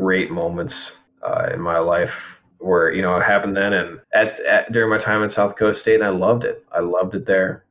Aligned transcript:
great 0.00 0.30
moments 0.30 0.92
uh, 1.22 1.48
in 1.52 1.60
my 1.60 1.78
life 1.78 2.12
where 2.58 2.92
you 2.92 3.02
know 3.02 3.16
it 3.16 3.22
happened 3.22 3.56
then 3.56 3.72
and 3.72 4.00
at, 4.14 4.38
at 4.46 4.72
during 4.72 4.90
my 4.90 5.02
time 5.02 5.22
in 5.22 5.30
South 5.30 5.52
Dakota 5.52 5.78
State, 5.78 5.96
and 5.96 6.04
I 6.04 6.10
loved 6.10 6.44
it. 6.44 6.64
I 6.72 6.80
loved 6.80 7.14
it 7.14 7.26
there. 7.26 7.64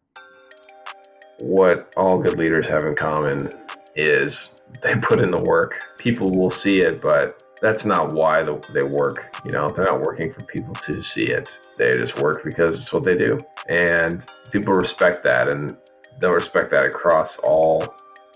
What 1.39 1.93
all 1.95 2.19
good 2.19 2.37
leaders 2.37 2.65
have 2.67 2.83
in 2.83 2.95
common 2.95 3.47
is 3.95 4.49
they 4.83 4.93
put 4.95 5.19
in 5.19 5.31
the 5.31 5.39
work. 5.39 5.83
People 5.97 6.29
will 6.31 6.51
see 6.51 6.81
it, 6.81 7.01
but 7.01 7.41
that's 7.61 7.85
not 7.85 8.13
why 8.13 8.43
they 8.43 8.83
work. 8.83 9.35
You 9.45 9.51
know, 9.51 9.69
they're 9.69 9.85
not 9.85 10.01
working 10.01 10.33
for 10.33 10.43
people 10.45 10.73
to 10.75 11.03
see 11.03 11.25
it. 11.25 11.49
They 11.77 11.91
just 11.97 12.19
work 12.19 12.43
because 12.43 12.73
it's 12.73 12.91
what 12.91 13.03
they 13.03 13.17
do, 13.17 13.37
and 13.69 14.23
people 14.51 14.73
respect 14.75 15.23
that, 15.23 15.53
and 15.53 15.77
they'll 16.19 16.31
respect 16.31 16.71
that 16.71 16.85
across 16.85 17.37
all 17.43 17.95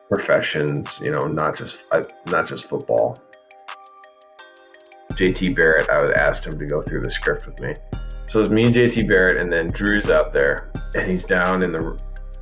professions. 0.09 0.89
You 1.03 1.11
know, 1.11 1.21
not 1.21 1.57
just 1.57 1.79
uh, 1.91 2.03
not 2.27 2.47
just 2.47 2.69
football. 2.69 3.17
JT 5.15 5.55
Barrett, 5.55 5.89
I 5.89 6.01
would 6.01 6.17
asked 6.17 6.45
him 6.45 6.57
to 6.57 6.65
go 6.65 6.81
through 6.81 7.01
the 7.01 7.11
script 7.11 7.45
with 7.45 7.59
me. 7.59 7.73
So 8.25 8.39
it's 8.39 8.49
me 8.49 8.63
and 8.63 8.75
JT 8.75 9.07
Barrett, 9.07 9.37
and 9.37 9.51
then 9.51 9.67
Drew's 9.67 10.09
out 10.09 10.33
there, 10.33 10.71
and 10.95 11.09
he's 11.11 11.23
down 11.23 11.63
in 11.63 11.71
the 11.71 11.99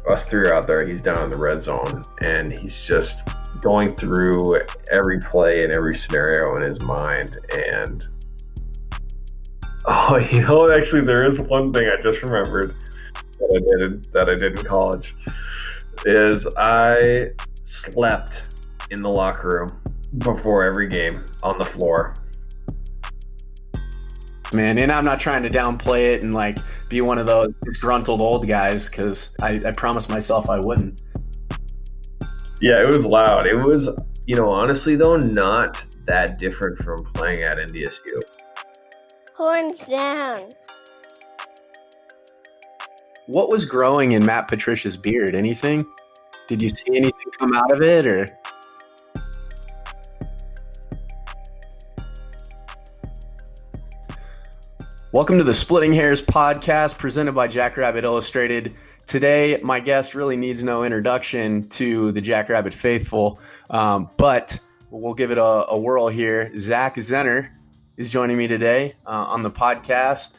us 0.09 0.23
three 0.23 0.47
are 0.47 0.55
out 0.55 0.65
there. 0.65 0.85
He's 0.85 1.01
down 1.01 1.23
in 1.23 1.31
the 1.31 1.37
red 1.37 1.63
zone, 1.63 2.03
and 2.21 2.57
he's 2.57 2.77
just 2.77 3.15
going 3.61 3.95
through 3.95 4.41
every 4.91 5.19
play 5.19 5.55
and 5.63 5.75
every 5.75 5.97
scenario 5.97 6.55
in 6.57 6.67
his 6.67 6.81
mind. 6.81 7.37
And 7.69 8.07
oh, 9.85 10.19
you 10.31 10.41
know, 10.41 10.67
actually, 10.73 11.01
there 11.01 11.29
is 11.29 11.39
one 11.39 11.73
thing 11.73 11.87
I 11.87 12.01
just 12.01 12.21
remembered 12.23 12.75
that 13.13 13.51
I 13.53 13.85
did 13.85 14.13
that 14.13 14.29
I 14.29 14.35
did 14.35 14.59
in 14.59 14.65
college 14.65 15.13
is 16.05 16.47
I 16.57 17.21
slept 17.65 18.49
in 18.89 19.01
the 19.01 19.09
locker 19.09 19.67
room 19.67 19.81
before 20.19 20.63
every 20.63 20.87
game 20.87 21.21
on 21.43 21.57
the 21.57 21.65
floor 21.65 22.13
man. 24.53 24.77
And 24.77 24.91
I'm 24.91 25.05
not 25.05 25.19
trying 25.19 25.43
to 25.43 25.49
downplay 25.49 26.13
it 26.13 26.23
and 26.23 26.33
like 26.33 26.57
be 26.89 27.01
one 27.01 27.17
of 27.17 27.27
those 27.27 27.49
disgruntled 27.63 28.21
old 28.21 28.47
guys 28.47 28.89
because 28.89 29.35
I, 29.41 29.59
I 29.65 29.71
promised 29.71 30.09
myself 30.09 30.49
I 30.49 30.59
wouldn't. 30.59 31.01
Yeah, 32.61 32.79
it 32.81 32.87
was 32.87 33.05
loud. 33.05 33.47
It 33.47 33.55
was, 33.65 33.87
you 34.25 34.35
know, 34.35 34.49
honestly 34.49 34.95
though, 34.95 35.17
not 35.17 35.83
that 36.05 36.39
different 36.39 36.81
from 36.83 36.97
playing 37.13 37.43
at 37.43 37.55
NDSU. 37.55 38.19
Horns 39.35 39.87
down. 39.87 40.49
What 43.27 43.49
was 43.49 43.65
growing 43.65 44.11
in 44.11 44.25
Matt 44.25 44.47
Patricia's 44.47 44.97
beard? 44.97 45.35
Anything? 45.35 45.85
Did 46.47 46.61
you 46.61 46.69
see 46.69 46.97
anything 46.97 47.31
come 47.39 47.53
out 47.53 47.71
of 47.71 47.81
it 47.81 48.05
or? 48.05 48.27
Welcome 55.13 55.39
to 55.39 55.43
the 55.43 55.53
Splitting 55.53 55.91
Hairs 55.91 56.21
podcast 56.21 56.97
presented 56.97 57.33
by 57.33 57.49
Jackrabbit 57.49 58.05
Illustrated. 58.05 58.73
Today, 59.05 59.59
my 59.61 59.81
guest 59.81 60.15
really 60.15 60.37
needs 60.37 60.63
no 60.63 60.85
introduction 60.85 61.67
to 61.71 62.13
the 62.13 62.21
Jackrabbit 62.21 62.73
faithful, 62.73 63.37
um, 63.69 64.09
but 64.15 64.57
we'll 64.89 65.13
give 65.13 65.31
it 65.31 65.37
a, 65.37 65.43
a, 65.43 65.77
whirl 65.77 66.07
here. 66.07 66.49
Zach 66.57 66.95
Zenner 66.95 67.49
is 67.97 68.07
joining 68.07 68.37
me 68.37 68.47
today 68.47 68.93
uh, 69.05 69.09
on 69.09 69.41
the 69.41 69.51
podcast. 69.51 70.35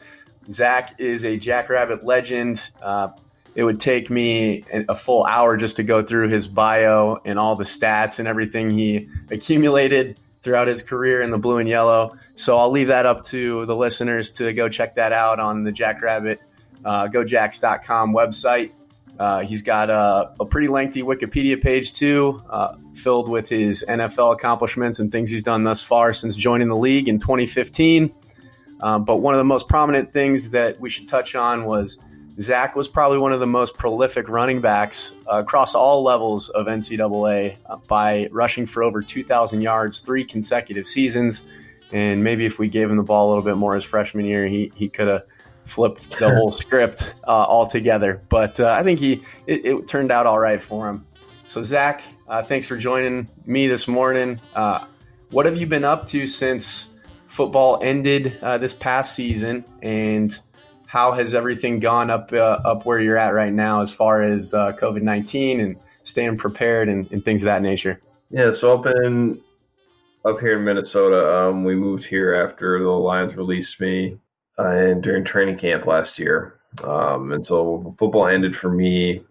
Zach 0.49 0.99
is 0.99 1.23
a 1.23 1.37
Jackrabbit 1.37 2.03
legend. 2.03 2.67
Uh, 2.81 3.09
it 3.53 3.63
would 3.63 3.79
take 3.79 4.09
me 4.09 4.65
a 4.89 4.95
full 4.95 5.23
hour 5.23 5.55
just 5.55 5.75
to 5.75 5.83
go 5.83 6.01
through 6.01 6.29
his 6.29 6.47
bio 6.47 7.21
and 7.25 7.37
all 7.37 7.55
the 7.55 7.63
stats 7.63 8.17
and 8.17 8.27
everything 8.27 8.71
he 8.71 9.07
accumulated 9.29 10.17
throughout 10.43 10.67
his 10.67 10.81
career 10.81 11.21
in 11.21 11.31
the 11.31 11.37
blue 11.37 11.57
and 11.57 11.69
yellow. 11.69 12.15
So 12.35 12.57
I'll 12.57 12.69
leave 12.69 12.87
that 12.87 13.05
up 13.05 13.23
to 13.27 13.65
the 13.65 13.75
listeners 13.75 14.29
to 14.31 14.53
go 14.53 14.69
check 14.69 14.95
that 14.95 15.13
out 15.13 15.39
on 15.39 15.63
the 15.63 15.71
Jackrabbit 15.71 16.39
uh, 16.85 17.07
GoJacks.com 17.07 18.13
website. 18.13 18.71
Uh, 19.19 19.41
he's 19.41 19.61
got 19.61 19.89
a, 19.89 20.33
a, 20.39 20.45
pretty 20.45 20.67
lengthy 20.67 21.03
Wikipedia 21.03 21.61
page 21.61 21.93
too, 21.93 22.41
uh, 22.49 22.75
filled 22.93 23.29
with 23.29 23.47
his 23.47 23.85
NFL 23.87 24.33
accomplishments 24.33 24.99
and 24.99 25.11
things 25.11 25.29
he's 25.29 25.43
done 25.43 25.63
thus 25.63 25.83
far 25.83 26.13
since 26.13 26.35
joining 26.35 26.67
the 26.67 26.75
league 26.75 27.07
in 27.07 27.19
2015. 27.19 28.11
Um, 28.81 29.05
but 29.05 29.17
one 29.17 29.35
of 29.35 29.37
the 29.37 29.45
most 29.45 29.69
prominent 29.69 30.11
things 30.11 30.49
that 30.49 30.79
we 30.79 30.89
should 30.89 31.07
touch 31.07 31.35
on 31.35 31.65
was 31.65 32.03
Zach 32.39 32.75
was 32.75 32.87
probably 32.87 33.19
one 33.19 33.31
of 33.31 33.39
the 33.39 33.47
most 33.47 33.77
prolific 33.77 34.27
running 34.27 34.59
backs 34.59 35.13
uh, 35.31 35.39
across 35.39 35.75
all 35.75 36.03
levels 36.03 36.49
of 36.49 36.65
NCAA 36.65 37.57
uh, 37.67 37.77
by 37.87 38.27
rushing 38.31 38.65
for 38.65 38.83
over 38.83 39.01
2,000 39.01 39.61
yards 39.61 39.99
three 39.99 40.23
consecutive 40.23 40.87
seasons. 40.87 41.43
And 41.91 42.23
maybe 42.23 42.45
if 42.45 42.57
we 42.57 42.69
gave 42.69 42.89
him 42.89 42.97
the 42.97 43.03
ball 43.03 43.27
a 43.27 43.29
little 43.29 43.43
bit 43.43 43.55
more 43.55 43.75
his 43.75 43.83
freshman 43.83 44.25
year, 44.25 44.47
he, 44.47 44.71
he 44.73 44.89
could 44.89 45.07
have 45.07 45.23
flipped 45.65 46.09
the 46.17 46.33
whole 46.35 46.51
script 46.51 47.13
uh, 47.27 47.29
altogether. 47.29 48.21
But 48.29 48.59
uh, 48.59 48.75
I 48.77 48.81
think 48.81 48.99
he 48.99 49.23
it, 49.45 49.65
it, 49.65 49.87
turned 49.87 50.11
out 50.11 50.25
all 50.25 50.39
right 50.39 50.61
for 50.61 50.89
him. 50.89 51.05
So, 51.43 51.61
Zach, 51.61 52.01
uh, 52.27 52.41
thanks 52.41 52.65
for 52.65 52.77
joining 52.77 53.29
me 53.45 53.67
this 53.67 53.87
morning. 53.87 54.41
Uh, 54.55 54.85
what 55.29 55.45
have 55.45 55.55
you 55.55 55.67
been 55.67 55.83
up 55.83 56.07
to 56.07 56.25
since 56.25 56.91
football 57.27 57.79
ended 57.83 58.39
this 58.41 58.73
past 58.73 59.13
season? 59.13 59.65
And 59.83 60.35
how 60.93 61.11
has 61.11 61.33
everything 61.33 61.79
gone 61.79 62.11
up 62.11 62.31
uh, 62.31 62.59
up 62.63 62.85
where 62.85 62.99
you're 62.99 63.17
at 63.17 63.33
right 63.33 63.51
now 63.51 63.81
as 63.81 63.91
far 63.91 64.21
as 64.21 64.53
uh, 64.53 64.73
COVID 64.73 65.01
nineteen 65.01 65.59
and 65.59 65.75
staying 66.03 66.37
prepared 66.37 66.87
and, 66.87 67.11
and, 67.11 67.25
things 67.25 67.41
of 67.41 67.45
that 67.45 67.63
nature? 67.63 67.99
Yeah, 68.29 68.53
so 68.53 68.77
up 68.77 68.85
in 68.85 69.41
up 70.23 70.39
here 70.39 70.59
in 70.59 70.63
Minnesota, 70.63 71.35
um, 71.35 71.63
we 71.63 71.73
moved 71.73 72.05
here 72.05 72.35
after 72.35 72.77
the 72.77 72.89
Lions 72.89 73.35
released 73.35 73.81
me 73.81 74.19
uh, 74.59 74.67
and 74.67 75.01
during 75.01 75.25
training 75.25 75.57
camp 75.57 75.87
last 75.87 76.19
year, 76.19 76.59
um, 76.83 77.31
and 77.31 77.43
so 77.43 77.95
football 77.97 78.27
ended 78.27 78.55
for 78.55 78.69
me 78.69 79.23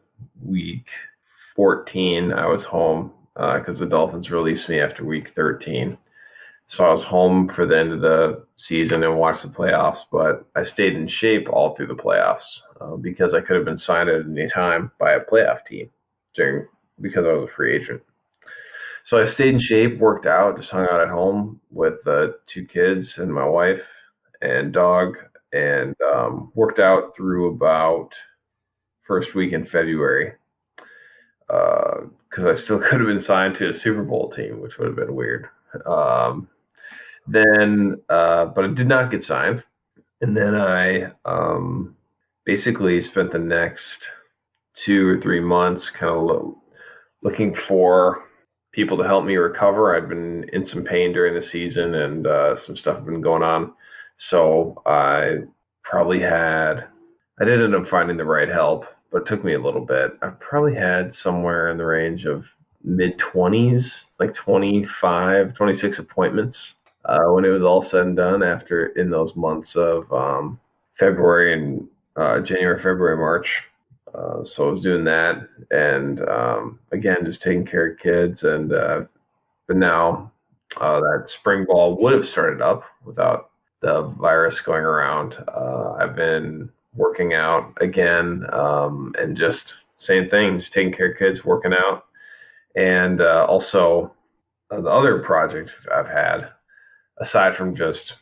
week 0.44 0.86
fourteen. 1.54 2.32
I 2.32 2.46
was 2.48 2.64
home 2.64 3.12
because 3.34 3.76
uh, 3.76 3.84
the 3.84 3.86
Dolphins 3.86 4.32
released 4.32 4.68
me 4.68 4.80
after 4.80 5.04
week 5.04 5.28
thirteen. 5.36 5.96
So 6.66 6.84
I 6.84 6.92
was 6.92 7.04
home 7.04 7.48
for 7.48 7.66
the 7.66 7.78
end 7.78 7.92
of 7.92 8.00
the 8.00 8.46
season 8.62 9.02
and 9.02 9.18
watch 9.18 9.42
the 9.42 9.48
playoffs, 9.48 10.00
but 10.10 10.46
I 10.54 10.62
stayed 10.62 10.94
in 10.94 11.08
shape 11.08 11.48
all 11.50 11.74
through 11.74 11.88
the 11.88 11.94
playoffs 11.94 12.44
uh, 12.80 12.96
because 12.96 13.34
I 13.34 13.40
could 13.40 13.56
have 13.56 13.64
been 13.64 13.78
signed 13.78 14.08
at 14.08 14.24
any 14.24 14.48
time 14.48 14.92
by 15.00 15.12
a 15.12 15.20
playoff 15.20 15.66
team 15.66 15.90
during 16.36 16.68
because 17.00 17.26
I 17.26 17.32
was 17.32 17.48
a 17.50 17.54
free 17.56 17.76
agent. 17.76 18.02
So 19.04 19.18
I 19.18 19.28
stayed 19.28 19.54
in 19.54 19.60
shape, 19.60 19.98
worked 19.98 20.26
out, 20.26 20.58
just 20.58 20.70
hung 20.70 20.86
out 20.88 21.00
at 21.00 21.08
home 21.08 21.60
with 21.70 21.94
the 22.04 22.36
two 22.46 22.64
kids 22.64 23.14
and 23.18 23.34
my 23.34 23.44
wife 23.44 23.82
and 24.40 24.72
dog, 24.72 25.16
and 25.52 25.96
um, 26.14 26.52
worked 26.54 26.78
out 26.78 27.16
through 27.16 27.50
about 27.50 28.10
first 29.02 29.34
week 29.34 29.52
in 29.52 29.66
February 29.66 30.34
because 31.48 32.44
uh, 32.44 32.50
I 32.50 32.54
still 32.54 32.78
could 32.78 33.00
have 33.00 33.08
been 33.08 33.20
signed 33.20 33.56
to 33.56 33.70
a 33.70 33.74
Super 33.74 34.04
Bowl 34.04 34.30
team, 34.30 34.60
which 34.60 34.78
would 34.78 34.86
have 34.86 34.96
been 34.96 35.16
weird. 35.16 35.48
Um, 35.84 36.48
then, 37.26 38.00
uh, 38.08 38.46
but 38.46 38.64
I 38.64 38.68
did 38.68 38.88
not 38.88 39.10
get 39.10 39.24
signed. 39.24 39.62
And 40.20 40.36
then 40.36 40.54
I 40.54 41.12
um, 41.24 41.96
basically 42.44 43.00
spent 43.02 43.32
the 43.32 43.38
next 43.38 44.02
two 44.74 45.06
or 45.06 45.20
three 45.20 45.40
months 45.40 45.90
kind 45.90 46.14
of 46.14 46.22
lo- 46.22 46.58
looking 47.22 47.54
for 47.54 48.24
people 48.72 48.96
to 48.96 49.04
help 49.04 49.24
me 49.24 49.36
recover. 49.36 49.94
I'd 49.94 50.08
been 50.08 50.48
in 50.52 50.66
some 50.66 50.84
pain 50.84 51.12
during 51.12 51.34
the 51.34 51.46
season 51.46 51.94
and 51.94 52.26
uh, 52.26 52.56
some 52.56 52.76
stuff 52.76 52.96
had 52.96 53.06
been 53.06 53.20
going 53.20 53.42
on. 53.42 53.74
So 54.18 54.80
I 54.86 55.38
probably 55.82 56.20
had, 56.20 56.84
I 57.40 57.44
did 57.44 57.62
end 57.62 57.74
up 57.74 57.88
finding 57.88 58.16
the 58.16 58.24
right 58.24 58.48
help, 58.48 58.84
but 59.10 59.22
it 59.22 59.26
took 59.26 59.44
me 59.44 59.54
a 59.54 59.60
little 59.60 59.84
bit. 59.84 60.12
I 60.22 60.28
probably 60.28 60.74
had 60.74 61.14
somewhere 61.14 61.70
in 61.70 61.78
the 61.78 61.84
range 61.84 62.24
of 62.24 62.44
mid 62.82 63.18
20s, 63.18 63.90
like 64.18 64.34
25, 64.34 65.54
26 65.54 65.98
appointments 65.98 66.74
uh, 67.04 67.24
when 67.28 67.44
it 67.44 67.48
was 67.48 67.62
all 67.62 67.82
said 67.82 68.06
and 68.06 68.16
done 68.16 68.42
after 68.42 68.86
in 68.86 69.10
those 69.10 69.34
months 69.34 69.74
of 69.76 70.10
um, 70.12 70.58
February 70.98 71.52
and 71.52 71.88
uh, 72.16 72.40
January, 72.40 72.78
February, 72.78 73.16
March. 73.16 73.48
Uh, 74.14 74.44
so 74.44 74.68
I 74.68 74.72
was 74.72 74.82
doing 74.82 75.04
that, 75.04 75.48
and 75.70 76.20
um, 76.28 76.78
again, 76.92 77.24
just 77.24 77.40
taking 77.40 77.66
care 77.66 77.92
of 77.92 77.98
kids. 77.98 78.42
And 78.42 78.72
uh, 78.72 79.02
but 79.66 79.76
now 79.76 80.30
uh, 80.80 81.00
that 81.00 81.30
spring 81.30 81.64
ball 81.64 81.96
would 82.00 82.12
have 82.12 82.28
started 82.28 82.60
up 82.60 82.84
without 83.04 83.50
the 83.80 84.02
virus 84.20 84.60
going 84.60 84.84
around. 84.84 85.34
Uh, 85.48 85.92
I've 85.98 86.14
been 86.14 86.70
working 86.94 87.32
out 87.32 87.72
again, 87.80 88.44
um, 88.52 89.14
and 89.18 89.36
just 89.36 89.72
same 89.96 90.28
things, 90.28 90.68
taking 90.68 90.92
care 90.92 91.12
of 91.12 91.18
kids, 91.18 91.44
working 91.44 91.72
out, 91.72 92.04
and 92.76 93.22
also 93.22 94.12
the 94.70 94.88
other 94.90 95.20
project 95.20 95.70
I've 95.92 96.06
had 96.06 96.50
aside 97.20 97.56
from 97.56 97.76
just 97.76 98.14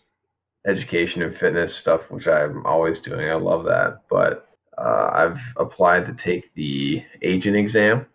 education 0.66 1.22
and 1.22 1.36
fitness 1.36 1.74
stuff, 1.74 2.02
which 2.10 2.26
I'm 2.26 2.64
always 2.66 3.00
doing. 3.00 3.30
I 3.30 3.34
love 3.34 3.64
that. 3.64 4.02
But 4.10 4.48
uh, 4.76 5.10
I've 5.12 5.38
applied 5.56 6.06
to 6.06 6.12
take 6.12 6.52
the 6.54 7.02
agent 7.22 7.56
exam, 7.56 8.06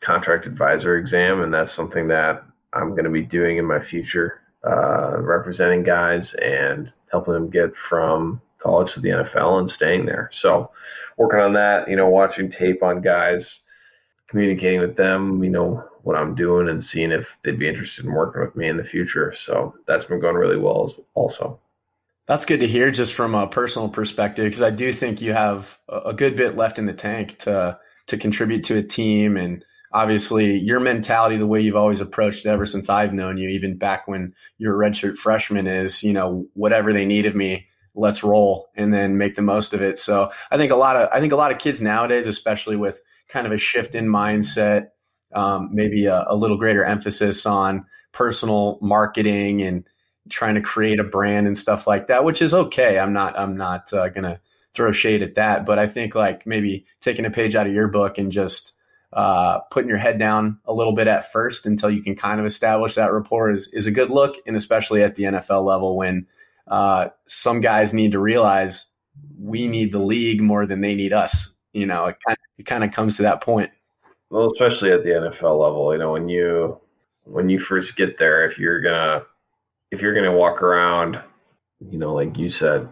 contract 0.00 0.46
advisor 0.46 0.96
exam, 0.96 1.42
and 1.42 1.52
that's 1.52 1.72
something 1.72 2.08
that 2.08 2.44
I'm 2.72 2.90
going 2.90 3.04
to 3.04 3.10
be 3.10 3.22
doing 3.22 3.58
in 3.58 3.64
my 3.64 3.82
future 3.84 4.40
uh, 4.66 5.20
representing 5.20 5.82
guys 5.82 6.34
and 6.42 6.92
helping 7.10 7.34
them 7.34 7.50
get 7.50 7.76
from 7.76 8.40
college 8.62 8.92
to 8.94 9.00
the 9.00 9.10
NFL 9.10 9.60
and 9.60 9.70
staying 9.70 10.06
there. 10.06 10.30
So 10.32 10.70
working 11.16 11.40
on 11.40 11.52
that, 11.52 11.88
you 11.88 11.96
know, 11.96 12.08
watching 12.08 12.50
tape 12.50 12.82
on 12.82 13.02
guys, 13.02 13.60
communicating 14.28 14.80
with 14.80 14.96
them, 14.96 15.44
you 15.44 15.50
know, 15.50 15.84
what 16.04 16.16
I'm 16.16 16.34
doing 16.34 16.68
and 16.68 16.84
seeing 16.84 17.10
if 17.10 17.26
they'd 17.42 17.58
be 17.58 17.68
interested 17.68 18.04
in 18.04 18.12
working 18.12 18.42
with 18.42 18.54
me 18.54 18.68
in 18.68 18.76
the 18.76 18.84
future. 18.84 19.34
So 19.46 19.74
that's 19.86 20.04
been 20.04 20.20
going 20.20 20.36
really 20.36 20.58
well 20.58 20.94
also. 21.14 21.58
That's 22.26 22.46
good 22.46 22.60
to 22.60 22.68
hear 22.68 22.90
just 22.90 23.14
from 23.14 23.34
a 23.34 23.46
personal 23.46 23.88
perspective 23.88 24.44
because 24.44 24.62
I 24.62 24.70
do 24.70 24.92
think 24.92 25.20
you 25.20 25.32
have 25.32 25.78
a 25.88 26.14
good 26.14 26.36
bit 26.36 26.56
left 26.56 26.78
in 26.78 26.86
the 26.86 26.94
tank 26.94 27.38
to 27.40 27.78
to 28.06 28.16
contribute 28.18 28.64
to 28.64 28.76
a 28.76 28.82
team 28.82 29.36
and 29.36 29.64
obviously 29.92 30.58
your 30.58 30.80
mentality 30.80 31.36
the 31.36 31.46
way 31.46 31.60
you've 31.60 31.76
always 31.76 32.00
approached 32.00 32.44
it 32.44 32.50
ever 32.50 32.66
since 32.66 32.88
I've 32.90 33.14
known 33.14 33.38
you 33.38 33.48
even 33.48 33.78
back 33.78 34.06
when 34.06 34.34
you're 34.58 34.82
a 34.82 34.90
redshirt 34.90 35.16
freshman 35.16 35.66
is 35.66 36.02
you 36.02 36.12
know 36.12 36.46
whatever 36.52 36.92
they 36.92 37.06
need 37.06 37.24
of 37.24 37.34
me 37.34 37.66
let's 37.94 38.24
roll 38.24 38.68
and 38.74 38.92
then 38.92 39.16
make 39.16 39.36
the 39.36 39.42
most 39.42 39.72
of 39.72 39.80
it 39.80 39.98
so 39.98 40.30
I 40.50 40.58
think 40.58 40.72
a 40.72 40.76
lot 40.76 40.96
of 40.96 41.08
I 41.12 41.20
think 41.20 41.32
a 41.32 41.36
lot 41.36 41.52
of 41.52 41.58
kids 41.58 41.80
nowadays 41.80 42.26
especially 42.26 42.76
with 42.76 43.00
kind 43.28 43.46
of 43.46 43.52
a 43.52 43.58
shift 43.58 43.94
in 43.94 44.06
mindset 44.06 44.88
um, 45.34 45.70
maybe 45.72 46.06
a, 46.06 46.24
a 46.28 46.36
little 46.36 46.56
greater 46.56 46.84
emphasis 46.84 47.46
on 47.46 47.84
personal 48.12 48.78
marketing 48.80 49.62
and 49.62 49.84
trying 50.30 50.54
to 50.54 50.60
create 50.60 51.00
a 51.00 51.04
brand 51.04 51.46
and 51.46 51.58
stuff 51.58 51.86
like 51.86 52.06
that 52.06 52.24
which 52.24 52.40
is 52.40 52.54
okay 52.54 52.98
I'm 52.98 53.12
not 53.12 53.38
I'm 53.38 53.56
not 53.56 53.92
uh, 53.92 54.08
gonna 54.08 54.40
throw 54.72 54.92
shade 54.92 55.22
at 55.22 55.34
that 55.34 55.66
but 55.66 55.78
I 55.78 55.86
think 55.86 56.14
like 56.14 56.46
maybe 56.46 56.86
taking 57.00 57.26
a 57.26 57.30
page 57.30 57.54
out 57.54 57.66
of 57.66 57.72
your 57.72 57.88
book 57.88 58.18
and 58.18 58.32
just 58.32 58.74
uh, 59.14 59.60
putting 59.70 59.88
your 59.88 59.98
head 59.98 60.18
down 60.18 60.58
a 60.64 60.72
little 60.72 60.92
bit 60.92 61.06
at 61.06 61.30
first 61.30 61.66
until 61.66 61.88
you 61.88 62.02
can 62.02 62.16
kind 62.16 62.40
of 62.40 62.46
establish 62.46 62.96
that 62.96 63.12
rapport 63.12 63.50
is, 63.50 63.68
is 63.68 63.86
a 63.86 63.92
good 63.92 64.10
look. 64.10 64.36
And 64.44 64.56
especially 64.56 65.02
at 65.04 65.14
the 65.14 65.22
NFL 65.22 65.64
level, 65.64 65.96
when 65.96 66.26
uh, 66.66 67.08
some 67.26 67.60
guys 67.60 67.94
need 67.94 68.12
to 68.12 68.18
realize 68.18 68.86
we 69.38 69.68
need 69.68 69.92
the 69.92 70.00
league 70.00 70.40
more 70.40 70.66
than 70.66 70.80
they 70.80 70.94
need 70.94 71.12
us. 71.12 71.56
You 71.72 71.86
know, 71.86 72.06
it 72.06 72.16
kind 72.26 72.36
of, 72.36 72.44
it 72.58 72.66
kind 72.66 72.84
of 72.84 72.92
comes 72.92 73.16
to 73.16 73.22
that 73.22 73.40
point. 73.40 73.70
Well, 74.34 74.50
especially 74.50 74.90
at 74.90 75.04
the 75.04 75.10
NFL 75.10 75.60
level, 75.60 75.92
you 75.92 75.98
know, 76.00 76.10
when 76.10 76.28
you 76.28 76.80
when 77.22 77.48
you 77.48 77.60
first 77.60 77.94
get 77.94 78.18
there, 78.18 78.50
if 78.50 78.58
you're 78.58 78.80
gonna 78.80 79.22
if 79.92 80.00
you're 80.00 80.12
gonna 80.12 80.36
walk 80.36 80.60
around, 80.60 81.20
you 81.88 81.98
know, 81.98 82.14
like 82.14 82.36
you 82.36 82.48
said, 82.48 82.88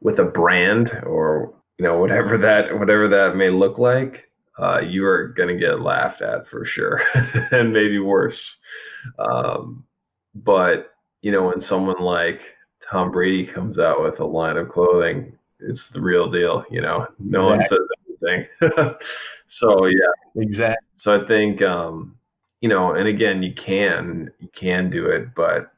with 0.00 0.18
a 0.18 0.24
brand 0.24 0.90
or 1.06 1.54
you 1.78 1.84
know 1.84 2.00
whatever 2.00 2.38
that 2.38 2.76
whatever 2.76 3.06
that 3.06 3.36
may 3.36 3.50
look 3.50 3.78
like, 3.78 4.28
uh, 4.60 4.80
you 4.80 5.04
are 5.06 5.28
going 5.28 5.48
to 5.48 5.64
get 5.64 5.80
laughed 5.80 6.22
at 6.22 6.48
for 6.48 6.66
sure, 6.66 7.00
and 7.52 7.72
maybe 7.72 8.00
worse. 8.00 8.56
Um, 9.16 9.84
but 10.34 10.92
you 11.22 11.30
know, 11.30 11.44
when 11.44 11.60
someone 11.60 12.00
like 12.00 12.40
Tom 12.90 13.12
Brady 13.12 13.46
comes 13.46 13.78
out 13.78 14.02
with 14.02 14.18
a 14.18 14.24
line 14.24 14.56
of 14.56 14.70
clothing, 14.70 15.38
it's 15.60 15.88
the 15.90 16.00
real 16.00 16.28
deal. 16.32 16.64
You 16.68 16.80
know, 16.80 17.06
no 17.20 17.52
exactly. 17.52 17.58
one 17.58 17.62
says 17.68 18.03
anything. 18.28 18.48
so 19.48 19.86
yeah, 19.86 20.42
exactly. 20.42 20.88
So 20.96 21.12
I 21.12 21.26
think 21.26 21.62
um, 21.62 22.16
you 22.60 22.68
know, 22.68 22.94
and 22.94 23.08
again, 23.08 23.42
you 23.42 23.54
can 23.54 24.30
you 24.38 24.48
can 24.58 24.90
do 24.90 25.06
it, 25.06 25.34
but 25.34 25.70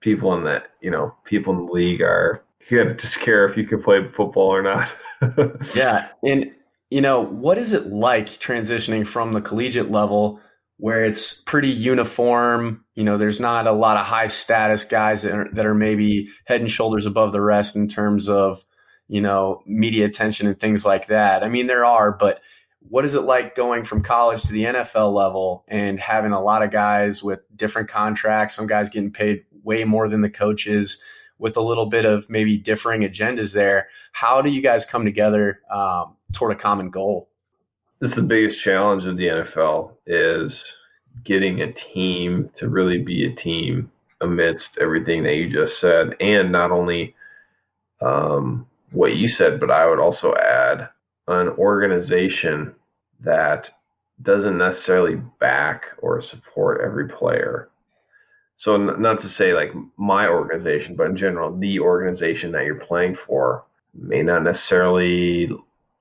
people 0.00 0.34
in 0.36 0.44
that 0.44 0.64
you 0.80 0.90
know 0.90 1.14
people 1.24 1.52
in 1.52 1.66
the 1.66 1.72
league 1.72 2.02
are 2.02 2.42
you 2.68 2.82
got 2.82 2.90
to 2.90 2.94
just 2.94 3.18
care 3.20 3.48
if 3.48 3.56
you 3.56 3.66
can 3.66 3.82
play 3.82 3.98
football 4.16 4.48
or 4.48 4.62
not. 4.62 4.90
yeah, 5.74 6.08
and 6.22 6.52
you 6.90 7.00
know, 7.00 7.20
what 7.22 7.58
is 7.58 7.72
it 7.72 7.86
like 7.86 8.28
transitioning 8.28 9.06
from 9.06 9.32
the 9.32 9.40
collegiate 9.40 9.90
level 9.90 10.40
where 10.78 11.04
it's 11.04 11.34
pretty 11.34 11.68
uniform? 11.68 12.84
You 12.94 13.04
know, 13.04 13.18
there's 13.18 13.40
not 13.40 13.66
a 13.66 13.72
lot 13.72 13.96
of 13.96 14.06
high 14.06 14.28
status 14.28 14.84
guys 14.84 15.22
that 15.22 15.32
are, 15.32 15.48
that 15.52 15.66
are 15.66 15.74
maybe 15.74 16.28
head 16.46 16.60
and 16.60 16.70
shoulders 16.70 17.06
above 17.06 17.32
the 17.32 17.40
rest 17.40 17.76
in 17.76 17.88
terms 17.88 18.28
of, 18.28 18.64
you 19.08 19.20
know, 19.20 19.62
media 19.66 20.06
attention 20.06 20.46
and 20.46 20.58
things 20.58 20.84
like 20.84 21.06
that. 21.08 21.42
I 21.42 21.48
mean, 21.48 21.66
there 21.66 21.84
are, 21.84 22.12
but 22.12 22.40
what 22.80 23.04
is 23.04 23.14
it 23.14 23.22
like 23.22 23.54
going 23.54 23.84
from 23.84 24.02
college 24.02 24.42
to 24.42 24.52
the 24.52 24.64
NFL 24.64 25.12
level 25.12 25.64
and 25.68 25.98
having 25.98 26.32
a 26.32 26.42
lot 26.42 26.62
of 26.62 26.70
guys 26.70 27.22
with 27.22 27.40
different 27.56 27.88
contracts, 27.88 28.54
some 28.54 28.66
guys 28.66 28.88
getting 28.88 29.12
paid 29.12 29.44
way 29.62 29.84
more 29.84 30.08
than 30.08 30.20
the 30.20 30.30
coaches? 30.30 31.02
with 31.38 31.56
a 31.56 31.60
little 31.60 31.86
bit 31.86 32.04
of 32.04 32.28
maybe 32.28 32.58
differing 32.58 33.02
agendas 33.02 33.52
there. 33.54 33.88
How 34.12 34.42
do 34.42 34.50
you 34.50 34.60
guys 34.60 34.84
come 34.84 35.04
together 35.04 35.60
um, 35.70 36.16
toward 36.32 36.52
a 36.52 36.58
common 36.58 36.90
goal? 36.90 37.28
This 38.00 38.10
is 38.10 38.16
the 38.16 38.22
biggest 38.22 38.62
challenge 38.62 39.04
of 39.04 39.16
the 39.16 39.26
NFL 39.26 39.92
is 40.06 40.62
getting 41.24 41.60
a 41.60 41.72
team 41.72 42.50
to 42.56 42.68
really 42.68 42.98
be 42.98 43.26
a 43.26 43.34
team 43.34 43.90
amidst 44.20 44.78
everything 44.80 45.22
that 45.24 45.34
you 45.34 45.52
just 45.52 45.80
said, 45.80 46.14
and 46.20 46.52
not 46.52 46.70
only 46.70 47.14
um, 48.00 48.66
what 48.92 49.16
you 49.16 49.28
said, 49.28 49.60
but 49.60 49.70
I 49.70 49.86
would 49.88 49.98
also 49.98 50.34
add 50.34 50.88
an 51.26 51.48
organization 51.50 52.74
that 53.20 53.70
doesn't 54.22 54.58
necessarily 54.58 55.16
back 55.38 55.84
or 56.02 56.22
support 56.22 56.80
every 56.84 57.08
player 57.08 57.68
so 58.58 58.76
not 58.76 59.20
to 59.20 59.28
say 59.28 59.54
like 59.54 59.72
my 59.96 60.26
organization, 60.26 60.96
but 60.96 61.06
in 61.06 61.16
general, 61.16 61.56
the 61.56 61.78
organization 61.78 62.50
that 62.52 62.64
you're 62.64 62.74
playing 62.74 63.16
for 63.24 63.64
may 63.94 64.20
not 64.20 64.42
necessarily 64.42 65.48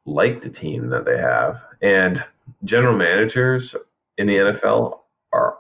like 0.08 0.42
the 0.42 0.50
team 0.50 0.90
that 0.90 1.06
they 1.06 1.20
have. 1.20 1.62
And 1.84 2.24
general 2.64 2.98
managers 2.98 3.76
in 4.18 4.26
the 4.26 4.34
NFL 4.34 5.02
are 5.32 5.60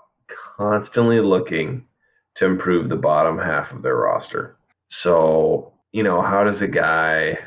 constantly 0.57 1.19
looking 1.19 1.85
to 2.37 2.45
improve 2.45 2.89
the 2.89 2.95
bottom 2.95 3.37
half 3.37 3.71
of 3.71 3.83
their 3.83 3.95
roster. 3.95 4.57
So, 4.89 5.73
you 5.97 6.03
know, 6.03 6.21
how 6.21 6.43
does 6.43 6.61
a 6.61 6.67
guy 6.67 7.37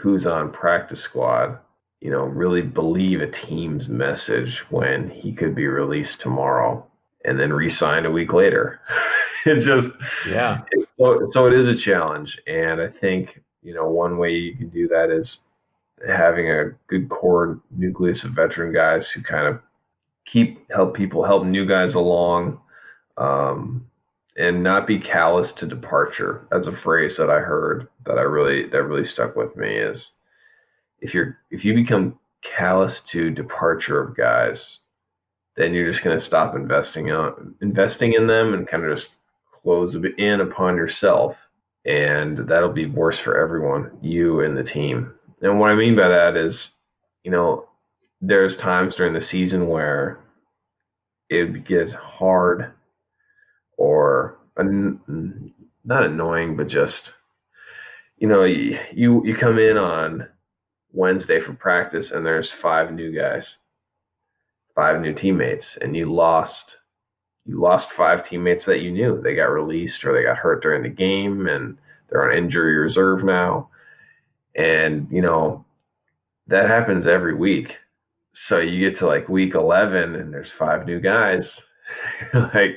who's 0.00 0.26
on 0.26 0.52
practice 0.52 1.00
squad, 1.00 1.58
you 2.00 2.10
know, 2.10 2.24
really 2.24 2.62
believe 2.62 3.20
a 3.20 3.30
team's 3.30 3.88
message 3.88 4.62
when 4.70 5.10
he 5.10 5.32
could 5.32 5.54
be 5.54 5.66
released 5.66 6.20
tomorrow? 6.20 6.86
and 7.24 7.38
then 7.38 7.52
re-signed 7.52 8.06
a 8.06 8.10
week 8.10 8.32
later. 8.32 8.80
it's 9.46 9.64
just 9.64 9.88
yeah. 10.28 10.62
so, 10.98 11.28
so 11.32 11.46
it 11.46 11.54
is 11.54 11.66
a 11.66 11.76
challenge, 11.76 12.38
and 12.46 12.80
I 12.80 12.88
think 12.88 13.40
you 13.62 13.74
know 13.74 13.88
one 13.88 14.18
way 14.18 14.32
you 14.32 14.56
can 14.56 14.68
do 14.68 14.88
that 14.88 15.10
is 15.10 15.38
having 16.06 16.50
a 16.50 16.70
good 16.88 17.08
core 17.08 17.60
nucleus 17.76 18.24
of 18.24 18.32
veteran 18.32 18.72
guys 18.72 19.08
who 19.08 19.22
kind 19.22 19.46
of 19.46 19.60
keep 20.26 20.70
help 20.70 20.94
people 20.94 21.24
help 21.24 21.44
new 21.44 21.66
guys 21.66 21.94
along. 21.94 22.60
Um, 23.16 23.86
and 24.36 24.62
not 24.62 24.86
be 24.86 24.98
callous 24.98 25.52
to 25.52 25.66
departure. 25.66 26.46
That's 26.50 26.66
a 26.66 26.76
phrase 26.76 27.16
that 27.16 27.30
I 27.30 27.40
heard 27.40 27.88
that 28.06 28.18
I 28.18 28.22
really 28.22 28.68
that 28.68 28.82
really 28.82 29.06
stuck 29.06 29.36
with 29.36 29.56
me 29.56 29.76
is 29.76 30.10
if 31.00 31.14
you're 31.14 31.38
if 31.50 31.64
you 31.64 31.74
become 31.74 32.18
callous 32.56 33.00
to 33.08 33.30
departure 33.30 34.00
of 34.00 34.16
guys, 34.16 34.78
then 35.56 35.74
you're 35.74 35.90
just 35.90 36.04
going 36.04 36.18
to 36.18 36.24
stop 36.24 36.54
investing 36.54 37.10
on 37.10 37.54
investing 37.60 38.14
in 38.14 38.26
them 38.26 38.54
and 38.54 38.68
kind 38.68 38.84
of 38.84 38.96
just 38.96 39.10
close 39.62 39.94
in 40.16 40.40
upon 40.40 40.76
yourself 40.76 41.36
and 41.84 42.38
that'll 42.48 42.72
be 42.72 42.86
worse 42.86 43.18
for 43.18 43.38
everyone 43.38 43.90
you 44.02 44.40
and 44.40 44.56
the 44.56 44.62
team 44.62 45.12
and 45.42 45.58
what 45.58 45.70
i 45.70 45.74
mean 45.74 45.96
by 45.96 46.08
that 46.08 46.36
is 46.36 46.70
you 47.24 47.30
know 47.30 47.66
there's 48.20 48.56
times 48.56 48.94
during 48.94 49.14
the 49.14 49.20
season 49.20 49.66
where 49.66 50.18
it 51.28 51.66
gets 51.66 51.92
hard 51.92 52.72
or 53.80 54.38
not 55.84 56.04
annoying 56.04 56.56
but 56.56 56.68
just 56.68 57.10
you 58.18 58.28
know 58.28 58.44
you 58.44 59.24
you 59.24 59.36
come 59.40 59.58
in 59.58 59.76
on 59.76 60.28
wednesday 60.92 61.40
for 61.40 61.54
practice 61.54 62.10
and 62.10 62.24
there's 62.24 62.50
five 62.50 62.92
new 62.92 63.10
guys 63.12 63.56
five 64.74 65.00
new 65.00 65.14
teammates 65.14 65.78
and 65.80 65.96
you 65.96 66.12
lost 66.12 66.76
you 67.46 67.60
lost 67.60 67.90
five 67.92 68.28
teammates 68.28 68.64
that 68.66 68.80
you 68.80 68.92
knew. 68.92 69.20
They 69.20 69.34
got 69.34 69.44
released 69.46 70.04
or 70.04 70.12
they 70.12 70.22
got 70.22 70.36
hurt 70.36 70.62
during 70.62 70.82
the 70.82 70.88
game 70.88 71.46
and 71.46 71.78
they're 72.08 72.30
on 72.30 72.36
injury 72.36 72.76
reserve 72.76 73.24
now. 73.24 73.70
And 74.54 75.08
you 75.10 75.22
know 75.22 75.64
that 76.48 76.68
happens 76.68 77.06
every 77.06 77.34
week. 77.34 77.76
So 78.32 78.58
you 78.58 78.88
get 78.88 78.98
to 78.98 79.06
like 79.06 79.28
week 79.28 79.54
11 79.54 80.14
and 80.14 80.32
there's 80.32 80.52
five 80.52 80.86
new 80.86 81.00
guys 81.00 81.48
like 82.34 82.76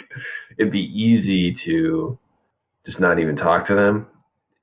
it'd 0.57 0.71
be 0.71 0.91
easy 0.93 1.53
to 1.53 2.17
just 2.85 2.99
not 2.99 3.19
even 3.19 3.35
talk 3.35 3.65
to 3.67 3.75
them 3.75 4.07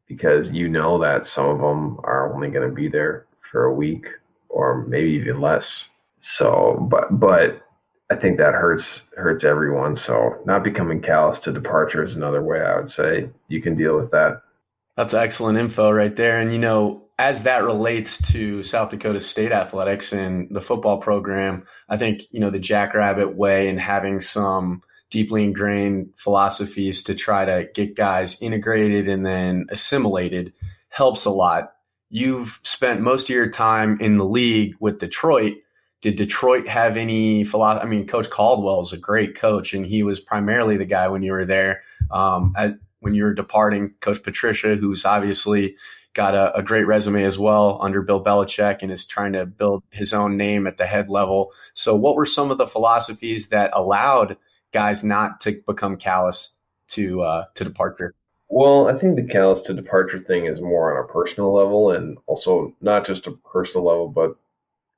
because 0.07 0.51
you 0.51 0.69
know 0.69 1.01
that 1.01 1.27
some 1.27 1.47
of 1.47 1.59
them 1.59 1.99
are 2.05 2.35
only 2.35 2.49
going 2.49 2.69
to 2.69 2.75
be 2.75 2.89
there 2.89 3.27
for 3.51 3.65
a 3.65 3.75
week 3.75 4.07
or 4.49 4.85
maybe 4.87 5.11
even 5.11 5.41
less 5.41 5.87
so, 6.21 6.87
but 6.91 7.19
but 7.19 7.63
I 8.11 8.17
think 8.17 8.39
that 8.39 8.55
hurts 8.55 9.01
hurts 9.17 9.45
everyone. 9.45 9.97
So, 9.97 10.39
not 10.45 10.65
becoming 10.65 11.01
callous 11.01 11.39
to 11.41 11.53
departure 11.53 12.05
is 12.05 12.15
another 12.15 12.43
way 12.43 12.61
I 12.61 12.77
would 12.77 12.91
say 12.91 13.31
you 13.49 13.63
can 13.63 13.77
deal 13.77 13.97
with 13.97 14.11
that. 14.11 14.43
That's 14.97 15.15
excellent 15.15 15.59
info 15.59 15.91
right 15.91 16.15
there. 16.15 16.39
And 16.39 16.53
you 16.53 16.59
know, 16.59 17.03
as 17.21 17.43
that 17.43 17.65
relates 17.65 18.17
to 18.33 18.63
South 18.63 18.89
Dakota 18.89 19.21
State 19.21 19.53
athletics 19.53 20.11
and 20.11 20.49
the 20.51 20.63
football 20.63 20.97
program, 20.97 21.67
I 21.87 21.99
think 21.99 22.23
you 22.31 22.41
know 22.41 22.49
the 22.49 22.59
Jackrabbit 22.59 23.37
way 23.37 23.69
and 23.69 23.79
having 23.79 24.23
some 24.23 24.83
deeply 25.11 25.45
ingrained 25.45 26.15
philosophies 26.17 27.03
to 27.03 27.15
try 27.15 27.45
to 27.45 27.69
get 27.75 27.95
guys 27.95 28.41
integrated 28.41 29.07
and 29.07 29.27
then 29.27 29.67
assimilated 29.69 30.55
helps 30.89 31.27
a 31.27 31.31
lot. 31.31 31.75
You've 32.09 32.59
spent 32.63 33.03
most 33.03 33.25
of 33.25 33.37
your 33.37 33.51
time 33.51 33.99
in 34.01 34.17
the 34.17 34.25
league 34.25 34.77
with 34.81 34.99
Detroit. 34.99 35.59
Did 36.01 36.17
Detroit 36.17 36.69
have 36.69 36.97
any 36.97 37.45
philosophy? 37.45 37.87
I 37.87 37.91
mean, 37.91 38.07
Coach 38.07 38.31
Caldwell 38.31 38.81
is 38.81 38.95
a 38.95 38.97
great 38.97 39.35
coach, 39.35 39.75
and 39.75 39.85
he 39.85 40.03
was 40.03 40.21
primarily 40.21 40.79
the 40.79 40.87
guy 40.87 41.09
when 41.09 41.23
you 41.23 41.33
were 41.33 41.45
there. 41.45 41.83
Um, 42.11 42.55
at, 42.57 42.79
when 43.01 43.15
you 43.15 43.25
were 43.25 43.35
departing, 43.35 43.93
Coach 44.01 44.23
Patricia, 44.23 44.77
who's 44.77 45.05
obviously 45.05 45.77
got 46.15 46.35
a, 46.35 46.57
a, 46.57 46.63
great 46.63 46.87
resume 46.87 47.23
as 47.23 47.39
well 47.39 47.79
under 47.81 48.03
Bill 48.03 48.23
Belichick 48.23 48.79
and 48.83 48.91
is 48.91 49.07
trying 49.07 49.33
to 49.35 49.47
build 49.47 49.83
his 49.91 50.13
own 50.13 50.37
name 50.37 50.67
at 50.67 50.77
the 50.77 50.87
head 50.87 51.09
level. 51.09 51.53
So, 51.75 51.95
what 51.95 52.17
were 52.17 52.27
some 52.27 52.51
of 52.51 52.59
the 52.59 52.67
philosophies 52.67 53.51
that 53.51 53.71
allowed 53.73 54.37
guys 54.73 55.05
not 55.05 55.41
to 55.43 55.63
become 55.67 55.97
callous 55.97 56.55
to 56.89 57.23
uh, 57.23 57.45
to 57.55 57.65
departure? 57.65 58.15
Well, 58.49 58.89
I 58.89 58.99
think 58.99 59.17
the 59.17 59.33
callous 59.33 59.63
to 59.63 59.75
departure 59.75 60.19
thing 60.19 60.47
is 60.47 60.61
more 60.61 60.99
on 60.99 61.05
a 61.05 61.13
personal 61.13 61.55
level, 61.55 61.93
and 61.93 62.19
also 62.27 62.75
not 62.81 63.07
just 63.07 63.27
a 63.27 63.33
personal 63.33 63.87
level, 63.87 64.09
but 64.09 64.37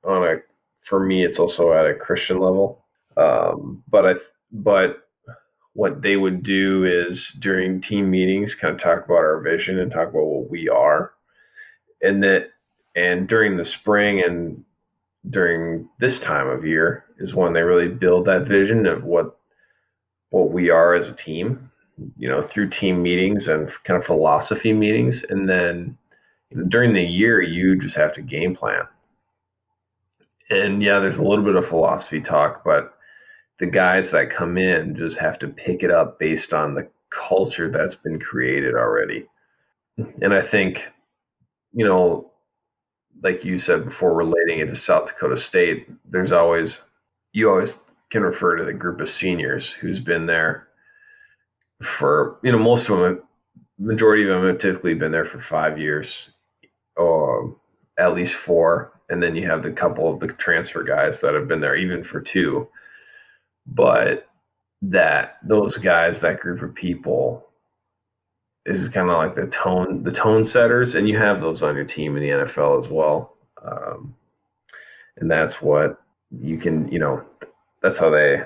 on 0.03 0.23
a 0.23 0.37
for 0.81 0.99
me, 0.99 1.23
it's 1.23 1.39
also 1.39 1.73
at 1.73 1.85
a 1.85 1.93
Christian 1.93 2.39
level. 2.39 2.83
Um, 3.15 3.83
but 3.89 4.05
I 4.05 4.13
but 4.51 5.02
what 5.73 6.01
they 6.01 6.15
would 6.15 6.43
do 6.43 6.85
is 6.85 7.31
during 7.39 7.81
team 7.81 8.09
meetings 8.09 8.53
kind 8.53 8.75
of 8.75 8.81
talk 8.81 9.05
about 9.05 9.15
our 9.15 9.41
vision 9.41 9.79
and 9.79 9.91
talk 9.91 10.09
about 10.09 10.25
what 10.25 10.49
we 10.49 10.69
are. 10.69 11.11
And 12.01 12.21
that 12.23 12.49
and 12.95 13.27
during 13.27 13.57
the 13.57 13.65
spring 13.65 14.21
and 14.23 14.63
during 15.29 15.89
this 15.99 16.19
time 16.19 16.47
of 16.47 16.65
year 16.65 17.05
is 17.17 17.33
when 17.33 17.53
they 17.53 17.61
really 17.61 17.87
build 17.87 18.25
that 18.25 18.47
vision 18.47 18.85
of 18.85 19.03
what 19.03 19.37
what 20.29 20.51
we 20.51 20.69
are 20.69 20.93
as 20.93 21.07
a 21.07 21.13
team 21.13 21.71
you 22.17 22.27
know 22.27 22.47
through 22.47 22.69
team 22.69 23.01
meetings 23.01 23.47
and 23.47 23.69
kind 23.83 23.99
of 23.99 24.05
philosophy 24.05 24.73
meetings. 24.73 25.23
And 25.27 25.49
then 25.49 25.97
during 26.67 26.93
the 26.93 27.01
year 27.01 27.41
you 27.41 27.81
just 27.81 27.95
have 27.95 28.13
to 28.13 28.21
game 28.21 28.55
plan. 28.55 28.83
And 30.51 30.83
yeah 30.83 30.99
there's 30.99 31.17
a 31.17 31.23
little 31.23 31.45
bit 31.45 31.55
of 31.55 31.67
philosophy 31.67 32.21
talk 32.21 32.63
but 32.63 32.93
the 33.59 33.65
guys 33.65 34.11
that 34.11 34.35
come 34.35 34.57
in 34.57 34.95
just 34.95 35.17
have 35.17 35.39
to 35.39 35.47
pick 35.47 35.83
it 35.83 35.91
up 35.91 36.19
based 36.19 36.53
on 36.53 36.73
the 36.73 36.87
culture 37.09 37.69
that's 37.69 37.95
been 37.95 38.19
created 38.19 38.75
already. 38.75 39.25
And 40.21 40.33
I 40.33 40.41
think, 40.41 40.79
you 41.73 41.85
know, 41.85 42.31
like 43.21 43.45
you 43.45 43.59
said 43.59 43.85
before, 43.85 44.13
relating 44.15 44.59
it 44.59 44.65
to 44.65 44.75
South 44.75 45.07
Dakota 45.07 45.39
State, 45.39 45.87
there's 46.09 46.31
always, 46.31 46.79
you 47.31 47.49
always 47.49 47.73
can 48.11 48.23
refer 48.23 48.55
to 48.57 48.65
the 48.65 48.73
group 48.73 48.99
of 48.99 49.09
seniors 49.09 49.67
who's 49.79 49.99
been 49.99 50.25
there 50.25 50.67
for, 51.99 52.39
you 52.43 52.51
know, 52.51 52.59
most 52.59 52.89
of 52.89 52.99
them, 52.99 53.21
majority 53.77 54.23
of 54.23 54.29
them 54.29 54.47
have 54.47 54.59
typically 54.59 54.93
been 54.93 55.11
there 55.11 55.25
for 55.25 55.41
five 55.49 55.77
years 55.77 56.07
or 56.95 57.55
at 57.99 58.15
least 58.15 58.33
four. 58.33 58.99
And 59.09 59.21
then 59.21 59.35
you 59.35 59.47
have 59.49 59.63
the 59.63 59.71
couple 59.71 60.11
of 60.11 60.19
the 60.19 60.27
transfer 60.27 60.83
guys 60.83 61.19
that 61.21 61.35
have 61.35 61.47
been 61.47 61.61
there 61.61 61.75
even 61.75 62.03
for 62.03 62.19
two 62.19 62.67
but 63.65 64.27
that 64.81 65.37
those 65.47 65.77
guys, 65.77 66.19
that 66.19 66.39
group 66.39 66.61
of 66.61 66.75
people, 66.75 67.47
is 68.65 68.87
kind 68.89 69.09
of 69.09 69.17
like 69.17 69.35
the 69.35 69.47
tone, 69.47 70.03
the 70.03 70.11
tone 70.11 70.45
setters, 70.45 70.95
and 70.95 71.07
you 71.07 71.17
have 71.17 71.41
those 71.41 71.61
on 71.61 71.75
your 71.75 71.85
team 71.85 72.15
in 72.15 72.23
the 72.23 72.29
NFL 72.29 72.83
as 72.83 72.89
well. 72.89 73.35
Um, 73.63 74.15
and 75.17 75.29
that's 75.29 75.55
what 75.55 76.01
you 76.31 76.57
can, 76.57 76.87
you 76.89 76.99
know, 76.99 77.23
that's 77.81 77.99
how 77.99 78.09
they 78.09 78.41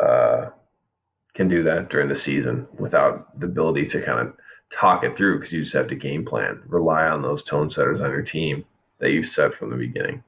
uh, 0.00 0.46
can 1.34 1.48
do 1.48 1.62
that 1.64 1.88
during 1.88 2.08
the 2.08 2.16
season 2.16 2.66
without 2.78 3.38
the 3.38 3.46
ability 3.46 3.86
to 3.86 4.02
kind 4.02 4.20
of 4.20 4.34
talk 4.78 5.04
it 5.04 5.16
through 5.16 5.38
because 5.38 5.52
you 5.52 5.62
just 5.62 5.74
have 5.74 5.88
to 5.88 5.94
game 5.94 6.24
plan, 6.24 6.60
rely 6.66 7.04
on 7.06 7.22
those 7.22 7.42
tone 7.42 7.70
setters 7.70 8.00
on 8.00 8.10
your 8.10 8.22
team 8.22 8.64
that 8.98 9.10
you've 9.10 9.30
set 9.30 9.54
from 9.54 9.70
the 9.70 9.76
beginning. 9.76 10.22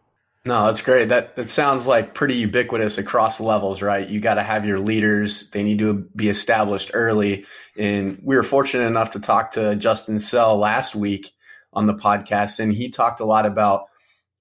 No, 0.44 0.66
that's 0.66 0.82
great. 0.82 1.08
That 1.08 1.36
that 1.36 1.48
sounds 1.48 1.86
like 1.86 2.14
pretty 2.14 2.34
ubiquitous 2.34 2.98
across 2.98 3.38
levels, 3.40 3.80
right? 3.80 4.08
You 4.08 4.20
got 4.20 4.34
to 4.34 4.42
have 4.42 4.66
your 4.66 4.80
leaders. 4.80 5.48
They 5.50 5.62
need 5.62 5.78
to 5.78 5.94
be 6.16 6.28
established 6.28 6.90
early. 6.94 7.46
And 7.78 8.20
we 8.24 8.34
were 8.34 8.42
fortunate 8.42 8.86
enough 8.86 9.12
to 9.12 9.20
talk 9.20 9.52
to 9.52 9.76
Justin 9.76 10.18
Sell 10.18 10.56
last 10.56 10.96
week 10.96 11.32
on 11.72 11.86
the 11.86 11.94
podcast, 11.94 12.58
and 12.58 12.72
he 12.72 12.90
talked 12.90 13.20
a 13.20 13.24
lot 13.24 13.46
about 13.46 13.84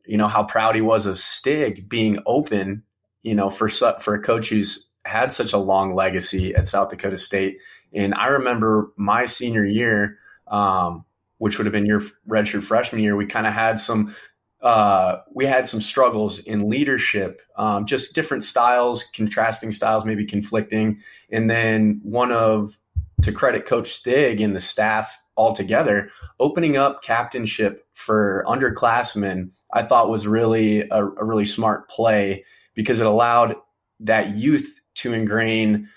you 0.08 0.18
know 0.18 0.28
how 0.28 0.44
proud 0.44 0.74
he 0.76 0.82
was 0.82 1.06
of 1.06 1.20
Stig 1.20 1.88
being 1.88 2.20
open, 2.26 2.84
you 3.22 3.36
know, 3.36 3.52
for 3.52 3.70
for 3.70 4.16
a 4.16 4.22
coach 4.22 4.50
who's 4.50 4.90
had 5.06 5.32
such 5.32 5.54
a 5.54 5.58
long 5.58 5.94
legacy 5.94 6.56
at 6.56 6.68
South 6.68 6.90
Dakota 6.90 7.18
State. 7.18 7.58
And 7.94 8.16
I 8.16 8.28
remember 8.28 8.92
my 8.98 9.26
senior 9.26 9.66
year, 9.66 10.18
um, 10.48 11.06
which 11.38 11.58
would 11.60 11.66
have 11.68 11.74
been 11.74 11.86
your 11.86 12.02
redshirt 12.28 12.64
freshman 12.64 13.04
year, 13.04 13.16
we 13.16 13.28
kind 13.28 13.46
of 13.46 13.54
had 13.54 13.80
some 13.80 14.16
uh, 14.62 15.22
we 15.34 15.46
had 15.46 15.66
some 15.66 15.82
struggles 15.82 16.40
in 16.40 16.70
leadership, 16.70 17.42
um, 17.58 17.86
just 17.86 18.14
different 18.14 18.44
styles, 18.44 19.04
contrasting 19.04 19.72
styles, 19.72 20.06
maybe 20.06 20.26
conflicting. 20.26 21.02
And 21.32 21.50
then 21.50 22.00
one 22.04 22.32
of, 22.32 22.78
to 23.24 23.32
credit 23.32 23.66
Coach 23.66 23.94
Stig 23.94 24.40
and 24.42 24.56
the 24.56 24.60
staff 24.60 25.20
altogether, 25.36 26.12
opening 26.40 26.78
up 26.78 27.04
captainship 27.04 27.88
for 27.94 28.44
underclassmen, 28.48 29.50
I 29.74 29.84
thought 29.84 30.10
was 30.10 30.28
really 30.28 30.82
a, 30.82 31.06
a 31.06 31.24
really 31.24 31.46
smart 31.46 31.90
play 31.90 32.46
because 32.76 33.00
it 33.00 33.08
allowed 33.08 33.56
that 34.02 34.36
youth 34.36 34.80
to 34.96 35.14
ingrain 35.14 35.90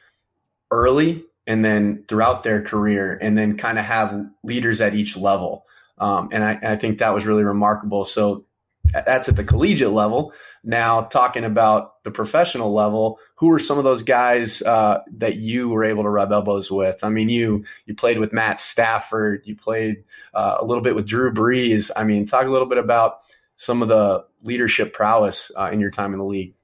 early 0.71 1.25
and 1.47 1.65
then 1.65 2.05
throughout 2.09 2.43
their 2.43 2.63
career 2.63 3.19
and 3.21 3.37
then 3.37 3.57
kind 3.57 3.79
of 3.79 3.85
have 3.85 4.27
leaders 4.43 4.81
at 4.81 4.95
each 4.95 5.17
level. 5.17 5.67
Um, 5.99 6.31
and 6.33 6.43
I, 6.43 6.59
I, 6.63 6.77
think 6.77 6.99
that 6.99 7.15
was 7.15 7.25
really 7.25 7.45
remarkable. 7.45 8.05
So 8.05 8.47
that's 8.93 9.29
at 9.29 9.37
the 9.37 9.45
collegiate 9.45 9.91
level. 9.91 10.33
Now, 10.63 11.03
talking 11.03 11.45
about 11.45 12.03
the 12.05 12.11
professional 12.11 12.73
level, 12.73 13.19
who 13.37 13.49
were 13.49 13.59
some 13.59 13.79
of 13.79 13.85
those 13.85 14.03
guys 14.03 14.63
uh, 14.63 15.01
that 15.17 15.37
you 15.37 15.69
were 15.69 15.85
able 15.85 16.05
to 16.05 16.09
rub 16.09 16.33
elbows 16.33 16.71
with? 16.71 17.03
I 17.03 17.09
mean, 17.09 17.29
you 17.29 17.65
you 17.87 17.95
played 17.95 18.19
with 18.19 18.33
Matt 18.33 18.61
Stafford, 18.61 19.43
you 19.45 19.57
played 19.57 20.05
uh, 20.33 20.57
a 20.61 20.65
little 20.65 20.83
bit 20.83 20.95
with 20.95 21.07
Drew 21.07 21.33
Brees. 21.33 21.91
I 21.97 22.05
mean, 22.05 22.27
talk 22.27 22.47
a 22.47 22.51
little 22.51 22.69
bit 22.69 22.79
about 22.79 23.21
some 23.57 23.83
of 23.83 23.89
the 23.89 24.25
leadership 24.43 24.93
prowess 24.93 25.51
uh, 25.59 25.71
in 25.71 25.81
your 25.81 25.91
time 25.91 26.13
in 26.13 26.19
the 26.19 26.25
league. 26.25 26.55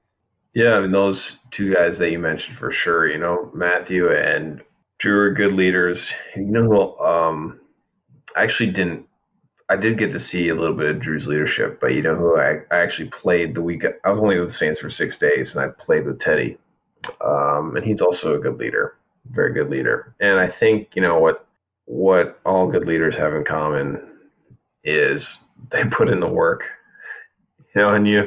Yeah, 0.53 0.73
I 0.73 0.81
mean, 0.81 0.91
those 0.91 1.31
two 1.51 1.73
guys 1.73 1.97
that 1.99 2.11
you 2.11 2.19
mentioned 2.19 2.57
for 2.57 2.71
sure. 2.71 3.09
You 3.09 3.19
know, 3.19 3.51
Matthew 3.53 4.11
and 4.11 4.61
Drew 4.99 5.19
are 5.19 5.33
good 5.33 5.53
leaders. 5.53 6.05
You 6.35 6.43
know, 6.43 6.97
um, 6.97 7.59
I 8.35 8.43
actually 8.43 8.71
didn't 8.71 9.05
I 9.71 9.77
did 9.77 9.97
get 9.97 10.11
to 10.11 10.19
see 10.19 10.49
a 10.49 10.55
little 10.55 10.75
bit 10.75 10.89
of 10.89 11.01
Drew's 11.01 11.27
leadership, 11.27 11.79
but 11.79 11.93
you 11.93 12.01
know 12.01 12.13
who 12.13 12.37
I, 12.37 12.57
I 12.69 12.81
actually 12.81 13.09
played 13.09 13.55
the 13.55 13.61
week. 13.61 13.85
I 13.85 14.09
was 14.09 14.19
only 14.19 14.37
with 14.37 14.49
the 14.49 14.57
Saints 14.57 14.81
for 14.81 14.89
six 14.89 15.17
days, 15.17 15.55
and 15.55 15.61
I 15.61 15.69
played 15.69 16.05
with 16.05 16.19
Teddy, 16.19 16.57
um, 17.25 17.77
and 17.77 17.85
he's 17.85 18.01
also 18.01 18.35
a 18.35 18.39
good 18.39 18.57
leader, 18.57 18.97
very 19.31 19.53
good 19.53 19.69
leader. 19.69 20.13
And 20.19 20.37
I 20.41 20.49
think 20.59 20.89
you 20.93 21.01
know 21.01 21.19
what 21.19 21.47
what 21.85 22.41
all 22.45 22.69
good 22.69 22.85
leaders 22.85 23.15
have 23.15 23.33
in 23.33 23.45
common 23.45 24.01
is 24.83 25.25
they 25.71 25.85
put 25.85 26.09
in 26.09 26.19
the 26.19 26.27
work, 26.27 26.63
you 27.73 27.81
know, 27.81 27.93
and 27.93 28.05
you 28.05 28.23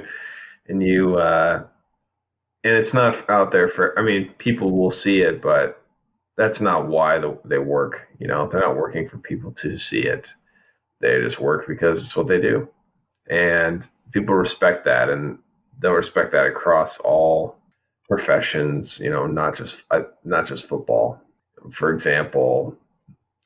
and 0.66 0.82
you 0.82 1.16
uh, 1.16 1.62
and 2.64 2.72
it's 2.72 2.94
not 2.94 3.28
out 3.28 3.52
there 3.52 3.68
for. 3.68 3.98
I 3.98 4.02
mean, 4.02 4.30
people 4.38 4.70
will 4.70 4.92
see 4.92 5.18
it, 5.18 5.42
but 5.42 5.82
that's 6.38 6.62
not 6.62 6.88
why 6.88 7.18
the, 7.18 7.38
they 7.44 7.58
work. 7.58 8.08
You 8.18 8.28
know, 8.28 8.48
they're 8.50 8.60
not 8.60 8.78
working 8.78 9.10
for 9.10 9.18
people 9.18 9.52
to 9.60 9.78
see 9.78 10.00
it 10.00 10.26
they 11.00 11.20
just 11.20 11.40
work 11.40 11.66
because 11.66 12.02
it's 12.02 12.16
what 12.16 12.28
they 12.28 12.40
do. 12.40 12.68
And 13.28 13.86
people 14.12 14.34
respect 14.34 14.84
that 14.84 15.08
and 15.08 15.38
they'll 15.80 15.92
respect 15.92 16.32
that 16.32 16.46
across 16.46 16.96
all 16.98 17.56
professions, 18.08 18.98
you 18.98 19.10
know, 19.10 19.26
not 19.26 19.56
just 19.56 19.76
uh, 19.90 20.02
not 20.24 20.46
just 20.46 20.68
football. 20.68 21.20
For 21.72 21.92
example, 21.92 22.76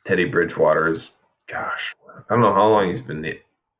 Teddy 0.07 0.25
Bridgewater 0.25 0.93
is 0.93 1.11
gosh, 1.49 1.95
I 2.09 2.35
don't 2.35 2.40
know 2.40 2.55
how 2.55 2.69
long 2.69 2.90
he's 2.90 3.05
been 3.05 3.23
the 3.23 3.38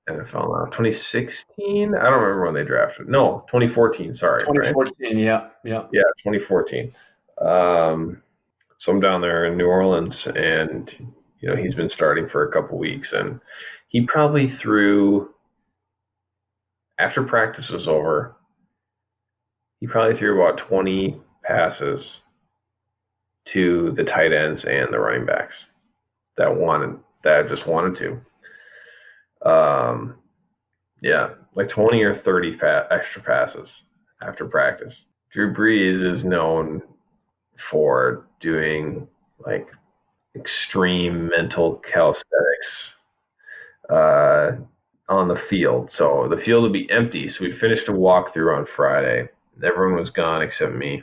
NFL 0.09 0.33
now. 0.33 0.65
2016? 0.77 1.95
I 1.95 2.03
don't 2.05 2.13
remember 2.13 2.45
when 2.45 2.55
they 2.55 2.65
drafted. 2.65 3.09
No, 3.09 3.45
2014, 3.49 4.15
sorry. 4.15 4.41
2014, 4.41 4.95
right? 5.01 5.17
yeah. 5.17 5.49
Yeah. 5.65 5.85
Yeah, 5.93 6.03
2014. 6.25 6.95
Um, 7.41 8.23
so 8.79 8.93
I'm 8.93 9.01
down 9.01 9.21
there 9.21 9.45
in 9.45 9.57
New 9.57 9.67
Orleans 9.67 10.27
and 10.35 11.13
you 11.41 11.49
know, 11.49 11.57
he's 11.57 11.75
been 11.75 11.91
starting 11.91 12.29
for 12.29 12.47
a 12.47 12.53
couple 12.53 12.79
weeks, 12.79 13.13
and 13.13 13.41
he 13.89 14.03
probably 14.07 14.51
threw 14.51 15.31
after 16.99 17.23
practice 17.23 17.69
was 17.69 17.87
over. 17.87 18.37
He 19.81 19.87
probably 19.87 20.19
threw 20.19 20.43
about 20.43 20.67
twenty 20.69 21.21
passes 21.45 22.21
to 23.47 23.93
the 23.97 24.05
tight 24.05 24.33
ends 24.33 24.65
and 24.65 24.93
the 24.93 24.99
running 24.99 25.27
backs 25.27 25.67
that 26.37 26.55
wanted 26.55 26.99
that 27.25 27.49
just 27.49 27.67
wanted 27.67 27.97
to. 27.97 29.49
Um, 29.49 30.17
yeah, 31.01 31.31
like 31.55 31.69
twenty 31.69 32.03
or 32.03 32.19
thirty 32.19 32.57
pa- 32.57 32.87
extra 32.91 33.23
passes 33.23 33.83
after 34.23 34.45
practice. 34.47 34.95
Drew 35.33 35.55
Brees 35.55 36.03
is 36.03 36.25
known 36.25 36.83
for 37.71 38.27
doing 38.41 39.07
like 39.45 39.69
extreme 40.39 41.29
mental 41.29 41.77
calisthenics 41.77 42.91
uh, 43.91 44.53
on 45.09 45.29
the 45.29 45.41
field. 45.49 45.91
So 45.91 46.29
the 46.31 46.43
field 46.43 46.63
would 46.63 46.73
be 46.73 46.91
empty. 46.91 47.29
So 47.29 47.39
we 47.41 47.53
finished 47.53 47.89
a 47.89 47.93
walkthrough 47.93 48.57
on 48.57 48.67
Friday. 48.67 49.29
Everyone 49.63 49.99
was 49.99 50.11
gone 50.11 50.43
except 50.43 50.75
me. 50.75 51.03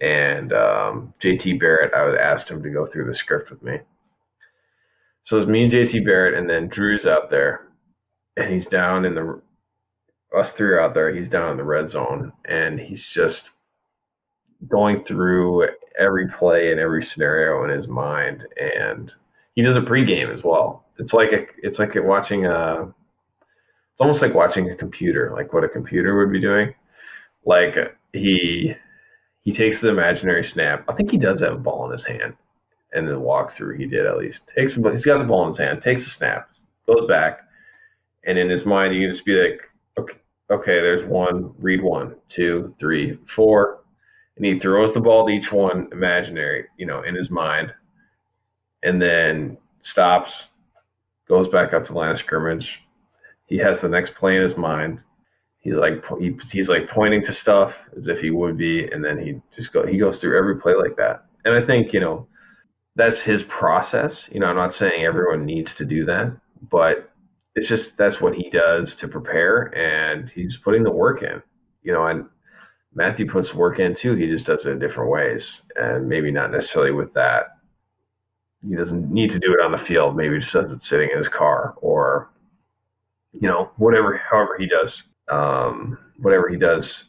And 0.00 0.52
um, 0.52 1.14
JT 1.22 1.60
Barrett, 1.60 1.94
I 1.94 2.22
asked 2.22 2.48
him 2.48 2.62
to 2.62 2.70
go 2.70 2.86
through 2.86 3.06
the 3.06 3.14
script 3.14 3.50
with 3.50 3.62
me. 3.62 3.78
So 5.24 5.38
it's 5.38 5.48
me 5.48 5.64
and 5.64 5.72
JT 5.72 6.04
Barrett, 6.04 6.38
and 6.38 6.50
then 6.50 6.68
Drew's 6.68 7.06
out 7.06 7.30
there, 7.30 7.68
and 8.36 8.52
he's 8.52 8.66
down 8.66 9.06
in 9.06 9.14
the 9.14 9.40
us 10.36 10.50
three 10.50 10.68
are 10.68 10.80
out 10.80 10.92
there. 10.92 11.14
He's 11.14 11.28
down 11.28 11.52
in 11.52 11.56
the 11.56 11.64
red 11.64 11.90
zone, 11.90 12.32
and 12.44 12.78
he's 12.78 13.02
just 13.02 13.44
going 14.68 15.04
through 15.04 15.68
every 15.98 16.28
play 16.28 16.70
and 16.70 16.80
every 16.80 17.04
scenario 17.04 17.64
in 17.64 17.70
his 17.70 17.88
mind, 17.88 18.42
and 18.56 19.12
he 19.54 19.62
does 19.62 19.76
a 19.76 19.80
pregame 19.80 20.32
as 20.32 20.42
well. 20.42 20.84
It's 20.98 21.12
like 21.12 21.32
a, 21.32 21.46
it's 21.62 21.78
like 21.78 21.90
watching 21.96 22.46
a, 22.46 22.82
it's 22.82 24.00
almost 24.00 24.22
like 24.22 24.34
watching 24.34 24.70
a 24.70 24.76
computer, 24.76 25.32
like 25.36 25.52
what 25.52 25.64
a 25.64 25.68
computer 25.68 26.18
would 26.18 26.32
be 26.32 26.40
doing. 26.40 26.74
Like 27.44 27.74
he 28.12 28.74
he 29.42 29.52
takes 29.52 29.80
the 29.80 29.88
imaginary 29.88 30.44
snap. 30.44 30.84
I 30.88 30.94
think 30.94 31.10
he 31.10 31.18
does 31.18 31.40
have 31.40 31.52
a 31.52 31.58
ball 31.58 31.86
in 31.86 31.92
his 31.92 32.04
hand, 32.04 32.34
and 32.92 33.06
the 33.06 33.12
walkthrough 33.12 33.78
he 33.78 33.86
did 33.86 34.06
at 34.06 34.18
least 34.18 34.40
takes. 34.56 34.74
But 34.74 34.94
he's 34.94 35.04
got 35.04 35.18
the 35.18 35.24
ball 35.24 35.44
in 35.44 35.50
his 35.50 35.58
hand, 35.58 35.82
takes 35.82 36.06
a 36.06 36.10
snap, 36.10 36.50
goes 36.86 37.06
back, 37.06 37.40
and 38.24 38.38
in 38.38 38.48
his 38.48 38.64
mind 38.64 38.94
you 38.94 39.02
can 39.02 39.14
just 39.14 39.26
be 39.26 39.32
like, 39.32 39.60
okay, 39.98 40.18
okay, 40.50 40.80
there's 40.80 41.08
one, 41.08 41.52
read 41.58 41.82
one, 41.82 42.16
two, 42.28 42.74
three, 42.80 43.18
four, 43.34 43.83
and 44.36 44.44
he 44.44 44.58
throws 44.58 44.92
the 44.92 45.00
ball 45.00 45.26
to 45.26 45.32
each 45.32 45.52
one 45.52 45.88
imaginary, 45.92 46.66
you 46.76 46.86
know, 46.86 47.02
in 47.02 47.14
his 47.14 47.30
mind, 47.30 47.72
and 48.82 49.00
then 49.00 49.56
stops, 49.82 50.44
goes 51.28 51.48
back 51.48 51.72
up 51.72 51.86
to 51.86 51.92
the 51.92 51.98
line 51.98 52.10
of 52.10 52.18
scrimmage. 52.18 52.80
He 53.46 53.56
has 53.58 53.80
the 53.80 53.88
next 53.88 54.14
play 54.14 54.36
in 54.36 54.42
his 54.42 54.56
mind. 54.56 55.02
He's 55.58 55.74
like 55.74 56.04
he, 56.18 56.36
he's 56.52 56.68
like 56.68 56.90
pointing 56.90 57.24
to 57.24 57.32
stuff 57.32 57.72
as 57.96 58.06
if 58.08 58.20
he 58.20 58.30
would 58.30 58.58
be, 58.58 58.86
and 58.86 59.02
then 59.04 59.18
he 59.18 59.40
just 59.56 59.72
go 59.72 59.86
he 59.86 59.98
goes 59.98 60.18
through 60.20 60.38
every 60.38 60.60
play 60.60 60.74
like 60.74 60.96
that. 60.96 61.24
And 61.44 61.54
I 61.54 61.66
think 61.66 61.92
you 61.92 62.00
know 62.00 62.26
that's 62.96 63.18
his 63.18 63.42
process. 63.44 64.24
You 64.30 64.40
know, 64.40 64.46
I'm 64.46 64.56
not 64.56 64.74
saying 64.74 65.04
everyone 65.04 65.46
needs 65.46 65.72
to 65.74 65.84
do 65.84 66.04
that, 66.06 66.36
but 66.70 67.10
it's 67.54 67.68
just 67.68 67.96
that's 67.96 68.20
what 68.20 68.34
he 68.34 68.50
does 68.50 68.94
to 68.96 69.08
prepare, 69.08 69.66
and 69.74 70.28
he's 70.34 70.58
putting 70.58 70.82
the 70.82 70.90
work 70.90 71.22
in. 71.22 71.42
You 71.82 71.92
know, 71.92 72.06
and 72.06 72.26
Matthew 72.94 73.30
puts 73.30 73.52
work 73.52 73.80
in 73.80 73.94
too. 73.94 74.14
He 74.14 74.26
just 74.28 74.46
does 74.46 74.64
it 74.64 74.70
in 74.70 74.78
different 74.78 75.10
ways, 75.10 75.62
and 75.76 76.08
maybe 76.08 76.30
not 76.30 76.52
necessarily 76.52 76.92
with 76.92 77.12
that. 77.14 77.58
He 78.66 78.76
doesn't 78.76 79.12
need 79.12 79.30
to 79.32 79.38
do 79.38 79.52
it 79.52 79.64
on 79.64 79.72
the 79.72 79.78
field. 79.78 80.16
Maybe 80.16 80.38
just 80.38 80.52
does 80.52 80.70
it 80.70 80.82
sitting 80.82 81.10
in 81.10 81.18
his 81.18 81.28
car, 81.28 81.74
or 81.78 82.30
you 83.32 83.48
know, 83.48 83.70
whatever. 83.76 84.20
However, 84.30 84.56
he 84.58 84.66
does, 84.66 85.02
um, 85.30 85.98
whatever 86.18 86.48
he 86.48 86.56
does 86.56 87.04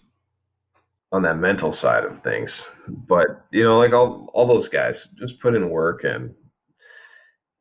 on 1.11 1.21
that 1.21 1.37
mental 1.37 1.71
side 1.71 2.03
of 2.03 2.21
things. 2.23 2.65
But 2.87 3.45
you 3.51 3.63
know, 3.63 3.77
like 3.77 3.93
all 3.93 4.29
all 4.33 4.47
those 4.47 4.67
guys, 4.67 5.07
just 5.19 5.39
put 5.39 5.55
in 5.55 5.69
work, 5.69 6.03
and 6.03 6.33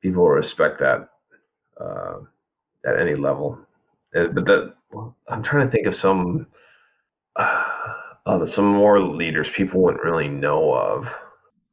people 0.01 0.23
will 0.23 0.31
respect 0.31 0.81
that 0.81 1.09
uh, 1.79 2.21
at 2.87 2.99
any 2.99 3.17
level. 3.17 3.59
But 4.13 4.47
that 4.47 4.75
I'm 5.29 5.43
trying 5.43 5.67
to 5.67 5.71
think 5.71 5.87
of 5.87 5.95
some. 5.95 6.47
Uh, 7.37 7.65
uh, 8.27 8.47
some 8.47 8.67
more 8.67 9.01
leaders 9.01 9.49
people 9.55 9.81
wouldn't 9.81 10.03
really 10.03 10.29
know 10.29 10.75
of. 10.75 11.07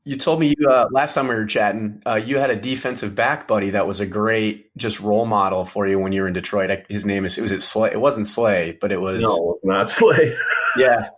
You 0.04 0.18
told 0.18 0.40
me 0.40 0.56
you, 0.58 0.68
uh, 0.68 0.88
last 0.92 1.14
time 1.14 1.28
we 1.28 1.36
were 1.36 1.46
chatting, 1.46 2.02
uh, 2.08 2.16
you 2.16 2.38
had 2.38 2.50
a 2.50 2.56
defensive 2.56 3.14
back 3.14 3.48
buddy 3.48 3.70
that 3.70 3.86
was 3.86 4.00
a 4.00 4.06
great 4.06 4.76
just 4.76 5.00
role 5.00 5.28
model 5.28 5.64
for 5.64 5.88
you 5.88 6.00
when 6.00 6.12
you 6.12 6.22
were 6.22 6.28
in 6.28 6.34
Detroit. 6.34 6.86
His 6.90 7.06
name 7.06 7.24
is 7.24 7.38
it 7.38 7.42
was 7.42 7.52
it 7.52 7.62
Slay? 7.62 7.92
It 7.92 8.02
wasn't 8.02 8.26
Slay, 8.26 8.78
but 8.82 8.92
it 8.92 9.00
was 9.00 9.22
no, 9.22 9.36
it 9.36 9.42
was 9.42 9.60
not 9.64 9.90
Slay. 9.92 10.36
yeah, 10.78 11.10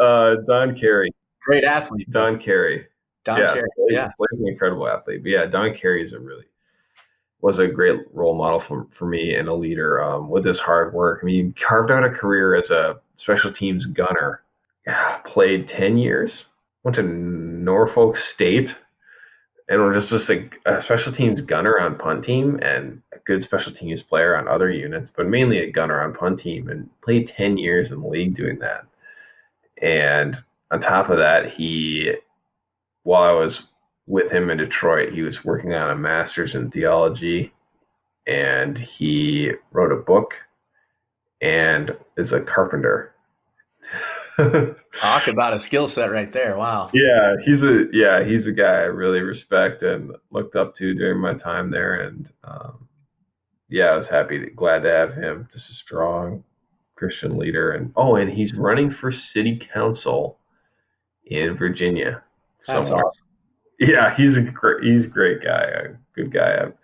uh, 0.00 0.36
Don 0.46 0.78
Carey, 0.78 1.10
great 1.44 1.64
athlete. 1.64 2.08
Don 2.12 2.40
Carey, 2.40 2.86
Don 3.24 3.40
yeah, 3.40 3.54
Carey, 3.54 3.68
yeah, 3.88 4.10
Slay's 4.16 4.40
an 4.40 4.48
incredible 4.48 4.86
athlete. 4.86 5.24
But 5.24 5.30
yeah, 5.30 5.46
Don 5.46 5.76
Carey 5.76 6.06
is 6.06 6.12
a 6.12 6.20
really 6.20 6.44
was 7.40 7.58
a 7.58 7.66
great 7.66 7.98
role 8.12 8.36
model 8.36 8.60
for, 8.60 8.86
for 8.96 9.06
me 9.06 9.34
and 9.34 9.48
a 9.48 9.54
leader 9.54 10.00
um, 10.00 10.30
with 10.30 10.44
his 10.44 10.60
hard 10.60 10.94
work. 10.94 11.18
I 11.20 11.26
mean, 11.26 11.46
he 11.46 11.64
carved 11.64 11.90
out 11.90 12.04
a 12.04 12.10
career 12.10 12.54
as 12.54 12.70
a 12.70 13.00
special 13.16 13.52
teams 13.52 13.84
gunner 13.84 14.41
played 15.26 15.68
10 15.68 15.98
years, 15.98 16.32
went 16.84 16.96
to 16.96 17.02
Norfolk 17.02 18.16
State, 18.16 18.74
and 19.68 19.82
was 19.82 20.08
just, 20.08 20.26
just 20.26 20.30
a, 20.30 20.50
a 20.66 20.82
special 20.82 21.12
teams 21.12 21.40
gunner 21.40 21.78
on 21.78 21.96
punt 21.96 22.24
team 22.24 22.58
and 22.62 23.00
a 23.14 23.18
good 23.26 23.42
special 23.42 23.72
teams 23.72 24.02
player 24.02 24.36
on 24.36 24.48
other 24.48 24.70
units, 24.70 25.10
but 25.16 25.28
mainly 25.28 25.58
a 25.58 25.70
gunner 25.70 26.02
on 26.02 26.14
punt 26.14 26.40
team 26.40 26.68
and 26.68 26.90
played 27.02 27.32
10 27.36 27.58
years 27.58 27.90
in 27.90 28.00
the 28.00 28.08
league 28.08 28.36
doing 28.36 28.58
that. 28.58 28.84
And 29.80 30.36
on 30.70 30.80
top 30.80 31.10
of 31.10 31.18
that, 31.18 31.52
he, 31.56 32.12
while 33.04 33.22
I 33.22 33.32
was 33.32 33.60
with 34.06 34.32
him 34.32 34.50
in 34.50 34.58
Detroit, 34.58 35.12
he 35.12 35.22
was 35.22 35.44
working 35.44 35.72
on 35.74 35.90
a 35.90 35.96
master's 35.96 36.54
in 36.54 36.70
theology 36.70 37.52
and 38.26 38.78
he 38.78 39.50
wrote 39.72 39.92
a 39.92 39.96
book 39.96 40.34
and 41.40 41.92
is 42.16 42.32
a 42.32 42.40
carpenter 42.40 43.14
Talk 44.92 45.28
about 45.28 45.54
a 45.54 45.58
skill 45.58 45.86
set 45.86 46.10
right 46.10 46.32
there. 46.32 46.56
Wow. 46.56 46.90
Yeah, 46.94 47.34
he's 47.44 47.62
a 47.62 47.84
yeah, 47.92 48.24
he's 48.24 48.46
a 48.46 48.52
guy 48.52 48.64
I 48.64 48.84
really 48.84 49.20
respect 49.20 49.82
and 49.82 50.12
looked 50.30 50.56
up 50.56 50.76
to 50.76 50.94
during 50.94 51.20
my 51.20 51.34
time 51.34 51.70
there, 51.70 52.02
and 52.02 52.28
um, 52.44 52.88
yeah, 53.68 53.86
I 53.86 53.96
was 53.96 54.06
happy, 54.06 54.38
to, 54.38 54.50
glad 54.50 54.80
to 54.80 54.90
have 54.90 55.14
him. 55.14 55.48
Just 55.52 55.70
a 55.70 55.74
strong 55.74 56.44
Christian 56.94 57.36
leader, 57.36 57.72
and 57.72 57.92
oh, 57.96 58.16
and 58.16 58.30
he's 58.30 58.54
running 58.54 58.90
for 58.90 59.12
city 59.12 59.60
council 59.72 60.38
in 61.26 61.56
Virginia. 61.56 62.22
That's 62.66 62.88
somewhere. 62.88 63.06
awesome. 63.06 63.26
Yeah, 63.78 64.14
he's 64.16 64.36
a 64.36 64.42
great, 64.42 64.84
he's 64.84 65.04
a 65.04 65.08
great 65.08 65.42
guy, 65.42 65.64
a 65.64 65.88
good 66.14 66.32
guy. 66.32 66.58
I'm, 66.62 66.74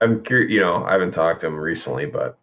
I'm 0.00 0.24
curious, 0.24 0.50
you 0.50 0.60
know, 0.60 0.84
I 0.84 0.92
haven't 0.92 1.12
talked 1.12 1.42
to 1.42 1.46
him 1.46 1.56
recently, 1.56 2.06
but 2.06 2.38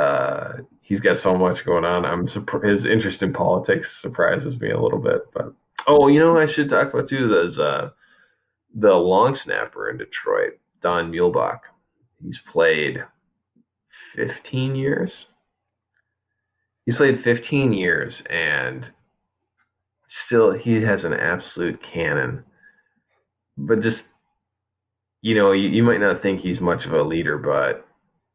uh, 0.00 0.54
he's 0.84 1.00
got 1.00 1.18
so 1.18 1.34
much 1.34 1.64
going 1.64 1.84
on. 1.84 2.04
I'm 2.04 2.28
his 2.62 2.84
interest 2.84 3.22
in 3.22 3.32
politics 3.32 3.88
surprises 4.00 4.60
me 4.60 4.70
a 4.70 4.80
little 4.80 5.00
bit. 5.00 5.22
But 5.32 5.52
oh, 5.88 6.06
you 6.06 6.20
know, 6.20 6.38
I 6.38 6.46
should 6.46 6.70
talk 6.70 6.92
about 6.92 7.08
too. 7.08 7.28
There's 7.28 7.58
uh, 7.58 7.90
the 8.74 8.92
long 8.92 9.34
snapper 9.34 9.90
in 9.90 9.96
Detroit, 9.96 10.60
Don 10.82 11.10
Muhlbach. 11.10 11.60
He's 12.22 12.38
played 12.52 13.04
15 14.14 14.76
years. 14.76 15.10
He's 16.86 16.96
played 16.96 17.24
15 17.24 17.72
years, 17.72 18.22
and 18.28 18.86
still 20.08 20.52
he 20.52 20.82
has 20.82 21.04
an 21.04 21.14
absolute 21.14 21.80
cannon. 21.82 22.44
But 23.56 23.80
just 23.80 24.04
you 25.22 25.34
know, 25.34 25.52
you, 25.52 25.70
you 25.70 25.82
might 25.82 26.00
not 26.00 26.20
think 26.20 26.42
he's 26.42 26.60
much 26.60 26.84
of 26.84 26.92
a 26.92 27.02
leader, 27.02 27.38
but 27.38 27.88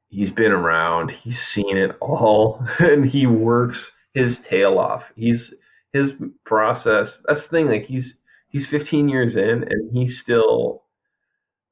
he's 0.10 0.32
been 0.32 0.52
around, 0.52 1.12
he's 1.24 1.42
seen 1.42 1.78
it 1.78 1.96
all, 2.02 2.66
and 2.80 3.10
he 3.10 3.26
works 3.26 3.92
his 4.14 4.40
tail 4.50 4.78
off. 4.78 5.04
He's 5.16 5.54
his 5.94 6.14
process. 6.46 7.12
That's 7.26 7.44
the 7.44 7.50
thing. 7.50 7.68
Like 7.68 7.86
he's 7.86 8.14
he's 8.50 8.66
15 8.68 9.10
years 9.10 9.36
in, 9.36 9.66
and 9.70 9.92
he's 9.96 10.20
still 10.20 10.84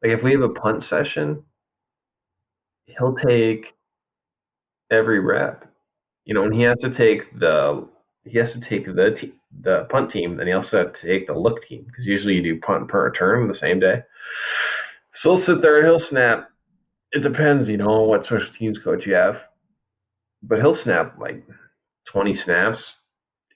like 0.04 0.12
if 0.12 0.23
we 0.23 0.32
have 0.32 0.41
a 0.41 0.50
punt 0.50 0.84
session, 0.84 1.43
he'll 2.86 3.15
take 3.15 3.65
every 4.91 5.19
rep. 5.19 5.65
You 6.26 6.34
know, 6.34 6.43
and 6.43 6.54
he 6.54 6.63
has 6.63 6.78
to 6.80 6.89
take 6.89 7.39
the 7.39 7.88
he 8.26 8.38
has 8.38 8.52
to 8.54 8.60
take 8.60 8.86
the 8.86 9.15
te- 9.17 9.34
the 9.62 9.88
punt 9.89 10.12
team, 10.12 10.39
and 10.39 10.47
he 10.47 10.54
also 10.54 10.86
has 10.86 11.00
to 11.00 11.08
take 11.08 11.28
the 11.28 11.34
look 11.34 11.65
team 11.65 11.86
because 11.88 12.06
usually 12.06 12.36
you 12.36 12.43
do 12.43 12.60
punt 12.60 12.89
punt 12.89 13.04
return 13.04 13.47
the 13.47 13.56
same 13.56 13.80
day. 13.80 14.02
So 15.13 15.36
he'll 15.36 15.43
sit 15.43 15.62
there 15.62 15.78
and 15.78 15.88
he'll 15.88 16.00
snap 16.08 16.50
it 17.12 17.24
depends, 17.24 17.70
you 17.70 17.78
know, 17.78 18.04
what 18.04 18.26
special 18.26 18.48
teams 18.58 18.78
coach 18.80 19.06
you 19.06 19.13
have. 19.13 19.38
But 20.43 20.60
he'll 20.60 20.76
snap 20.76 21.17
like 21.20 21.43
20 22.08 22.36
snaps, 22.36 22.96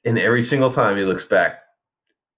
and 0.05 0.17
every 0.17 0.43
single 0.43 0.73
time 0.73 0.97
he 0.97 1.03
looks 1.03 1.25
back, 1.25 1.59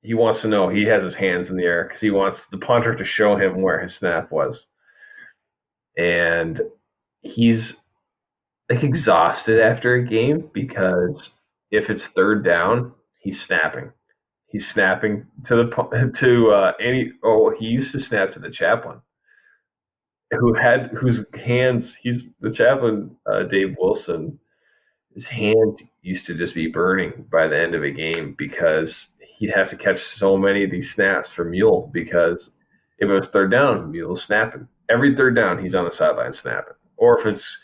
he 0.01 0.13
wants 0.13 0.41
to 0.41 0.47
know 0.47 0.67
he 0.67 0.85
has 0.85 1.03
his 1.03 1.15
hands 1.15 1.49
in 1.49 1.55
the 1.55 1.63
air 1.63 1.85
because 1.85 2.01
he 2.01 2.11
wants 2.11 2.45
the 2.51 2.57
punter 2.57 2.95
to 2.95 3.05
show 3.05 3.37
him 3.37 3.61
where 3.61 3.81
his 3.81 3.95
snap 3.95 4.31
was. 4.31 4.65
And 5.97 6.59
he's 7.21 7.73
like 8.69 8.83
exhausted 8.83 9.61
after 9.61 9.95
a 9.95 10.05
game 10.05 10.49
because 10.53 11.29
if 11.71 11.89
it's 11.89 12.05
third 12.07 12.43
down, 12.43 12.91
he's 13.21 13.41
snapping. 13.41 13.91
He's 14.47 14.69
snapping 14.69 15.25
to 15.45 15.55
the 15.55 16.11
to 16.19 16.51
uh, 16.51 16.71
any. 16.81 17.13
Oh, 17.23 17.53
he 17.57 17.65
used 17.65 17.93
to 17.93 17.99
snap 17.99 18.33
to 18.33 18.39
the 18.39 18.51
chaplain 18.51 18.99
who 20.39 20.53
had 20.53 20.91
whose 20.99 21.25
hands 21.33 21.93
he's 22.01 22.23
the 22.41 22.51
chaplain 22.51 23.15
uh, 23.31 23.43
Dave 23.43 23.75
Wilson. 23.79 24.39
His 25.13 25.25
hands 25.25 25.79
used 26.01 26.25
to 26.25 26.35
just 26.35 26.55
be 26.55 26.67
burning 26.67 27.25
by 27.31 27.47
the 27.47 27.59
end 27.59 27.75
of 27.75 27.83
a 27.83 27.91
game 27.91 28.35
because 28.37 29.09
he'd 29.37 29.51
have 29.55 29.69
to 29.69 29.77
catch 29.77 30.03
so 30.03 30.37
many 30.37 30.63
of 30.63 30.71
these 30.71 30.91
snaps 30.91 31.29
for 31.29 31.45
Mule 31.45 31.89
because 31.93 32.49
if 32.97 33.09
it 33.09 33.13
was 33.13 33.27
third 33.27 33.51
down, 33.51 33.91
Mule's 33.91 34.23
snapping. 34.23 34.67
Every 34.89 35.15
third 35.15 35.35
down, 35.35 35.63
he's 35.63 35.75
on 35.75 35.85
the 35.85 35.91
sideline 35.91 36.33
snapping. 36.33 36.73
Or 36.97 37.19
if 37.19 37.35
it's 37.35 37.57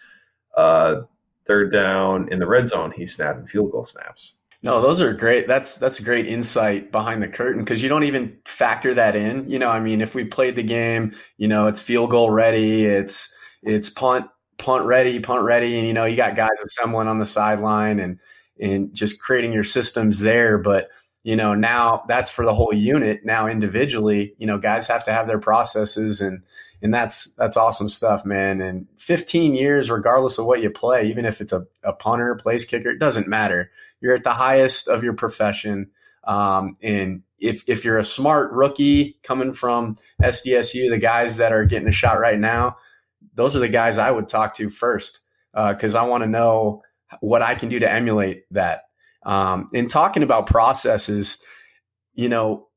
uh, 0.55 1.01
third 1.47 1.71
down 1.73 2.31
in 2.31 2.39
the 2.39 2.47
red 2.47 2.69
zone, 2.69 2.93
he's 2.95 3.15
snapping 3.15 3.47
field 3.47 3.71
goal 3.71 3.85
snaps. 3.85 4.33
Oh, 4.65 4.71
no, 4.71 4.81
those 4.81 5.01
are 5.01 5.13
great. 5.13 5.47
That's 5.47 5.77
that's 5.77 5.99
a 5.99 6.03
great 6.03 6.27
insight 6.27 6.91
behind 6.91 7.23
the 7.23 7.27
curtain 7.29 7.63
because 7.63 7.81
you 7.81 7.87
don't 7.89 8.03
even 8.03 8.37
factor 8.45 8.93
that 8.93 9.15
in. 9.15 9.49
You 9.49 9.57
know, 9.59 9.69
I 9.69 9.79
mean, 9.79 10.01
if 10.01 10.13
we 10.15 10.25
played 10.25 10.55
the 10.55 10.63
game, 10.63 11.15
you 11.37 11.47
know, 11.47 11.67
it's 11.67 11.79
field 11.81 12.09
goal 12.11 12.29
ready, 12.31 12.85
it's 12.85 13.33
it's 13.63 13.89
punt 13.89 14.27
punt 14.57 14.85
ready, 14.85 15.19
punt 15.19 15.43
ready, 15.43 15.77
and 15.77 15.87
you 15.87 15.93
know, 15.93 16.05
you 16.05 16.17
got 16.17 16.35
guys 16.35 16.59
assembling 16.65 17.07
on 17.07 17.19
the 17.19 17.25
sideline 17.25 17.99
and 17.99 18.19
and 18.59 18.93
just 18.93 19.21
creating 19.21 19.53
your 19.53 19.63
systems 19.63 20.19
there. 20.19 20.57
But 20.57 20.89
you 21.23 21.35
know, 21.37 21.53
now 21.55 22.03
that's 22.09 22.29
for 22.31 22.43
the 22.45 22.53
whole 22.55 22.73
unit. 22.73 23.21
Now 23.25 23.47
individually, 23.47 24.33
you 24.39 24.47
know, 24.47 24.57
guys 24.57 24.87
have 24.87 25.03
to 25.05 25.11
have 25.13 25.27
their 25.27 25.39
processes 25.39 26.19
and 26.21 26.41
and 26.81 26.93
that's 26.93 27.33
that's 27.35 27.57
awesome 27.57 27.89
stuff, 27.89 28.25
man. 28.25 28.59
And 28.61 28.87
15 28.97 29.55
years, 29.55 29.89
regardless 29.89 30.37
of 30.37 30.45
what 30.45 30.61
you 30.61 30.69
play, 30.69 31.07
even 31.09 31.25
if 31.25 31.39
it's 31.41 31.53
a, 31.53 31.65
a 31.83 31.93
punter, 31.93 32.35
place 32.35 32.65
kicker, 32.65 32.89
it 32.89 32.99
doesn't 32.99 33.27
matter. 33.27 33.71
You're 34.01 34.15
at 34.15 34.23
the 34.23 34.33
highest 34.33 34.87
of 34.87 35.03
your 35.03 35.13
profession. 35.13 35.91
Um, 36.25 36.77
and 36.81 37.23
if 37.39 37.63
if 37.67 37.85
you're 37.85 37.97
a 37.97 38.05
smart 38.05 38.51
rookie 38.51 39.19
coming 39.23 39.53
from 39.53 39.97
SDSU, 40.21 40.89
the 40.89 40.97
guys 40.97 41.37
that 41.37 41.53
are 41.53 41.65
getting 41.65 41.87
a 41.87 41.93
shot 41.93 42.19
right 42.19 42.39
now, 42.39 42.77
those 43.35 43.55
are 43.55 43.59
the 43.59 43.69
guys 43.69 43.97
I 43.97 44.11
would 44.11 44.27
talk 44.27 44.55
to 44.55 44.69
first 44.69 45.21
because 45.53 45.95
uh, 45.95 46.03
I 46.03 46.07
want 46.07 46.23
to 46.23 46.29
know 46.29 46.83
what 47.21 47.41
I 47.41 47.55
can 47.55 47.69
do 47.69 47.79
to 47.79 47.91
emulate 47.91 48.43
that. 48.51 48.83
Um, 49.25 49.69
in 49.73 49.87
talking 49.87 50.23
about 50.23 50.47
processes, 50.47 51.39
you 52.13 52.29
know, 52.29 52.67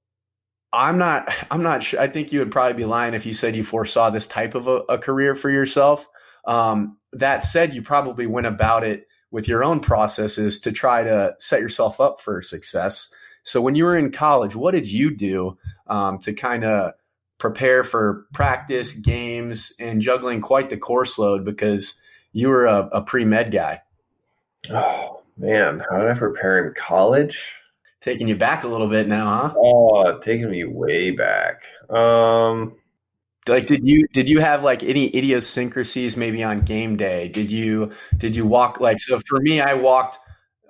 I'm 0.73 0.99
not. 0.99 1.33
I'm 1.51 1.63
not 1.63 1.83
sure. 1.83 2.01
I 2.01 2.09
think 2.09 2.33
you 2.33 2.39
would 2.39 2.51
probably 2.51 2.75
be 2.75 2.85
lying 2.85 3.15
if 3.15 3.27
you 3.27 3.35
said 3.35 3.55
you 3.55 3.65
foresaw 3.65 4.11
this 4.11 4.27
type 4.27 4.55
of 4.55 4.69
a, 4.69 4.77
a 4.89 4.99
career 4.99 5.35
for 5.35 5.51
yourself. 5.51 6.07
Um, 6.47 6.99
that 7.13 7.41
said, 7.41 7.75
you 7.75 7.83
probably 7.83 8.27
went 8.27 8.47
about 8.47 8.85
it 8.85 9.07
with 9.33 9.49
your 9.49 9.65
own 9.65 9.81
processes 9.81 10.61
to 10.61 10.71
try 10.71 11.03
to 11.03 11.35
set 11.39 11.61
yourself 11.61 12.01
up 12.01 12.21
for 12.21 12.43
success. 12.43 13.13
So, 13.43 13.61
when 13.61 13.75
you 13.75 13.85
were 13.85 13.97
in 13.97 14.13
college, 14.13 14.55
what 14.55 14.71
did 14.71 14.87
you 14.87 15.11
do 15.11 15.59
um, 15.89 16.21
to 16.21 16.33
kind 16.33 16.65
of 16.65 16.93
prepare 17.39 17.83
for 17.83 18.27
practice, 18.33 18.95
games, 18.95 19.75
and 19.81 20.01
juggling 20.01 20.41
quite 20.41 20.71
the 20.71 20.77
course 20.77 21.19
load 21.19 21.45
because 21.45 22.01
you 22.33 22.49
were 22.49 22.67
a, 22.67 22.89
a 22.93 23.03
pre 23.03 23.25
med 23.25 23.51
guy? 23.51 23.83
Oh 24.71 25.23
man, 25.37 25.83
how 25.91 25.99
did 25.99 26.11
I 26.13 26.19
prepare 26.19 26.65
in 26.65 26.75
college? 26.75 27.37
taking 28.03 28.29
you 28.29 28.37
back 28.37 28.65
a 28.65 28.69
little 28.69 28.89
bit 28.89 29.09
now, 29.09 29.49
huh? 29.49 29.55
Oh, 29.57 30.19
taking 30.25 30.51
me 30.51 30.65
way 30.65 31.13
back. 31.13 31.63
Um, 31.89 32.75
like 33.49 33.67
did 33.67 33.87
you 33.87 34.07
did 34.09 34.29
you 34.29 34.41
have 34.41 34.63
like 34.63 34.83
any 34.83 35.15
idiosyncrasies 35.17 36.17
maybe 36.17 36.43
on 36.43 36.59
game 36.59 36.97
day? 36.97 37.29
Did 37.29 37.51
you 37.51 37.93
did 38.17 38.37
you 38.37 38.47
walk 38.47 38.81
like 38.81 39.01
so 39.01 39.21
for 39.27 39.41
me 39.41 39.61
I 39.61 39.75
walked 39.75 40.19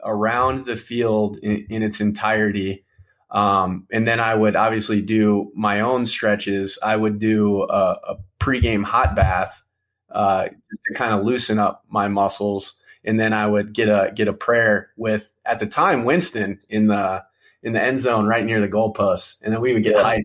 around 0.04 0.66
the 0.66 0.76
field 0.76 1.38
in, 1.38 1.66
in 1.68 1.82
its 1.82 2.00
entirety. 2.00 2.84
Um, 3.30 3.86
and 3.92 4.06
then 4.06 4.20
I 4.20 4.34
would 4.34 4.56
obviously 4.56 5.00
do 5.00 5.52
my 5.54 5.80
own 5.80 6.04
stretches. 6.06 6.78
I 6.82 6.96
would 6.96 7.18
do 7.18 7.62
a, 7.62 7.98
a 8.08 8.16
pregame 8.40 8.84
hot 8.84 9.14
bath 9.14 9.62
uh, 10.10 10.48
to 10.48 10.94
kind 10.94 11.14
of 11.14 11.24
loosen 11.24 11.58
up 11.58 11.84
my 11.88 12.08
muscles 12.08 12.74
and 13.04 13.18
then 13.18 13.32
I 13.32 13.46
would 13.46 13.72
get 13.72 13.88
a 13.88 14.12
get 14.14 14.28
a 14.28 14.32
prayer 14.32 14.90
with 14.96 15.32
at 15.44 15.60
the 15.60 15.66
time 15.66 16.04
Winston 16.04 16.60
in 16.68 16.86
the 16.86 17.24
in 17.62 17.72
the 17.72 17.82
end 17.82 18.00
zone 18.00 18.26
right 18.26 18.44
near 18.44 18.60
the 18.60 18.68
goalpost, 18.68 19.42
and 19.42 19.52
then 19.52 19.60
we 19.60 19.72
would 19.72 19.82
get 19.82 19.96
yeah. 19.96 20.18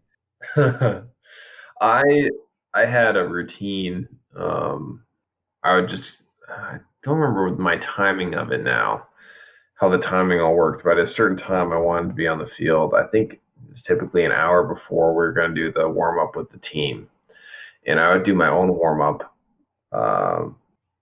hyped. 0.55 1.07
I 1.81 2.29
I 2.73 2.85
had 2.85 3.15
a 3.17 3.27
routine. 3.27 4.07
Um, 4.35 5.03
I 5.63 5.75
would 5.75 5.89
just 5.89 6.11
I 6.49 6.77
don't 7.03 7.17
remember 7.17 7.61
my 7.61 7.77
timing 7.77 8.35
of 8.35 8.51
it 8.51 8.63
now, 8.63 9.07
how 9.75 9.89
the 9.89 9.97
timing 9.97 10.39
all 10.39 10.55
worked. 10.55 10.83
But 10.83 10.97
at 10.97 11.05
a 11.05 11.07
certain 11.07 11.37
time, 11.37 11.71
I 11.71 11.77
wanted 11.77 12.09
to 12.09 12.13
be 12.13 12.27
on 12.27 12.39
the 12.39 12.47
field. 12.47 12.93
I 12.93 13.07
think 13.07 13.39
it's 13.71 13.81
typically 13.81 14.25
an 14.25 14.31
hour 14.31 14.63
before 14.73 15.15
we 15.15 15.25
are 15.25 15.33
going 15.33 15.53
to 15.53 15.55
do 15.55 15.71
the 15.71 15.87
warm 15.89 16.19
up 16.19 16.35
with 16.35 16.49
the 16.51 16.59
team, 16.59 17.09
and 17.85 17.99
I 17.99 18.13
would 18.13 18.25
do 18.25 18.35
my 18.35 18.49
own 18.49 18.69
warm 18.69 19.01
up. 19.01 19.33
Um, 19.91 20.57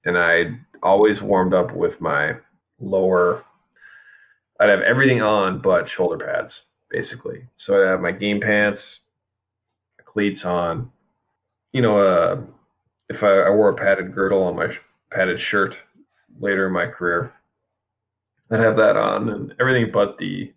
and 0.06 0.18
I 0.18 0.58
always 0.84 1.22
warmed 1.22 1.54
up 1.54 1.76
with 1.76 2.00
my 2.00 2.34
lower. 2.80 3.44
I'd 4.60 4.70
have 4.70 4.82
everything 4.82 5.22
on 5.22 5.60
but 5.60 5.90
shoulder 5.90 6.26
pads, 6.26 6.62
basically. 6.90 7.46
So 7.58 7.76
I'd 7.76 7.90
have 7.90 8.02
my 8.02 8.12
game 8.12 8.40
pants, 8.40 9.00
cleats 10.16 10.46
on. 10.46 10.92
You 11.74 11.82
know, 11.82 12.00
uh, 12.00 12.42
if 13.10 13.22
I, 13.22 13.42
I 13.42 13.50
wore 13.50 13.70
a 13.70 13.76
padded 13.76 14.16
girdle 14.16 14.44
on 14.44 14.56
my 14.56 14.76
padded 15.12 15.40
shirt 15.40 15.76
later 16.40 16.68
in 16.68 16.74
my 16.74 16.88
career, 16.88 17.34
I'd 18.50 18.60
have 18.60 18.78
that 18.78 18.96
on 18.96 19.30
and 19.30 19.54
everything 19.60 19.92
but 19.94 20.18
the 20.18 20.54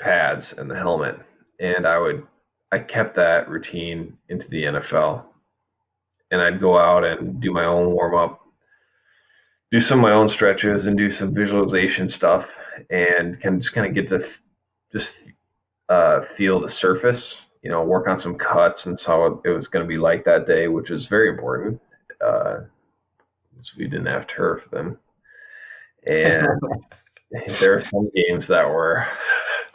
pads 0.00 0.52
and 0.56 0.70
the 0.70 0.76
helmet. 0.76 1.18
And 1.58 1.86
I 1.86 1.98
would, 1.98 2.26
I 2.70 2.78
kept 2.78 3.16
that 3.16 3.48
routine 3.48 4.18
into 4.28 4.46
the 4.48 4.64
NFL. 4.64 5.24
And 6.30 6.40
I'd 6.40 6.60
go 6.60 6.78
out 6.78 7.04
and 7.04 7.40
do 7.40 7.52
my 7.52 7.64
own 7.64 7.92
warm 7.92 8.14
up 8.14 8.46
do 9.70 9.80
some 9.80 9.98
of 9.98 10.02
my 10.02 10.12
own 10.12 10.28
stretches 10.28 10.86
and 10.86 10.96
do 10.96 11.12
some 11.12 11.34
visualization 11.34 12.08
stuff 12.08 12.46
and 12.90 13.40
can 13.40 13.60
just 13.60 13.74
kind 13.74 13.86
of 13.86 13.94
get 13.94 14.08
to 14.08 14.28
just 14.92 15.12
uh, 15.88 16.20
feel 16.36 16.60
the 16.60 16.70
surface, 16.70 17.34
you 17.66 17.72
know, 17.72 17.82
work 17.82 18.06
on 18.06 18.20
some 18.20 18.38
cuts 18.38 18.86
and 18.86 18.98
saw 18.98 19.40
it 19.44 19.48
was 19.48 19.66
going 19.66 19.84
to 19.84 19.88
be 19.88 19.98
like 19.98 20.24
that 20.24 20.46
day, 20.46 20.68
which 20.68 20.92
is 20.92 21.06
very 21.06 21.28
important. 21.28 21.80
Uh, 22.24 22.58
we 23.76 23.88
didn't 23.88 24.06
have 24.06 24.28
turf 24.28 24.62
then. 24.70 24.96
And 26.06 26.46
there 27.58 27.76
are 27.76 27.82
some 27.82 28.08
games 28.14 28.46
that 28.46 28.68
were 28.68 29.04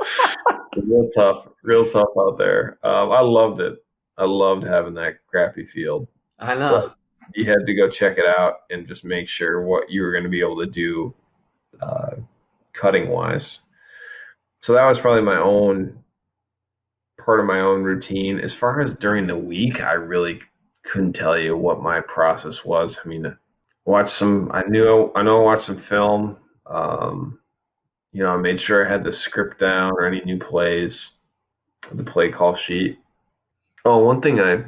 real 0.78 1.10
tough, 1.14 1.48
real 1.64 1.84
tough 1.92 2.08
out 2.18 2.38
there. 2.38 2.80
Um, 2.82 3.12
I 3.12 3.20
loved 3.20 3.60
it. 3.60 3.84
I 4.18 4.24
loved 4.24 4.66
having 4.66 4.94
that 4.94 5.16
crappy 5.28 5.66
field. 5.66 6.08
I 6.40 6.56
know. 6.56 6.72
But 6.88 6.96
you 7.36 7.44
had 7.44 7.66
to 7.66 7.74
go 7.74 7.90
check 7.90 8.18
it 8.18 8.26
out 8.26 8.60
and 8.70 8.88
just 8.88 9.04
make 9.04 9.28
sure 9.28 9.66
what 9.66 9.92
you 9.92 10.04
were 10.04 10.14
going 10.14 10.24
to 10.24 10.30
be 10.30 10.40
able 10.40 10.64
to 10.64 10.72
do 10.72 11.14
uh, 11.82 12.12
cutting 12.72 13.10
wise. 13.10 13.60
So 14.62 14.76
that 14.76 14.86
was 14.86 14.98
probably 14.98 15.24
my 15.24 15.42
own 15.42 16.02
part 17.26 17.40
of 17.40 17.46
my 17.46 17.60
own 17.60 17.84
routine. 17.84 18.40
As 18.40 18.54
far 18.54 18.82
as 18.82 18.94
during 18.96 19.28
the 19.28 19.38
week, 19.38 19.80
I 19.80 19.94
really 19.94 20.40
couldn't 20.86 21.14
tell 21.14 21.38
you 21.38 21.56
what 21.56 21.82
my 21.82 22.02
process 22.02 22.64
was. 22.66 22.98
I 23.04 23.08
mean, 23.08 23.36
watch 23.86 24.14
some. 24.14 24.52
I 24.54 24.64
knew 24.68 25.12
I 25.16 25.24
know 25.24 25.42
I 25.42 25.44
watched 25.44 25.68
some 25.68 25.82
film. 25.90 26.38
Um, 26.66 27.40
you 28.12 28.24
know, 28.24 28.30
I 28.30 28.38
made 28.38 28.62
sure 28.62 28.86
I 28.86 28.92
had 28.92 29.04
the 29.04 29.14
script 29.14 29.60
down 29.60 29.94
or 29.94 30.06
any 30.06 30.22
new 30.26 30.40
plays, 30.40 31.12
the 31.94 32.04
play 32.04 32.32
call 32.32 32.56
sheet. 32.56 33.00
Oh, 33.86 34.00
one 34.00 34.22
thing 34.22 34.40
I 34.40 34.64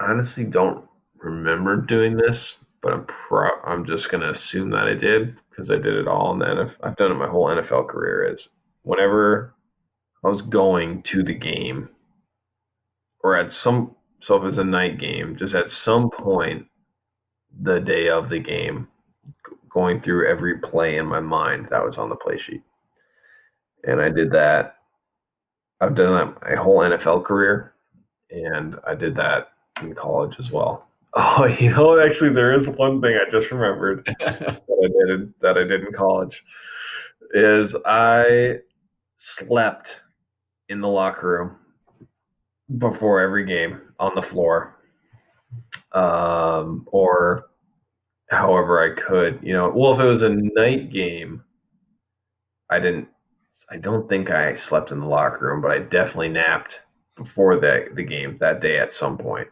honestly 0.00 0.44
don't 0.44 0.84
remember 1.16 1.76
doing 1.76 2.16
this, 2.16 2.54
but 2.82 2.92
I'm 2.92 3.06
pro- 3.06 3.62
I'm 3.64 3.86
just 3.86 4.10
gonna 4.10 4.32
assume 4.32 4.70
that 4.70 4.88
I 4.88 4.94
did 4.94 5.36
because 5.50 5.70
I 5.70 5.76
did 5.76 5.94
it 5.94 6.08
all, 6.08 6.32
and 6.32 6.42
then 6.42 6.72
I've 6.82 6.96
done 6.96 7.12
it 7.12 7.16
my 7.16 7.28
whole 7.28 7.46
NFL 7.46 7.88
career. 7.88 8.32
Is 8.32 8.48
whenever 8.82 9.55
I 10.26 10.28
was 10.28 10.42
going 10.42 11.02
to 11.04 11.22
the 11.22 11.34
game, 11.34 11.88
or 13.22 13.36
at 13.36 13.52
some 13.52 13.94
so 14.20 14.34
if 14.36 14.48
it's 14.48 14.56
a 14.56 14.64
night 14.64 14.98
game, 14.98 15.36
just 15.38 15.54
at 15.54 15.70
some 15.70 16.10
point 16.10 16.66
the 17.62 17.78
day 17.78 18.08
of 18.08 18.28
the 18.28 18.40
game, 18.40 18.88
going 19.72 20.00
through 20.00 20.28
every 20.28 20.58
play 20.58 20.96
in 20.96 21.06
my 21.06 21.20
mind 21.20 21.68
that 21.70 21.84
was 21.84 21.96
on 21.96 22.08
the 22.08 22.16
play 22.16 22.40
sheet, 22.44 22.62
and 23.84 24.00
I 24.00 24.08
did 24.08 24.32
that. 24.32 24.74
I've 25.80 25.94
done 25.94 26.34
that 26.40 26.42
my 26.42 26.60
whole 26.60 26.80
NFL 26.80 27.24
career, 27.24 27.74
and 28.28 28.74
I 28.84 28.96
did 28.96 29.14
that 29.14 29.50
in 29.80 29.94
college 29.94 30.34
as 30.40 30.50
well. 30.50 30.88
Oh, 31.18 31.46
you 31.46 31.70
know, 31.70 31.98
actually, 31.98 32.34
there 32.34 32.52
is 32.52 32.68
one 32.68 33.00
thing 33.00 33.16
I 33.16 33.30
just 33.30 33.50
remembered 33.50 34.04
that 34.20 34.62
I 34.68 35.06
did 35.06 35.32
that 35.40 35.56
I 35.56 35.64
did 35.64 35.84
in 35.84 35.92
college. 35.94 36.42
Is 37.32 37.74
I 37.86 38.56
slept 39.16 39.88
in 40.68 40.80
the 40.80 40.88
locker 40.88 41.28
room 41.28 41.56
before 42.78 43.20
every 43.20 43.46
game 43.46 43.80
on 43.98 44.12
the 44.14 44.22
floor, 44.22 44.76
um, 45.92 46.86
or 46.90 47.46
however 48.30 48.80
I 48.82 49.00
could. 49.08 49.40
You 49.42 49.52
know, 49.52 49.72
well, 49.74 49.94
if 49.94 50.00
it 50.00 50.04
was 50.04 50.22
a 50.22 50.28
night 50.28 50.92
game, 50.92 51.42
I 52.70 52.78
didn't. 52.78 53.08
I 53.70 53.76
don't 53.78 54.08
think 54.08 54.30
I 54.30 54.56
slept 54.56 54.92
in 54.92 55.00
the 55.00 55.06
locker 55.06 55.46
room, 55.46 55.60
but 55.60 55.72
I 55.72 55.78
definitely 55.80 56.28
napped 56.28 56.76
before 57.16 57.58
the 57.58 57.86
the 57.94 58.04
game 58.04 58.36
that 58.40 58.60
day 58.60 58.78
at 58.78 58.92
some 58.92 59.18
point. 59.18 59.48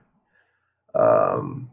Um, 0.95 1.71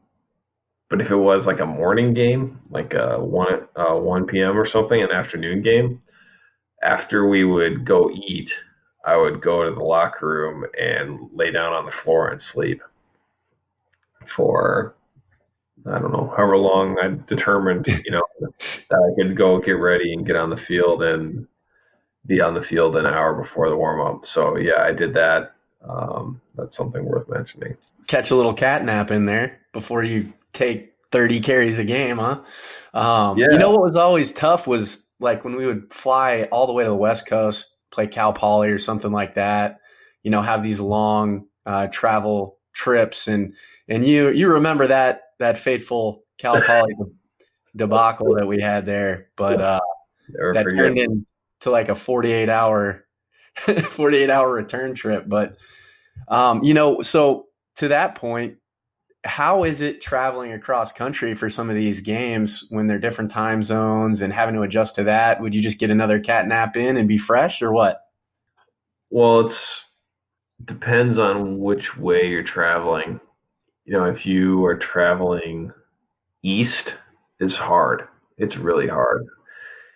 but 0.89 1.01
if 1.01 1.10
it 1.10 1.15
was 1.15 1.45
like 1.45 1.60
a 1.60 1.65
morning 1.65 2.13
game, 2.13 2.60
like 2.69 2.93
a 2.93 3.23
one 3.23 3.67
uh, 3.75 3.95
one 3.95 4.25
p.m. 4.25 4.58
or 4.58 4.67
something, 4.67 5.01
an 5.01 5.12
afternoon 5.12 5.62
game, 5.62 6.01
after 6.84 7.30
we 7.30 7.45
would 7.45 7.86
go 7.86 8.10
eat, 8.12 8.51
I 9.06 9.18
would 9.18 9.42
go 9.42 9.68
to 9.68 9.74
the 9.74 9.84
locker 9.84 10.28
room 10.28 10.66
and 10.80 11.30
lay 11.34 11.52
down 11.52 11.74
on 11.74 11.86
the 11.86 11.92
floor 11.92 12.30
and 12.30 12.42
sleep 12.42 12.82
for 14.28 14.96
I 15.86 15.98
don't 15.98 16.12
know 16.12 16.32
however 16.38 16.58
long 16.58 16.98
I 17.00 17.18
determined, 17.28 17.88
you 18.06 18.12
know, 18.12 18.24
that 18.90 18.98
I 18.98 19.22
could 19.22 19.36
go 19.38 19.60
get 19.60 19.72
ready 19.72 20.14
and 20.14 20.26
get 20.26 20.36
on 20.36 20.50
the 20.50 20.58
field 20.58 21.02
and 21.04 21.48
be 22.28 22.40
on 22.40 22.54
the 22.54 22.62
field 22.62 22.96
an 22.96 23.06
hour 23.06 23.34
before 23.34 23.70
the 23.70 23.76
warm 23.76 24.00
up. 24.02 24.28
So 24.28 24.58
yeah, 24.58 24.84
I 24.84 24.94
did 24.94 25.14
that. 25.16 25.54
Um, 25.88 26.40
that's 26.56 26.78
something 26.78 27.04
worth 27.04 27.28
mentioning. 27.28 27.76
Catch 28.08 28.30
a 28.30 28.36
little 28.36 28.54
cat 28.54 28.86
nap 28.86 29.10
in 29.10 29.26
there 29.26 29.60
before 29.74 30.04
you 30.04 30.32
take 30.54 30.94
30 31.12 31.40
carries 31.40 31.80
a 31.80 31.84
game, 31.84 32.18
huh? 32.18 32.42
Um, 32.94 33.38
yeah. 33.38 33.48
You 33.52 33.58
know 33.58 33.72
what 33.72 33.82
was 33.82 33.96
always 33.96 34.32
tough 34.32 34.68
was 34.68 35.06
like 35.20 35.44
when 35.44 35.56
we 35.56 35.66
would 35.66 35.92
fly 35.92 36.48
all 36.52 36.68
the 36.68 36.74
way 36.74 36.84
to 36.84 36.90
the 36.90 36.96
West 36.96 37.28
Coast, 37.28 37.76
play 37.91 38.08
Cal 38.08 38.34
Poly 38.34 38.69
or 38.69 38.80
something 38.80 39.12
like 39.12 39.36
that. 39.36 39.80
You 40.23 40.32
know, 40.32 40.41
have 40.41 40.63
these 40.63 40.80
long 40.80 41.47
uh, 41.65 41.88
travel 41.88 42.58
trips, 42.73 43.27
and 43.27 43.54
and 43.88 44.08
you 44.08 44.30
you 44.30 44.47
remember 44.54 44.88
that 44.88 45.21
that 45.39 45.58
fateful 45.58 46.23
Cal 46.38 46.62
Poly 46.65 46.93
debacle 47.75 48.36
that 48.36 48.47
we 48.47 48.60
had 48.60 48.86
there, 48.86 49.30
but 49.36 49.62
uh, 49.62 49.80
that 50.54 50.65
turned 50.69 50.97
into 50.97 51.25
like 51.65 51.89
a 51.89 51.95
48 51.95 52.49
hour 52.49 53.06
48 53.56 54.30
hour 54.30 54.51
return 54.51 54.95
trip. 54.95 55.25
But 55.27 55.58
um, 56.27 56.63
you 56.63 56.73
know, 56.73 57.01
so 57.01 57.47
to 57.77 57.89
that 57.89 58.15
point, 58.15 58.58
how 59.24 59.64
is 59.64 59.82
it 59.82 60.02
traveling 60.02 60.54
across 60.54 60.92
country 60.92 61.36
for 61.36 61.50
some 61.50 61.70
of 61.70 61.76
these 61.76 62.02
games 62.02 62.66
when 62.70 62.88
they're 62.88 63.00
different 63.00 63.30
time 63.30 63.62
zones 63.62 64.22
and 64.22 64.34
having 64.34 64.56
to 64.56 64.62
adjust 64.62 64.96
to 64.96 65.04
that? 65.04 65.40
Would 65.42 65.54
you 65.54 65.62
just 65.62 65.80
get 65.80 65.92
another 65.92 66.20
cat 66.20 66.48
nap 66.48 66.76
in 66.76 66.98
and 66.98 67.08
be 67.08 67.18
fresh 67.18 67.62
or 67.62 67.72
what? 67.72 68.02
Well, 69.10 69.48
it 69.48 69.58
depends 70.66 71.18
on 71.18 71.60
which 71.60 71.98
way 71.98 72.28
you're 72.28 72.44
traveling. 72.44 73.20
You 73.86 73.94
know, 73.94 74.06
if 74.06 74.26
you 74.26 74.66
are 74.66 74.78
traveling 74.78 75.72
east, 76.44 76.94
it's 77.40 77.56
hard. 77.56 78.04
It's 78.38 78.58
really 78.58 78.88
hard 78.88 79.28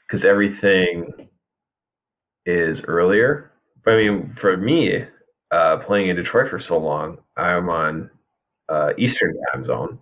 because 0.08 0.24
everything 0.24 1.30
is 2.46 2.82
earlier. 2.82 3.52
But 3.84 3.96
I 3.96 3.98
mean, 3.98 4.36
for 4.40 4.56
me, 4.58 5.06
uh, 5.52 5.78
playing 5.78 6.10
in 6.10 6.16
Detroit 6.16 6.50
for 6.50 6.60
so 6.60 6.78
long, 6.78 7.18
I'm 7.38 7.70
on 7.70 8.10
uh, 8.70 8.92
Eastern 8.98 9.36
time 9.52 9.66
zone. 9.66 10.00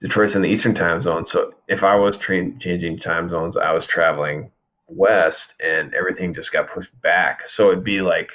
Detroit's 0.00 0.34
in 0.34 0.42
the 0.42 0.48
Eastern 0.48 0.74
time 0.74 1.02
zone, 1.02 1.26
so 1.26 1.54
if 1.66 1.82
I 1.82 1.96
was 1.96 2.16
tra- 2.16 2.56
changing 2.60 3.00
time 3.00 3.28
zones, 3.30 3.56
I 3.56 3.72
was 3.72 3.84
traveling 3.86 4.50
west, 4.86 5.54
and 5.60 5.92
everything 5.94 6.34
just 6.34 6.52
got 6.52 6.72
pushed 6.72 6.90
back. 7.02 7.48
So 7.48 7.70
it'd 7.70 7.84
be 7.84 8.00
like 8.00 8.30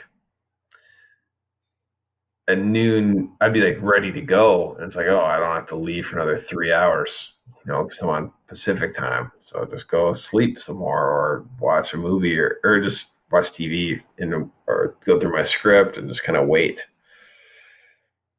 a 2.48 2.56
noon. 2.56 3.32
I'd 3.42 3.54
be 3.54 3.62
like 3.62 3.78
ready 3.82 4.12
to 4.12 4.22
go, 4.22 4.76
and 4.76 4.86
it's 4.86 4.96
like, 4.96 5.08
oh, 5.08 5.20
I 5.24 5.38
don't 5.40 5.56
have 5.56 5.68
to 5.70 5.76
leave 5.76 6.06
for 6.06 6.18
another 6.18 6.46
three 6.50 6.74
hours, 6.74 7.10
you 7.66 7.72
know, 7.72 7.84
because 7.84 8.00
I'm 8.02 8.10
on 8.10 8.32
Pacific 8.48 8.96
time. 8.96 9.32
So 9.46 9.60
I'll 9.60 9.66
just 9.66 9.88
go 9.88 10.14
sleep 10.14 10.60
some 10.60 10.78
more, 10.78 11.02
or 11.02 11.46
watch 11.60 11.94
a 11.94 11.98
movie, 11.98 12.38
or 12.38 12.60
or 12.64 12.82
just 12.82 13.06
watch 13.32 13.54
TV, 13.54 14.02
and 14.20 14.52
or 14.68 14.96
go 15.06 15.20
through 15.20 15.32
my 15.32 15.44
script 15.44 15.98
and 15.98 16.10
just 16.10 16.24
kind 16.24 16.38
of 16.38 16.48
wait 16.48 16.80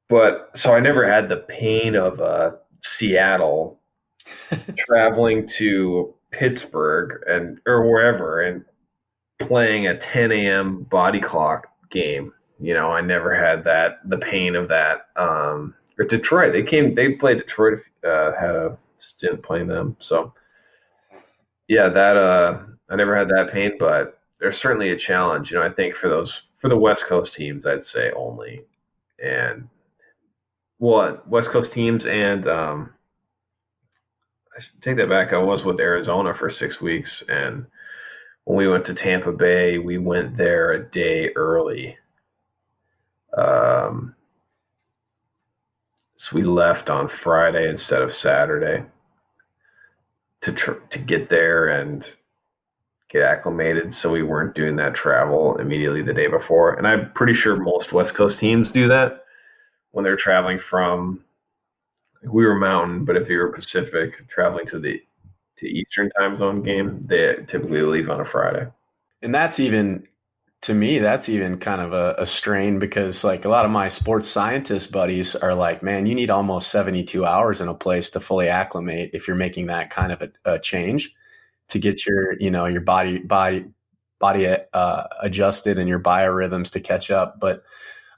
but 0.08 0.50
so 0.54 0.72
I 0.72 0.80
never 0.80 1.10
had 1.10 1.28
the 1.28 1.44
pain 1.48 1.94
of 1.94 2.20
uh, 2.20 2.52
Seattle 2.82 3.80
traveling 4.86 5.48
to 5.58 6.14
Pittsburgh 6.30 7.22
and 7.26 7.60
or 7.66 7.88
wherever 7.88 8.42
and 8.42 8.64
playing 9.42 9.86
a 9.86 9.98
10 9.98 10.32
a.m. 10.32 10.82
body 10.84 11.20
clock 11.20 11.66
game. 11.90 12.32
You 12.60 12.74
know, 12.74 12.90
I 12.90 13.00
never 13.00 13.34
had 13.34 13.64
that 13.64 14.00
the 14.08 14.18
pain 14.18 14.54
of 14.54 14.68
that. 14.68 15.06
Um, 15.16 15.74
or 15.98 16.04
Detroit, 16.04 16.52
they 16.52 16.62
came, 16.62 16.94
they 16.94 17.12
played 17.12 17.38
Detroit. 17.38 17.80
Uh, 18.06 18.32
had 18.38 18.50
a 18.50 18.78
stint 18.98 19.42
playing 19.42 19.68
them, 19.68 19.96
so 19.98 20.32
yeah, 21.68 21.88
that 21.88 22.16
uh, 22.16 22.62
I 22.90 22.96
never 22.96 23.16
had 23.16 23.28
that 23.28 23.50
pain, 23.52 23.72
but 23.78 24.20
there's 24.40 24.60
certainly 24.60 24.90
a 24.90 24.98
challenge. 24.98 25.50
You 25.50 25.58
know, 25.58 25.64
I 25.64 25.70
think 25.70 25.94
for 25.94 26.08
those 26.08 26.42
for 26.60 26.68
the 26.68 26.76
West 26.76 27.04
Coast 27.08 27.34
teams, 27.34 27.64
I'd 27.66 27.84
say 27.84 28.10
only, 28.16 28.62
and 29.22 29.68
what 30.84 31.26
West 31.26 31.48
Coast 31.48 31.72
teams 31.72 32.04
and 32.04 32.46
um, 32.46 32.90
I 34.54 34.60
should 34.60 34.82
take 34.82 34.98
that 34.98 35.08
back. 35.08 35.32
I 35.32 35.38
was 35.38 35.64
with 35.64 35.80
Arizona 35.80 36.34
for 36.38 36.50
six 36.50 36.78
weeks, 36.78 37.22
and 37.26 37.64
when 38.44 38.58
we 38.58 38.68
went 38.68 38.84
to 38.86 38.94
Tampa 38.94 39.32
Bay, 39.32 39.78
we 39.78 39.96
went 39.96 40.36
there 40.36 40.72
a 40.72 40.84
day 40.90 41.30
early. 41.36 41.96
Um, 43.34 44.14
so 46.16 46.36
we 46.36 46.42
left 46.42 46.90
on 46.90 47.08
Friday 47.08 47.66
instead 47.66 48.02
of 48.02 48.14
Saturday 48.14 48.84
to 50.42 50.52
tr- 50.52 50.84
to 50.90 50.98
get 50.98 51.30
there 51.30 51.80
and 51.80 52.04
get 53.10 53.22
acclimated. 53.22 53.94
So 53.94 54.10
we 54.10 54.22
weren't 54.22 54.54
doing 54.54 54.76
that 54.76 54.94
travel 54.94 55.56
immediately 55.56 56.02
the 56.02 56.12
day 56.12 56.26
before. 56.26 56.74
And 56.74 56.86
I'm 56.86 57.10
pretty 57.14 57.34
sure 57.34 57.56
most 57.56 57.94
West 57.94 58.12
Coast 58.12 58.38
teams 58.38 58.70
do 58.70 58.88
that 58.88 59.23
when 59.94 60.04
they're 60.04 60.16
traveling 60.16 60.58
from 60.58 61.24
we 62.24 62.44
were 62.44 62.54
mountain, 62.54 63.04
but 63.04 63.16
if 63.16 63.28
you 63.28 63.38
were 63.38 63.52
Pacific 63.52 64.28
traveling 64.28 64.66
to 64.66 64.80
the 64.80 65.00
to 65.58 65.66
Eastern 65.66 66.10
time 66.18 66.36
zone 66.38 66.62
game, 66.62 67.06
they 67.08 67.36
typically 67.48 67.82
leave 67.82 68.10
on 68.10 68.20
a 68.20 68.24
Friday. 68.24 68.66
And 69.22 69.32
that's 69.32 69.60
even 69.60 70.08
to 70.62 70.74
me, 70.74 70.98
that's 70.98 71.28
even 71.28 71.58
kind 71.58 71.80
of 71.80 71.92
a, 71.92 72.14
a, 72.18 72.26
strain 72.26 72.78
because 72.78 73.22
like 73.22 73.44
a 73.44 73.50
lot 73.50 73.66
of 73.66 73.70
my 73.70 73.88
sports 73.88 74.26
scientist 74.26 74.90
buddies 74.90 75.36
are 75.36 75.54
like, 75.54 75.82
man, 75.82 76.06
you 76.06 76.14
need 76.14 76.30
almost 76.30 76.70
72 76.70 77.24
hours 77.24 77.60
in 77.60 77.68
a 77.68 77.74
place 77.74 78.08
to 78.10 78.20
fully 78.20 78.48
acclimate 78.48 79.10
if 79.12 79.28
you're 79.28 79.36
making 79.36 79.66
that 79.66 79.90
kind 79.90 80.10
of 80.10 80.22
a, 80.22 80.30
a 80.46 80.58
change 80.58 81.14
to 81.68 81.78
get 81.78 82.06
your, 82.06 82.32
you 82.40 82.50
know, 82.50 82.64
your 82.64 82.80
body, 82.80 83.18
body, 83.18 83.66
body 84.18 84.46
uh, 84.46 85.04
adjusted 85.20 85.78
and 85.78 85.86
your 85.86 86.00
biorhythms 86.00 86.72
to 86.72 86.80
catch 86.80 87.10
up. 87.10 87.38
But 87.38 87.62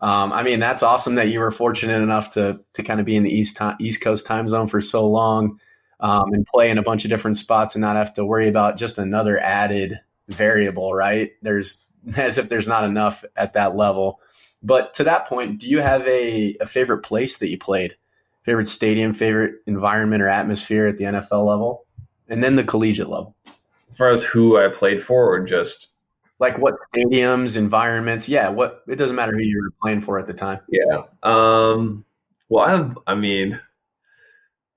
um, 0.00 0.32
I 0.32 0.42
mean, 0.42 0.60
that's 0.60 0.82
awesome 0.82 1.14
that 1.14 1.28
you 1.28 1.40
were 1.40 1.50
fortunate 1.50 2.02
enough 2.02 2.34
to 2.34 2.60
to 2.74 2.82
kind 2.82 3.00
of 3.00 3.06
be 3.06 3.16
in 3.16 3.22
the 3.22 3.32
east 3.32 3.56
time, 3.56 3.76
East 3.80 4.02
Coast 4.02 4.26
time 4.26 4.48
zone 4.48 4.66
for 4.66 4.80
so 4.80 5.08
long 5.08 5.58
um, 6.00 6.32
and 6.32 6.46
play 6.46 6.70
in 6.70 6.78
a 6.78 6.82
bunch 6.82 7.04
of 7.04 7.10
different 7.10 7.36
spots 7.36 7.74
and 7.74 7.82
not 7.82 7.96
have 7.96 8.14
to 8.14 8.24
worry 8.24 8.48
about 8.48 8.76
just 8.76 8.98
another 8.98 9.38
added 9.38 9.98
variable, 10.28 10.92
right? 10.92 11.32
There's 11.42 11.86
as 12.16 12.38
if 12.38 12.48
there's 12.48 12.68
not 12.68 12.84
enough 12.84 13.24
at 13.36 13.54
that 13.54 13.76
level. 13.76 14.20
But 14.62 14.94
to 14.94 15.04
that 15.04 15.26
point, 15.26 15.60
do 15.60 15.68
you 15.68 15.80
have 15.80 16.06
a, 16.06 16.56
a 16.60 16.66
favorite 16.66 17.02
place 17.02 17.38
that 17.38 17.50
you 17.50 17.58
played? 17.58 17.96
Favorite 18.42 18.68
stadium, 18.68 19.12
favorite 19.12 19.56
environment 19.66 20.22
or 20.22 20.28
atmosphere 20.28 20.86
at 20.86 20.98
the 20.98 21.04
NFL 21.04 21.46
level? 21.46 21.84
And 22.28 22.42
then 22.42 22.56
the 22.56 22.64
collegiate 22.64 23.08
level? 23.08 23.34
As 23.46 23.96
far 23.98 24.14
as 24.14 24.22
who 24.24 24.56
I 24.56 24.68
played 24.76 25.04
for 25.04 25.32
or 25.32 25.40
just 25.46 25.88
like 26.38 26.58
what 26.58 26.74
stadiums, 26.94 27.56
environments? 27.56 28.28
Yeah, 28.28 28.48
what 28.48 28.82
it 28.88 28.96
doesn't 28.96 29.16
matter 29.16 29.32
who 29.32 29.42
you 29.42 29.60
were 29.62 29.72
playing 29.82 30.02
for 30.02 30.18
at 30.18 30.26
the 30.26 30.34
time. 30.34 30.60
Yeah. 30.68 31.02
Um, 31.22 32.04
well, 32.48 32.94
I, 33.06 33.12
I 33.12 33.14
mean, 33.14 33.58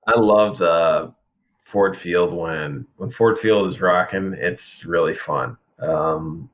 I 0.07 0.19
loved 0.19 0.61
uh, 0.61 1.09
Ford 1.71 1.97
Field 2.01 2.33
when 2.33 2.85
when 2.97 3.11
Ford 3.11 3.37
Field 3.41 3.73
is 3.73 3.81
rocking. 3.81 4.35
It's 4.37 4.85
really 4.85 5.15
fun. 5.25 5.57
Um, 5.79 6.49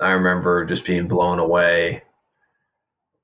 I 0.00 0.10
remember 0.10 0.64
just 0.64 0.84
being 0.84 1.06
blown 1.06 1.38
away 1.38 2.02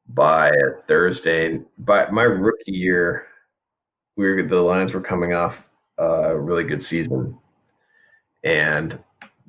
by 0.09 0.51
Thursday. 0.87 1.61
By 1.79 2.11
my 2.11 2.23
rookie 2.23 2.73
year, 2.73 3.27
we 4.17 4.33
were 4.33 4.47
the 4.47 4.57
Lions 4.57 4.93
were 4.93 5.01
coming 5.01 5.33
off 5.33 5.57
a 5.99 6.39
really 6.39 6.65
good 6.65 6.83
season, 6.83 7.37
and 8.45 8.99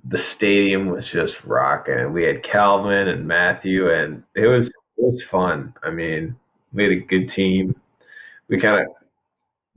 the 0.05 0.17
stadium 0.17 0.87
was 0.89 1.07
just 1.07 1.43
rocking. 1.43 2.13
We 2.13 2.23
had 2.23 2.43
Calvin 2.43 3.07
and 3.07 3.27
Matthew, 3.27 3.91
and 3.91 4.23
it 4.35 4.47
was 4.47 4.67
it 4.67 4.73
was 4.97 5.23
fun. 5.23 5.73
I 5.83 5.89
mean, 5.91 6.35
we 6.73 6.83
had 6.83 6.91
a 6.91 6.99
good 6.99 7.31
team. 7.31 7.79
We 8.47 8.59
kind 8.59 8.81
of 8.81 8.87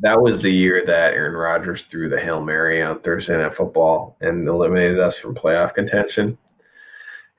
that 0.00 0.20
was 0.20 0.40
the 0.40 0.50
year 0.50 0.82
that 0.86 1.14
Aaron 1.14 1.34
Rodgers 1.34 1.84
threw 1.90 2.08
the 2.08 2.18
hail 2.18 2.42
mary 2.42 2.82
on 2.82 3.00
Thursday 3.00 3.36
Night 3.36 3.56
Football 3.56 4.16
and 4.20 4.48
eliminated 4.48 4.98
us 4.98 5.16
from 5.16 5.34
playoff 5.34 5.74
contention. 5.74 6.36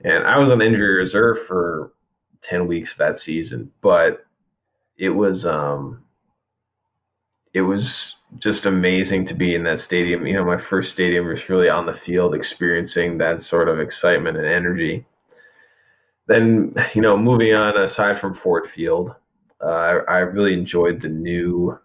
And 0.03 0.25
I 0.25 0.37
was 0.37 0.49
on 0.51 0.61
injury 0.61 0.95
reserve 0.97 1.39
for 1.47 1.93
ten 2.41 2.67
weeks 2.67 2.95
that 2.95 3.19
season, 3.19 3.71
but 3.81 4.25
it 4.97 5.09
was 5.09 5.45
um, 5.45 6.03
it 7.53 7.61
was 7.61 8.13
just 8.39 8.65
amazing 8.65 9.27
to 9.27 9.33
be 9.33 9.55
in 9.55 9.63
that 9.63 9.81
stadium. 9.81 10.25
You 10.25 10.33
know, 10.33 10.45
my 10.45 10.61
first 10.61 10.91
stadium 10.91 11.27
was 11.27 11.47
really 11.49 11.69
on 11.69 11.85
the 11.85 11.99
field, 12.05 12.35
experiencing 12.35 13.17
that 13.17 13.43
sort 13.43 13.69
of 13.69 13.79
excitement 13.79 14.37
and 14.37 14.45
energy. 14.45 15.05
Then, 16.27 16.75
you 16.95 17.01
know, 17.01 17.17
moving 17.17 17.53
on 17.53 17.81
aside 17.81 18.19
from 18.19 18.35
Ford 18.35 18.69
Field, 18.75 19.11
uh, 19.63 19.67
I, 19.67 19.91
I 20.07 20.17
really 20.19 20.53
enjoyed 20.53 21.01
the 21.01 21.09
new 21.09 21.77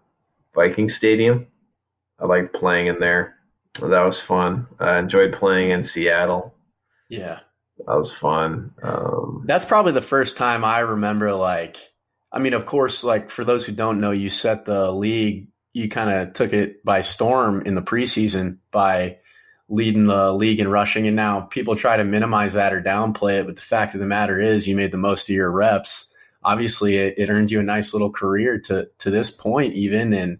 Viking 0.54 0.90
Stadium. 0.90 1.46
I 2.18 2.26
liked 2.26 2.54
playing 2.54 2.88
in 2.88 2.98
there. 2.98 3.36
That 3.80 4.04
was 4.04 4.20
fun. 4.20 4.66
I 4.78 4.98
enjoyed 4.98 5.34
playing 5.38 5.70
in 5.70 5.84
Seattle. 5.84 6.54
Yeah. 7.08 7.40
That 7.78 7.96
was 7.96 8.12
fun. 8.12 8.72
Um, 8.82 9.44
That's 9.46 9.64
probably 9.64 9.92
the 9.92 10.02
first 10.02 10.36
time 10.36 10.64
I 10.64 10.80
remember 10.80 11.32
like 11.32 11.78
I 12.32 12.38
mean, 12.38 12.54
of 12.54 12.66
course, 12.66 13.02
like 13.02 13.30
for 13.30 13.44
those 13.44 13.66
who 13.66 13.72
don't 13.72 14.00
know, 14.00 14.12
you 14.12 14.28
set 14.28 14.64
the 14.64 14.92
league, 14.92 15.48
you 15.72 15.88
kind 15.88 16.10
of 16.10 16.32
took 16.32 16.52
it 16.52 16.84
by 16.84 17.02
storm 17.02 17.62
in 17.66 17.74
the 17.74 17.82
preseason 17.82 18.58
by 18.70 19.18
leading 19.68 20.04
the 20.04 20.32
league 20.32 20.60
in 20.60 20.68
rushing. 20.68 21.06
And 21.06 21.16
now 21.16 21.42
people 21.42 21.76
try 21.76 21.96
to 21.96 22.04
minimize 22.04 22.54
that 22.54 22.72
or 22.72 22.82
downplay 22.82 23.40
it. 23.40 23.46
But 23.46 23.56
the 23.56 23.62
fact 23.62 23.94
of 23.94 24.00
the 24.00 24.06
matter 24.06 24.40
is, 24.40 24.66
you 24.66 24.76
made 24.76 24.90
the 24.90 24.98
most 24.98 25.28
of 25.28 25.34
your 25.34 25.50
reps. 25.50 26.12
Obviously, 26.42 26.96
it, 26.96 27.18
it 27.18 27.30
earned 27.30 27.50
you 27.50 27.60
a 27.60 27.62
nice 27.62 27.92
little 27.92 28.10
career 28.10 28.58
to 28.60 28.88
to 28.98 29.10
this 29.10 29.30
point, 29.30 29.74
even. 29.74 30.12
And 30.12 30.38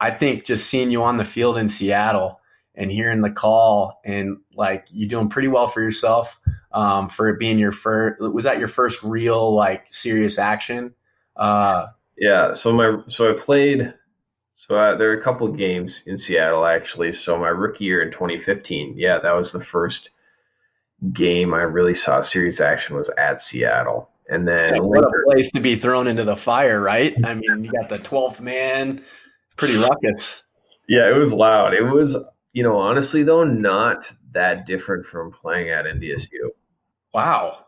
I 0.00 0.10
think 0.10 0.44
just 0.44 0.66
seeing 0.68 0.90
you 0.90 1.02
on 1.02 1.16
the 1.16 1.24
field 1.24 1.56
in 1.56 1.68
Seattle 1.68 2.40
and 2.74 2.90
hearing 2.90 3.20
the 3.20 3.30
call 3.30 4.00
and 4.04 4.38
like 4.54 4.86
you 4.90 5.06
doing 5.06 5.28
pretty 5.28 5.48
well 5.48 5.68
for 5.68 5.80
yourself 5.80 6.40
um, 6.72 7.08
for 7.08 7.28
it 7.28 7.38
being 7.38 7.58
your 7.58 7.72
first. 7.72 8.20
Was 8.20 8.44
that 8.44 8.58
your 8.58 8.68
first 8.68 9.02
real 9.02 9.54
like 9.54 9.86
serious 9.90 10.38
action? 10.38 10.94
Uh, 11.36 11.86
yeah. 12.18 12.54
So 12.54 12.72
my 12.72 13.02
so 13.08 13.30
I 13.30 13.40
played. 13.40 13.94
So 14.68 14.76
I, 14.76 14.94
there 14.94 15.10
are 15.10 15.18
a 15.18 15.24
couple 15.24 15.48
of 15.48 15.56
games 15.56 16.02
in 16.06 16.18
Seattle 16.18 16.66
actually. 16.66 17.14
So 17.14 17.38
my 17.38 17.48
rookie 17.48 17.84
year 17.84 18.02
in 18.02 18.12
2015, 18.12 18.94
yeah, 18.96 19.18
that 19.22 19.32
was 19.32 19.52
the 19.52 19.64
first 19.64 20.10
game 21.14 21.54
I 21.54 21.62
really 21.62 21.94
saw 21.94 22.20
serious 22.20 22.60
action 22.60 22.94
was 22.94 23.08
at 23.16 23.40
Seattle. 23.40 24.10
And 24.28 24.46
then 24.46 24.74
yeah, 24.74 24.80
what 24.80 25.02
a 25.02 25.10
place 25.26 25.50
to 25.52 25.60
be 25.60 25.76
thrown 25.76 26.06
into 26.06 26.24
the 26.24 26.36
fire, 26.36 26.80
right? 26.80 27.14
I 27.24 27.34
mean, 27.34 27.64
you 27.64 27.72
got 27.72 27.88
the 27.88 27.98
12th 27.98 28.40
man. 28.42 29.02
It's 29.46 29.54
pretty 29.54 29.76
ruckus. 29.76 30.44
Yeah, 30.88 31.08
it 31.08 31.18
was 31.18 31.32
loud. 31.32 31.72
It 31.72 31.82
was, 31.82 32.14
you 32.52 32.62
know, 32.62 32.76
honestly 32.76 33.22
though, 33.22 33.44
not 33.44 34.04
that 34.32 34.66
different 34.66 35.06
from 35.06 35.32
playing 35.32 35.70
at 35.70 35.86
NDSU. 35.86 36.50
Wow. 37.14 37.64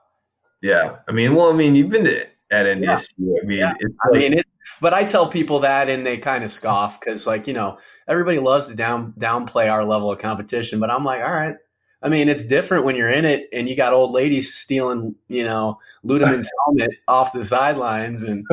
Yeah. 0.61 0.96
I 1.09 1.12
mean, 1.12 1.35
well, 1.35 1.48
I 1.48 1.57
mean, 1.57 1.74
you've 1.74 1.90
been 1.90 2.05
to 2.05 2.20
at 2.52 2.66
NDSU. 2.66 3.09
Yeah. 3.16 3.35
I 3.42 3.46
mean, 3.46 3.59
yeah. 3.59 3.72
it's 3.81 3.94
like, 4.11 4.14
I 4.14 4.18
mean, 4.18 4.38
it, 4.38 4.46
but 4.81 4.94
I 4.94 5.05
tell 5.05 5.29
people 5.29 5.61
that 5.61 5.88
and 5.88 6.07
they 6.07 6.18
kind 6.18 6.44
of 6.44 6.51
scoff 6.51 7.01
because, 7.01 7.27
like, 7.27 7.46
you 7.46 7.55
know, 7.55 7.79
everybody 8.09 8.38
loves 8.38 8.66
to 8.66 8.75
down 8.75 9.14
downplay 9.18 9.70
our 9.70 9.85
level 9.85 10.11
of 10.11 10.18
competition. 10.18 10.81
But 10.81 10.90
I'm 10.90 11.05
like, 11.05 11.22
all 11.22 11.33
right. 11.33 11.57
I 12.03 12.09
mean, 12.09 12.29
it's 12.29 12.44
different 12.44 12.85
when 12.85 12.96
you're 12.96 13.11
in 13.11 13.25
it 13.25 13.48
and 13.53 13.68
you 13.68 13.77
got 13.77 13.92
old 13.92 14.11
ladies 14.11 14.55
stealing, 14.55 15.14
you 15.29 15.44
know, 15.44 15.79
Ludemann's 16.05 16.51
helmet 16.64 16.90
off 17.07 17.33
the 17.33 17.44
sidelines, 17.44 18.22
and 18.25 18.44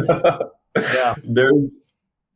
yeah, 0.76 1.16
there's. 1.24 1.70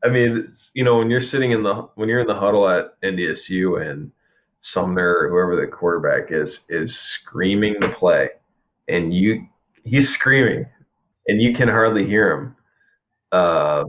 I 0.06 0.10
mean, 0.10 0.54
you 0.74 0.84
know, 0.84 0.98
when 0.98 1.10
you're 1.10 1.26
sitting 1.26 1.52
in 1.52 1.64
the 1.64 1.88
when 1.96 2.10
you're 2.10 2.22
in 2.22 2.28
the 2.28 2.36
huddle 2.36 2.68
at 2.68 3.00
NDSU 3.02 3.90
and 3.90 4.12
Sumner, 4.58 5.30
whoever 5.30 5.56
the 5.56 5.68
quarterback 5.68 6.32
is, 6.32 6.60
is 6.68 6.98
screaming 6.98 7.76
the 7.80 7.90
play, 7.90 8.30
and 8.88 9.14
you 9.14 9.48
he's 9.84 10.10
screaming 10.10 10.66
and 11.28 11.42
you 11.42 11.56
can 11.56 11.68
hardly 11.68 12.06
hear 12.06 12.32
him. 12.32 12.56
Uh, 13.34 13.84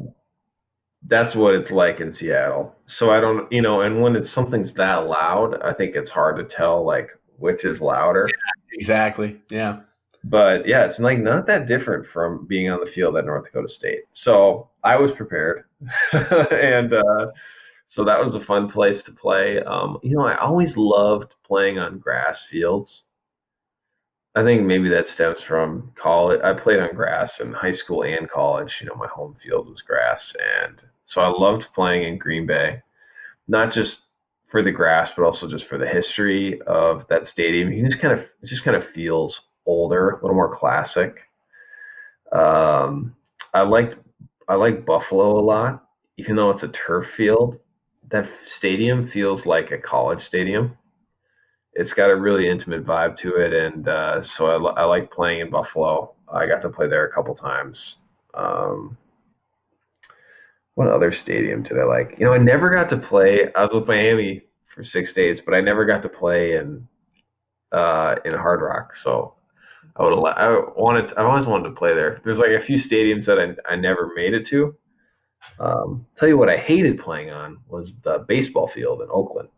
that's 1.06 1.34
what 1.34 1.54
it's 1.54 1.70
like 1.70 2.00
in 2.00 2.14
Seattle. 2.14 2.74
So 2.86 3.10
I 3.10 3.20
don't, 3.20 3.50
you 3.52 3.60
know, 3.62 3.82
and 3.82 4.00
when 4.00 4.16
it's 4.16 4.30
something's 4.30 4.72
that 4.74 5.06
loud, 5.06 5.60
I 5.62 5.72
think 5.74 5.94
it's 5.94 6.10
hard 6.10 6.36
to 6.36 6.44
tell 6.44 6.84
like 6.84 7.10
which 7.38 7.64
is 7.64 7.80
louder. 7.80 8.28
Exactly. 8.72 9.40
Yeah. 9.50 9.80
But 10.24 10.66
yeah, 10.66 10.86
it's 10.86 10.98
like 10.98 11.18
not 11.18 11.46
that 11.46 11.68
different 11.68 12.06
from 12.12 12.46
being 12.46 12.70
on 12.70 12.80
the 12.80 12.90
field 12.90 13.16
at 13.16 13.26
North 13.26 13.44
Dakota 13.44 13.68
State. 13.68 14.04
So 14.14 14.70
I 14.82 14.96
was 14.96 15.10
prepared, 15.12 15.64
and 16.12 16.94
uh, 16.94 17.26
so 17.88 18.04
that 18.04 18.24
was 18.24 18.34
a 18.34 18.40
fun 18.40 18.70
place 18.70 19.02
to 19.02 19.12
play. 19.12 19.60
Um, 19.62 19.98
you 20.02 20.16
know, 20.16 20.24
I 20.24 20.38
always 20.38 20.78
loved 20.78 21.34
playing 21.46 21.78
on 21.78 21.98
grass 21.98 22.42
fields. 22.50 23.02
I 24.36 24.42
think 24.42 24.62
maybe 24.62 24.88
that 24.88 25.08
stems 25.08 25.42
from 25.42 25.92
college. 26.00 26.40
I 26.42 26.54
played 26.54 26.80
on 26.80 26.94
grass 26.94 27.38
in 27.38 27.52
high 27.52 27.72
school 27.72 28.02
and 28.02 28.28
college. 28.28 28.74
You 28.80 28.88
know, 28.88 28.96
my 28.96 29.06
home 29.06 29.36
field 29.42 29.68
was 29.68 29.82
grass, 29.82 30.32
and 30.66 30.80
so 31.06 31.20
I 31.20 31.28
loved 31.28 31.68
playing 31.74 32.02
in 32.02 32.18
Green 32.18 32.44
Bay, 32.46 32.82
not 33.46 33.72
just 33.72 33.98
for 34.50 34.62
the 34.62 34.72
grass, 34.72 35.12
but 35.16 35.24
also 35.24 35.48
just 35.48 35.68
for 35.68 35.78
the 35.78 35.86
history 35.86 36.60
of 36.66 37.06
that 37.10 37.28
stadium. 37.28 37.72
You 37.72 37.86
just 37.88 38.00
kind 38.02 38.18
of 38.18 38.26
it 38.42 38.46
just 38.46 38.64
kind 38.64 38.76
of 38.76 38.88
feels 38.92 39.40
older, 39.66 40.10
a 40.10 40.14
little 40.16 40.34
more 40.34 40.56
classic. 40.56 41.14
Um, 42.32 43.14
I 43.52 43.62
liked 43.62 43.96
I 44.48 44.56
like 44.56 44.84
Buffalo 44.84 45.38
a 45.38 45.44
lot, 45.44 45.84
even 46.18 46.34
though 46.34 46.50
it's 46.50 46.64
a 46.64 46.68
turf 46.68 47.06
field. 47.16 47.58
That 48.10 48.28
stadium 48.46 49.08
feels 49.10 49.46
like 49.46 49.70
a 49.70 49.78
college 49.78 50.24
stadium 50.24 50.76
it's 51.74 51.92
got 51.92 52.10
a 52.10 52.16
really 52.16 52.48
intimate 52.48 52.84
vibe 52.84 53.16
to 53.18 53.36
it, 53.36 53.52
and 53.52 53.88
uh, 53.88 54.22
so 54.22 54.46
I, 54.46 54.82
I, 54.82 54.84
like 54.84 55.10
playing 55.10 55.40
in 55.40 55.50
Buffalo. 55.50 56.14
I 56.32 56.46
got 56.46 56.62
to 56.62 56.68
play 56.68 56.88
there 56.88 57.06
a 57.06 57.12
couple 57.12 57.34
times. 57.34 57.96
Um, 58.34 58.96
what 60.74 60.88
other 60.88 61.12
stadium 61.12 61.62
did 61.62 61.78
I 61.78 61.84
like? 61.84 62.16
You 62.18 62.26
know, 62.26 62.32
I 62.32 62.38
never 62.38 62.70
got 62.70 62.90
to 62.90 62.96
play. 62.96 63.48
I 63.56 63.62
was 63.62 63.70
with 63.74 63.88
Miami 63.88 64.42
for 64.74 64.84
six 64.84 65.12
days, 65.12 65.40
but 65.44 65.54
I 65.54 65.60
never 65.60 65.84
got 65.84 66.02
to 66.02 66.08
play 66.08 66.56
in 66.56 66.86
uh, 67.72 68.16
in 68.24 68.32
Hard 68.32 68.60
Rock. 68.60 68.94
So 69.02 69.34
I 69.96 70.02
would. 70.02 70.12
I 70.12 70.48
wanted. 70.76 71.12
I 71.16 71.22
always 71.22 71.46
wanted 71.46 71.70
to 71.70 71.74
play 71.74 71.94
there. 71.94 72.20
There's 72.24 72.38
like 72.38 72.50
a 72.50 72.64
few 72.64 72.78
stadiums 72.78 73.26
that 73.26 73.38
I, 73.38 73.72
I 73.72 73.76
never 73.76 74.12
made 74.14 74.34
it 74.34 74.46
to. 74.48 74.74
Um, 75.60 76.06
tell 76.18 76.28
you 76.28 76.38
what, 76.38 76.48
I 76.48 76.56
hated 76.56 76.98
playing 76.98 77.30
on 77.30 77.58
was 77.68 77.94
the 78.02 78.24
baseball 78.26 78.70
field 78.74 79.02
in 79.02 79.08
Oakland. 79.10 79.48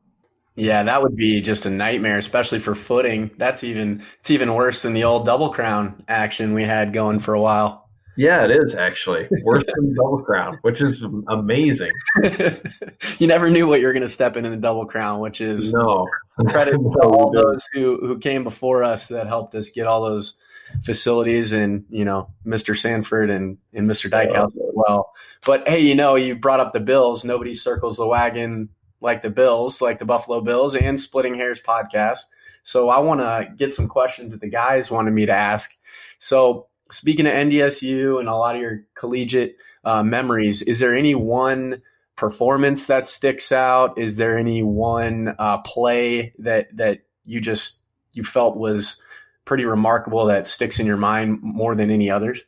Yeah, 0.56 0.82
that 0.84 1.02
would 1.02 1.16
be 1.16 1.42
just 1.42 1.66
a 1.66 1.70
nightmare, 1.70 2.16
especially 2.16 2.60
for 2.60 2.74
footing. 2.74 3.30
That's 3.36 3.62
even 3.62 4.02
it's 4.18 4.30
even 4.30 4.54
worse 4.54 4.82
than 4.82 4.94
the 4.94 5.04
old 5.04 5.26
double 5.26 5.50
crown 5.50 6.02
action 6.08 6.54
we 6.54 6.64
had 6.64 6.94
going 6.94 7.20
for 7.20 7.34
a 7.34 7.40
while. 7.40 7.86
Yeah, 8.16 8.46
it 8.46 8.50
is 8.50 8.74
actually 8.74 9.28
worse 9.42 9.64
than 9.66 9.94
double 9.94 10.22
crown, 10.22 10.58
which 10.62 10.80
is 10.80 11.02
amazing. 11.28 11.92
you 13.18 13.26
never 13.26 13.50
knew 13.50 13.68
what 13.68 13.80
you 13.80 13.86
were 13.86 13.92
going 13.92 14.02
to 14.02 14.08
step 14.08 14.38
in 14.38 14.46
in 14.46 14.52
the 14.52 14.56
double 14.56 14.86
crown, 14.86 15.20
which 15.20 15.42
is 15.42 15.74
no 15.74 16.08
credit 16.48 16.72
to 16.92 17.00
all 17.02 17.30
those 17.30 17.62
who 17.74 17.98
who 18.00 18.18
came 18.18 18.42
before 18.42 18.82
us 18.82 19.08
that 19.08 19.26
helped 19.26 19.54
us 19.54 19.68
get 19.68 19.86
all 19.86 20.02
those 20.02 20.38
facilities 20.82 21.52
and 21.52 21.84
you 21.90 22.04
know 22.04 22.30
Mr. 22.46 22.76
Sanford 22.76 23.28
and 23.28 23.58
and 23.74 23.88
Mr. 23.88 24.10
Dykhouse 24.10 24.56
as 24.56 24.72
well. 24.72 25.12
But 25.44 25.68
hey, 25.68 25.80
you 25.80 25.94
know, 25.94 26.14
you 26.14 26.34
brought 26.34 26.60
up 26.60 26.72
the 26.72 26.80
Bills. 26.80 27.24
Nobody 27.24 27.54
circles 27.54 27.98
the 27.98 28.06
wagon 28.06 28.70
like 29.00 29.22
the 29.22 29.30
Bills, 29.30 29.80
like 29.80 29.98
the 29.98 30.04
Buffalo 30.04 30.40
Bills, 30.40 30.74
and 30.74 31.00
Splitting 31.00 31.34
Hairs 31.34 31.60
podcast. 31.60 32.20
So 32.62 32.88
I 32.88 32.98
want 32.98 33.20
to 33.20 33.52
get 33.56 33.72
some 33.72 33.88
questions 33.88 34.32
that 34.32 34.40
the 34.40 34.48
guys 34.48 34.90
wanted 34.90 35.12
me 35.12 35.26
to 35.26 35.32
ask. 35.32 35.72
So 36.18 36.66
speaking 36.90 37.26
of 37.26 37.32
NDSU 37.32 38.18
and 38.18 38.28
a 38.28 38.34
lot 38.34 38.56
of 38.56 38.60
your 38.60 38.84
collegiate 38.94 39.56
uh, 39.84 40.02
memories, 40.02 40.62
is 40.62 40.78
there 40.78 40.94
any 40.94 41.14
one 41.14 41.82
performance 42.16 42.86
that 42.86 43.06
sticks 43.06 43.52
out? 43.52 43.98
Is 43.98 44.16
there 44.16 44.36
any 44.36 44.62
one 44.62 45.34
uh, 45.38 45.58
play 45.58 46.32
that 46.38 46.74
that 46.76 47.00
you 47.24 47.40
just 47.40 47.82
you 48.12 48.24
felt 48.24 48.56
was 48.56 49.00
pretty 49.44 49.64
remarkable 49.64 50.24
that 50.26 50.46
sticks 50.46 50.78
in 50.80 50.86
your 50.86 50.96
mind 50.96 51.38
more 51.42 51.74
than 51.74 51.90
any 51.90 52.10
others? 52.10 52.42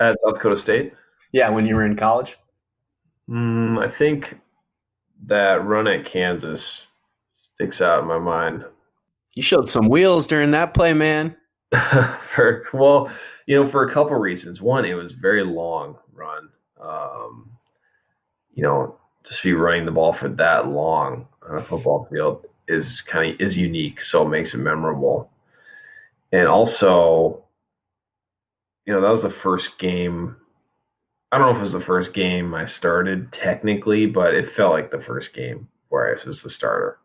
At 0.00 0.16
South 0.24 0.34
Dakota 0.34 0.60
State. 0.60 0.92
Yeah, 1.32 1.48
when 1.50 1.66
you 1.66 1.74
were 1.74 1.84
in 1.84 1.96
college. 1.96 2.36
Mm, 3.28 3.78
I 3.78 3.96
think 3.98 4.24
that 5.26 5.64
run 5.64 5.86
at 5.86 6.10
Kansas 6.10 6.80
sticks 7.54 7.80
out 7.80 8.02
in 8.02 8.08
my 8.08 8.18
mind. 8.18 8.64
You 9.34 9.42
showed 9.42 9.68
some 9.68 9.88
wheels 9.88 10.26
during 10.26 10.52
that 10.52 10.74
play, 10.74 10.94
man. 10.94 11.36
for 12.34 12.64
well, 12.72 13.10
you 13.46 13.56
know, 13.56 13.70
for 13.70 13.88
a 13.88 13.92
couple 13.92 14.16
reasons. 14.16 14.60
One, 14.60 14.84
it 14.84 14.94
was 14.94 15.12
very 15.12 15.44
long 15.44 15.96
run. 16.12 16.48
Um, 16.80 17.50
you 18.54 18.62
know, 18.62 18.96
just 19.26 19.42
be 19.42 19.52
running 19.52 19.84
the 19.84 19.92
ball 19.92 20.12
for 20.12 20.28
that 20.28 20.68
long 20.68 21.26
on 21.48 21.58
a 21.58 21.62
football 21.62 22.08
field 22.10 22.46
is 22.66 23.00
kind 23.00 23.34
of 23.34 23.40
is 23.40 23.56
unique, 23.56 24.02
so 24.02 24.22
it 24.22 24.28
makes 24.28 24.54
it 24.54 24.58
memorable. 24.58 25.30
And 26.32 26.46
also, 26.46 27.44
you 28.86 28.92
know, 28.92 29.00
that 29.00 29.10
was 29.10 29.22
the 29.22 29.30
first 29.30 29.78
game 29.78 30.36
I 31.30 31.38
don't 31.38 31.52
know 31.52 31.56
if 31.56 31.60
it 31.60 31.62
was 31.62 31.72
the 31.72 31.80
first 31.80 32.14
game 32.14 32.54
I 32.54 32.64
started 32.64 33.32
technically, 33.32 34.06
but 34.06 34.34
it 34.34 34.54
felt 34.54 34.72
like 34.72 34.90
the 34.90 35.02
first 35.02 35.34
game 35.34 35.68
where 35.88 36.18
I 36.18 36.26
was 36.26 36.42
the 36.42 36.50
starter. 36.50 36.98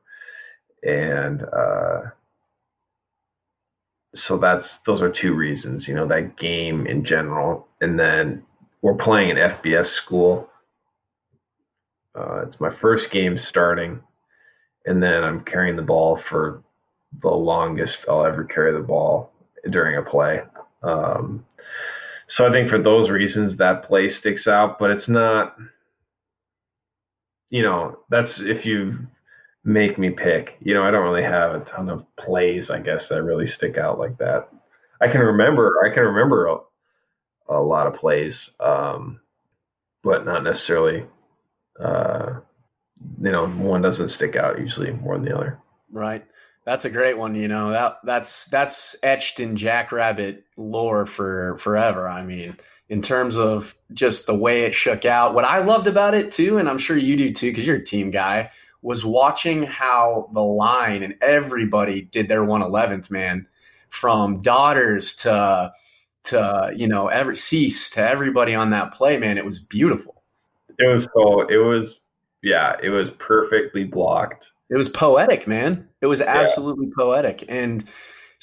And 0.83 1.43
uh, 1.43 2.01
so 4.15 4.37
that's 4.37 4.77
those 4.85 5.01
are 5.01 5.09
two 5.09 5.33
reasons, 5.33 5.87
you 5.87 5.95
know, 5.95 6.07
that 6.07 6.37
game 6.37 6.87
in 6.87 7.03
general. 7.03 7.67
And 7.81 7.99
then 7.99 8.43
we're 8.81 8.95
playing 8.95 9.31
an 9.31 9.37
FBS 9.37 9.87
school. 9.87 10.49
Uh, 12.15 12.45
it's 12.47 12.59
my 12.59 12.73
first 12.75 13.09
game 13.11 13.39
starting, 13.39 13.99
and 14.85 15.01
then 15.01 15.23
I'm 15.23 15.43
carrying 15.43 15.75
the 15.75 15.81
ball 15.81 16.17
for 16.29 16.61
the 17.21 17.29
longest 17.29 18.05
I'll 18.07 18.25
ever 18.25 18.43
carry 18.43 18.71
the 18.71 18.85
ball 18.85 19.31
during 19.69 19.97
a 19.97 20.03
play. 20.03 20.41
Um, 20.83 21.45
so 22.33 22.47
I 22.47 22.51
think 22.51 22.69
for 22.69 22.81
those 22.81 23.09
reasons 23.09 23.55
that 23.57 23.87
play 23.87 24.09
sticks 24.09 24.47
out, 24.47 24.79
but 24.79 24.91
it's 24.91 25.07
not 25.07 25.55
you 27.49 27.61
know, 27.61 27.99
that's 28.09 28.39
if 28.39 28.65
you've 28.65 28.97
make 29.63 29.97
me 29.97 30.09
pick. 30.09 30.57
You 30.59 30.73
know, 30.73 30.83
I 30.83 30.89
don't 30.91 31.05
really 31.05 31.23
have 31.23 31.53
a 31.55 31.65
ton 31.65 31.89
of 31.89 32.03
plays, 32.17 32.69
I 32.69 32.79
guess, 32.79 33.07
that 33.07 33.21
really 33.21 33.47
stick 33.47 33.77
out 33.77 33.99
like 33.99 34.17
that. 34.17 34.49
I 34.99 35.07
can 35.07 35.21
remember, 35.21 35.71
I 35.85 35.93
can 35.93 36.03
remember 36.03 36.47
a, 36.47 36.57
a 37.49 37.61
lot 37.61 37.87
of 37.87 37.95
plays, 37.95 38.49
um, 38.59 39.19
but 40.03 40.25
not 40.25 40.43
necessarily. 40.43 41.05
Uh, 41.79 42.39
you 43.21 43.31
know, 43.31 43.47
one 43.47 43.81
doesn't 43.81 44.09
stick 44.09 44.35
out 44.35 44.59
usually 44.59 44.91
more 44.91 45.15
than 45.15 45.25
the 45.25 45.35
other. 45.35 45.59
Right. 45.91 46.25
That's 46.65 46.85
a 46.85 46.89
great 46.89 47.17
one. 47.17 47.35
You 47.35 47.47
know 47.47 47.71
that 47.71 47.97
that's 48.03 48.45
that's 48.45 48.95
etched 49.03 49.39
in 49.39 49.55
Jackrabbit 49.55 50.45
lore 50.55 51.05
for 51.05 51.57
forever. 51.57 52.07
I 52.07 52.23
mean, 52.23 52.55
in 52.89 53.01
terms 53.01 53.37
of 53.37 53.75
just 53.93 54.27
the 54.27 54.35
way 54.35 54.61
it 54.61 54.75
shook 54.75 55.05
out. 55.05 55.33
What 55.33 55.45
I 55.45 55.59
loved 55.59 55.87
about 55.87 56.13
it 56.13 56.31
too, 56.31 56.57
and 56.57 56.69
I'm 56.69 56.77
sure 56.77 56.97
you 56.97 57.17
do 57.17 57.33
too, 57.33 57.51
because 57.51 57.67
you're 57.67 57.77
a 57.77 57.83
team 57.83 58.11
guy, 58.11 58.49
was 58.81 59.03
watching 59.03 59.63
how 59.63 60.29
the 60.33 60.43
line 60.43 61.03
and 61.03 61.15
everybody 61.21 62.03
did 62.03 62.27
their 62.27 62.43
111th 62.43 63.09
man, 63.09 63.47
from 63.89 64.41
daughters 64.41 65.15
to 65.17 65.71
to 66.23 66.71
you 66.75 66.87
know 66.87 67.07
every 67.07 67.35
cease 67.35 67.89
to 67.91 68.01
everybody 68.01 68.55
on 68.55 68.69
that 68.69 68.93
play. 68.93 69.17
Man, 69.17 69.37
it 69.37 69.45
was 69.45 69.59
beautiful. 69.59 70.23
It 70.79 70.87
was 70.87 71.07
so. 71.13 71.41
It 71.47 71.57
was 71.57 71.99
yeah. 72.41 72.75
It 72.81 72.89
was 72.89 73.09
perfectly 73.19 73.83
blocked. 73.83 74.45
It 74.73 74.77
was 74.77 74.89
poetic, 74.89 75.47
man. 75.47 75.87
It 76.01 76.07
was 76.07 76.19
absolutely 76.19 76.87
yeah. 76.87 76.93
poetic, 76.97 77.45
and 77.47 77.85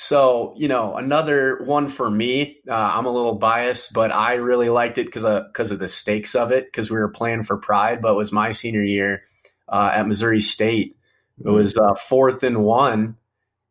so, 0.03 0.55
you 0.57 0.67
know, 0.67 0.97
another 0.97 1.63
one 1.65 1.91
for 1.91 2.11
me. 2.11 2.57
Uh, 2.67 2.73
I'm 2.73 3.05
a 3.05 3.13
little 3.13 3.35
biased, 3.35 3.93
but 3.93 4.11
I 4.11 4.37
really 4.37 4.71
liked 4.71 4.97
it 4.97 5.05
because 5.05 5.25
of 5.25 5.49
because 5.49 5.73
of 5.73 5.79
the 5.79 5.89
stakes 5.89 6.35
of 6.35 6.53
it. 6.53 6.65
Because 6.65 6.91
we 6.91 6.97
were 6.97 7.11
playing 7.11 7.43
for 7.43 7.59
pride, 7.59 8.01
but 8.01 8.13
it 8.13 8.17
was 8.17 8.33
my 8.33 8.53
senior 8.53 8.83
year 8.83 9.25
uh, 9.69 9.91
at 9.93 10.09
Missouri 10.09 10.41
State. 10.41 10.97
It 11.45 11.51
was 11.51 11.77
uh, 11.77 11.95
fourth 11.97 12.43
and 12.45 12.65
one. 12.65 13.19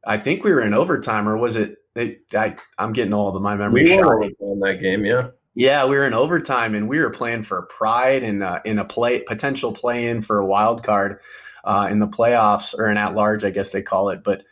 I 0.05 0.19
think 0.19 0.43
we 0.43 0.51
were 0.51 0.61
in 0.61 0.75
overtime, 0.75 1.27
or 1.27 1.35
was 1.35 1.55
it? 1.55 1.77
it 1.95 2.21
I, 2.35 2.57
am 2.77 2.93
getting 2.93 3.13
all 3.13 3.35
of 3.35 3.41
my 3.41 3.55
memory. 3.55 3.85
We 3.85 3.97
were 3.97 4.21
in 4.21 4.59
that 4.59 4.77
game, 4.83 5.05
yeah. 5.05 5.29
Yeah, 5.55 5.87
we 5.87 5.95
were 5.95 6.05
in 6.05 6.13
overtime, 6.13 6.75
and 6.75 6.87
we 6.87 6.99
were 6.99 7.09
playing 7.09 7.41
for 7.41 7.63
pride 7.63 8.21
and 8.21 8.43
uh, 8.43 8.59
in 8.65 8.77
a 8.77 8.85
play 8.85 9.21
potential 9.21 9.71
play 9.71 10.09
in 10.09 10.21
for 10.21 10.37
a 10.37 10.45
wild 10.45 10.83
card 10.83 11.21
uh, 11.63 11.87
in 11.89 11.99
the 11.99 12.07
playoffs 12.07 12.77
or 12.77 12.87
an 12.87 12.97
at 12.97 13.15
large, 13.15 13.43
I 13.43 13.49
guess 13.49 13.71
they 13.71 13.81
call 13.81 14.09
it. 14.09 14.23
But 14.23 14.43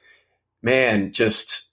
man, 0.62 1.12
just 1.12 1.68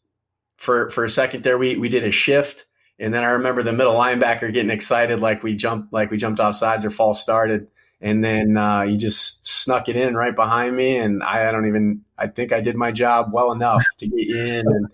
for 0.56 0.88
for 0.90 1.04
a 1.04 1.10
second 1.10 1.44
there 1.44 1.58
we 1.58 1.76
we 1.76 1.88
did 1.88 2.04
a 2.04 2.10
shift. 2.10 2.66
And 2.98 3.12
then 3.12 3.22
I 3.22 3.30
remember 3.30 3.62
the 3.62 3.72
middle 3.72 3.94
linebacker 3.94 4.52
getting 4.52 4.70
excited 4.70 5.20
like 5.20 5.42
we 5.42 5.56
jumped 5.56 5.92
like 5.92 6.10
we 6.10 6.16
jumped 6.16 6.40
off 6.40 6.54
sides 6.54 6.84
or 6.84 6.90
false 6.90 7.20
started. 7.20 7.68
And 8.00 8.22
then 8.22 8.56
uh, 8.56 8.82
you 8.82 8.98
just 8.98 9.46
snuck 9.46 9.88
it 9.88 9.96
in 9.96 10.14
right 10.14 10.34
behind 10.34 10.76
me. 10.76 10.98
And 10.98 11.22
I, 11.22 11.48
I, 11.48 11.52
don't 11.52 11.66
even 11.66 12.02
I 12.18 12.26
think 12.26 12.52
I 12.52 12.60
did 12.60 12.76
my 12.76 12.92
job 12.92 13.30
well 13.32 13.50
enough 13.50 13.82
to 13.98 14.06
get 14.06 14.28
in. 14.28 14.66
And 14.66 14.86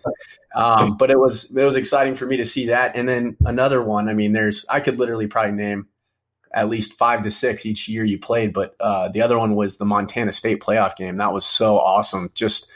um, 0.54 0.96
but 0.96 1.10
it 1.10 1.18
was 1.18 1.54
it 1.54 1.64
was 1.64 1.76
exciting 1.76 2.14
for 2.14 2.26
me 2.26 2.36
to 2.38 2.44
see 2.44 2.66
that. 2.66 2.96
And 2.96 3.08
then 3.08 3.36
another 3.44 3.82
one 3.82 4.08
I 4.08 4.14
mean 4.14 4.32
there's 4.32 4.64
I 4.68 4.80
could 4.80 4.98
literally 4.98 5.26
probably 5.26 5.52
name 5.52 5.86
at 6.52 6.68
least 6.68 6.94
five 6.94 7.22
to 7.22 7.30
six 7.30 7.64
each 7.64 7.88
year 7.88 8.04
you 8.04 8.18
played 8.18 8.52
but 8.52 8.74
uh, 8.80 9.08
the 9.08 9.22
other 9.22 9.38
one 9.38 9.54
was 9.54 9.76
the 9.76 9.84
Montana 9.84 10.32
State 10.32 10.60
playoff 10.60 10.96
game 10.96 11.16
that 11.16 11.32
was 11.32 11.44
so 11.44 11.78
awesome 11.78 12.30
just 12.34 12.70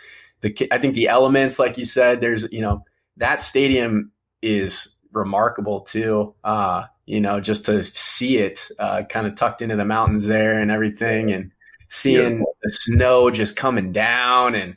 the 0.44 0.68
I 0.70 0.78
think 0.78 0.94
the 0.94 1.08
elements, 1.08 1.58
like 1.58 1.78
you 1.78 1.84
said, 1.84 2.20
there's 2.20 2.46
you 2.52 2.60
know 2.60 2.84
that 3.16 3.42
stadium 3.42 4.12
is 4.42 4.96
remarkable 5.12 5.80
too. 5.80 6.34
Uh, 6.44 6.84
you 7.06 7.20
know, 7.20 7.40
just 7.40 7.64
to 7.66 7.82
see 7.82 8.38
it 8.38 8.68
uh, 8.78 9.02
kind 9.08 9.26
of 9.26 9.34
tucked 9.34 9.62
into 9.62 9.76
the 9.76 9.84
mountains 9.84 10.26
there 10.26 10.60
and 10.60 10.70
everything, 10.70 11.32
and 11.32 11.50
seeing 11.88 12.38
yeah. 12.38 12.44
the 12.62 12.68
snow 12.70 13.30
just 13.30 13.56
coming 13.56 13.90
down 13.92 14.54
and 14.54 14.76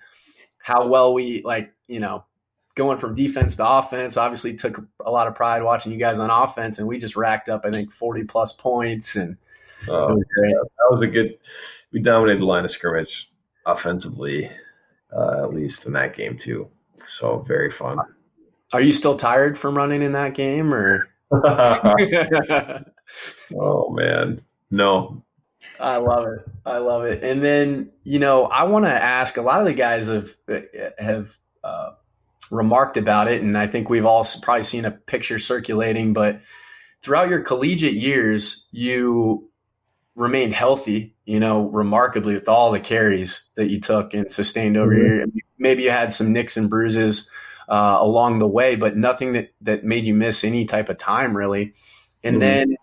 how 0.58 0.88
well 0.88 1.14
we 1.14 1.42
like, 1.44 1.74
you 1.88 2.00
know, 2.00 2.24
going 2.78 2.98
from 2.98 3.16
defense 3.16 3.58
to 3.58 3.68
offense. 3.68 4.16
Obviously, 4.16 4.56
took 4.56 4.82
a 5.06 5.12
lot 5.12 5.28
of 5.28 5.36
pride 5.36 5.64
watching 5.64 5.92
you 5.92 5.98
guys 5.98 6.20
on 6.20 6.30
offense, 6.30 6.80
and 6.80 6.88
we 6.88 7.00
just 7.00 7.18
racked 7.18 7.50
up, 7.50 7.66
I 7.66 7.72
think, 7.72 7.92
forty 7.92 8.24
plus 8.24 8.54
points, 8.54 9.16
and 9.16 9.36
uh, 9.90 10.08
was 10.10 10.24
that 10.38 10.88
was 10.92 11.02
a 11.02 11.08
good. 11.08 11.38
We 11.92 12.02
dominated 12.02 12.42
the 12.42 12.46
line 12.46 12.64
of 12.64 12.72
scrimmage 12.72 13.30
offensively 13.66 14.50
uh, 15.16 15.44
at 15.44 15.54
least 15.54 15.86
in 15.86 15.94
that 15.94 16.16
game 16.16 16.38
too. 16.38 16.68
So 17.18 17.46
very 17.48 17.72
fun. 17.72 17.98
Are 18.74 18.82
you 18.82 18.92
still 18.92 19.16
tired 19.16 19.58
from 19.58 19.78
running 19.78 20.02
in 20.02 20.12
that 20.14 20.34
game, 20.34 20.74
or? 20.74 21.08
oh 21.32 22.84
man, 23.92 24.42
no. 24.72 25.24
I 25.80 25.98
love 25.98 26.26
it. 26.26 26.46
I 26.66 26.80
love 26.80 27.04
it. 27.06 27.24
And 27.24 27.42
then 27.42 27.92
you 28.04 28.20
know, 28.20 28.46
I 28.46 28.64
want 28.64 28.86
to 28.86 28.92
ask. 28.92 29.38
A 29.38 29.42
lot 29.42 29.60
of 29.60 29.66
the 29.66 29.74
guys 29.74 30.08
have 30.08 30.36
have 30.98 31.38
remarked 32.52 32.98
about 32.98 33.28
it, 33.28 33.42
and 33.42 33.58
I 33.58 33.68
think 33.68 33.90
we've 33.90 34.06
all 34.06 34.26
probably 34.42 34.64
seen 34.64 34.86
a 34.86 34.92
picture 34.92 35.40
circulating. 35.40 36.14
But 36.14 36.42
throughout 37.02 37.30
your 37.30 37.42
collegiate 37.42 37.94
years, 37.94 38.68
you 38.72 39.50
remained 40.16 40.52
healthy, 40.52 41.16
you 41.26 41.40
know, 41.40 41.68
remarkably 41.70 42.34
with 42.34 42.50
all 42.50 42.72
the 42.72 42.80
carries 42.80 43.44
that 43.56 43.70
you 43.70 43.80
took 43.80 44.14
and 44.14 44.32
sustained 44.32 44.76
over 44.76 44.94
mm-hmm. 44.94 45.06
here. 45.06 45.26
Maybe 45.60 45.84
you 45.84 45.92
had 45.92 46.12
some 46.12 46.34
nicks 46.34 46.58
and 46.58 46.70
bruises 46.70 47.30
uh, 47.70 47.98
along 48.00 48.40
the 48.40 48.48
way, 48.48 48.76
but 48.76 48.98
nothing 48.98 49.34
that, 49.34 49.54
that 49.62 49.84
made 49.84 50.06
you 50.06 50.16
miss 50.16 50.44
any 50.44 50.66
type 50.66 50.90
of 50.90 50.98
time 50.98 51.38
really. 51.38 51.74
And 52.24 52.38
mm-hmm. 52.38 52.40
then 52.40 52.78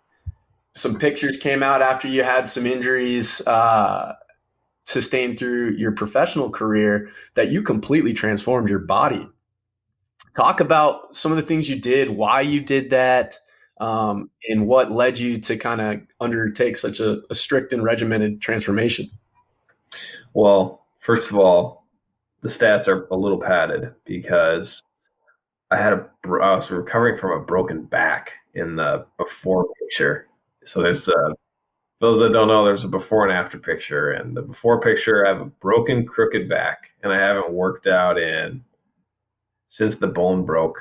some 0.75 0.99
pictures 0.99 1.37
came 1.37 1.63
out 1.63 1.83
after 1.83 2.07
you 2.07 2.23
had 2.23 2.47
some 2.47 2.67
injuries 2.67 3.45
uh, 3.47 4.15
sustained 4.85 5.39
through 5.39 5.71
your 5.73 5.93
professional 5.93 6.51
career 6.51 7.11
that 7.35 7.51
you 7.51 7.63
completely 7.63 8.15
transformed 8.15 8.69
your 8.69 8.79
body. 8.81 9.29
Talk 10.35 10.61
about 10.61 11.17
some 11.17 11.31
of 11.31 11.37
the 11.37 11.43
things 11.43 11.69
you 11.69 11.81
did, 11.81 12.11
why 12.11 12.41
you 12.41 12.61
did 12.61 12.91
that, 12.91 13.39
um, 13.81 14.31
and 14.49 14.67
what 14.67 14.91
led 14.91 15.19
you 15.19 15.39
to 15.39 15.57
kind 15.57 15.81
of 15.81 16.01
undertake 16.21 16.77
such 16.77 17.01
a, 17.01 17.23
a, 17.31 17.35
strict 17.35 17.73
and 17.73 17.85
regimented 17.85 18.41
transformation? 18.41 19.11
Well, 20.33 20.87
first 21.01 21.31
of 21.31 21.37
all, 21.37 21.87
the 22.43 22.49
stats 22.49 22.89
are 22.89 23.07
a 23.11 23.17
little 23.17 23.41
padded 23.41 23.95
because 24.05 24.83
I 25.71 25.77
had 25.77 25.93
a 25.93 26.09
I 26.25 26.57
was 26.57 26.71
recovering 26.71 27.19
from 27.19 27.41
a 27.41 27.45
broken 27.45 27.85
back 27.85 28.31
in 28.55 28.77
the 28.77 29.07
before 29.19 29.67
picture. 29.81 30.29
So 30.67 30.83
there's 30.83 31.07
a 31.09 31.35
those 32.01 32.19
that 32.21 32.33
don't 32.33 32.49
know, 32.49 32.65
there's 32.65 32.85
a 32.85 32.89
before 32.89 33.27
and 33.27 33.33
after 33.33 33.59
picture, 33.59 34.13
and 34.13 34.37
the 34.37 34.43
before 34.43 34.81
picture 34.81 35.27
I 35.27 35.31
have 35.31 35.41
a 35.41 35.47
broken 35.47 36.07
crooked 36.07 36.49
back, 36.49 36.79
and 37.03 37.13
I 37.13 37.19
haven't 37.19 37.53
worked 37.53 37.87
out 37.87 38.19
in 38.19 38.63
since 39.75 39.97
the 39.97 40.07
bone 40.07 40.45
broke. 40.45 40.79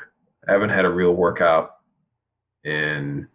I 0.48 0.52
haven't 0.52 0.70
had 0.70 0.86
a 0.86 0.90
real 0.90 1.14
workout 1.14 1.78
in 2.64 3.28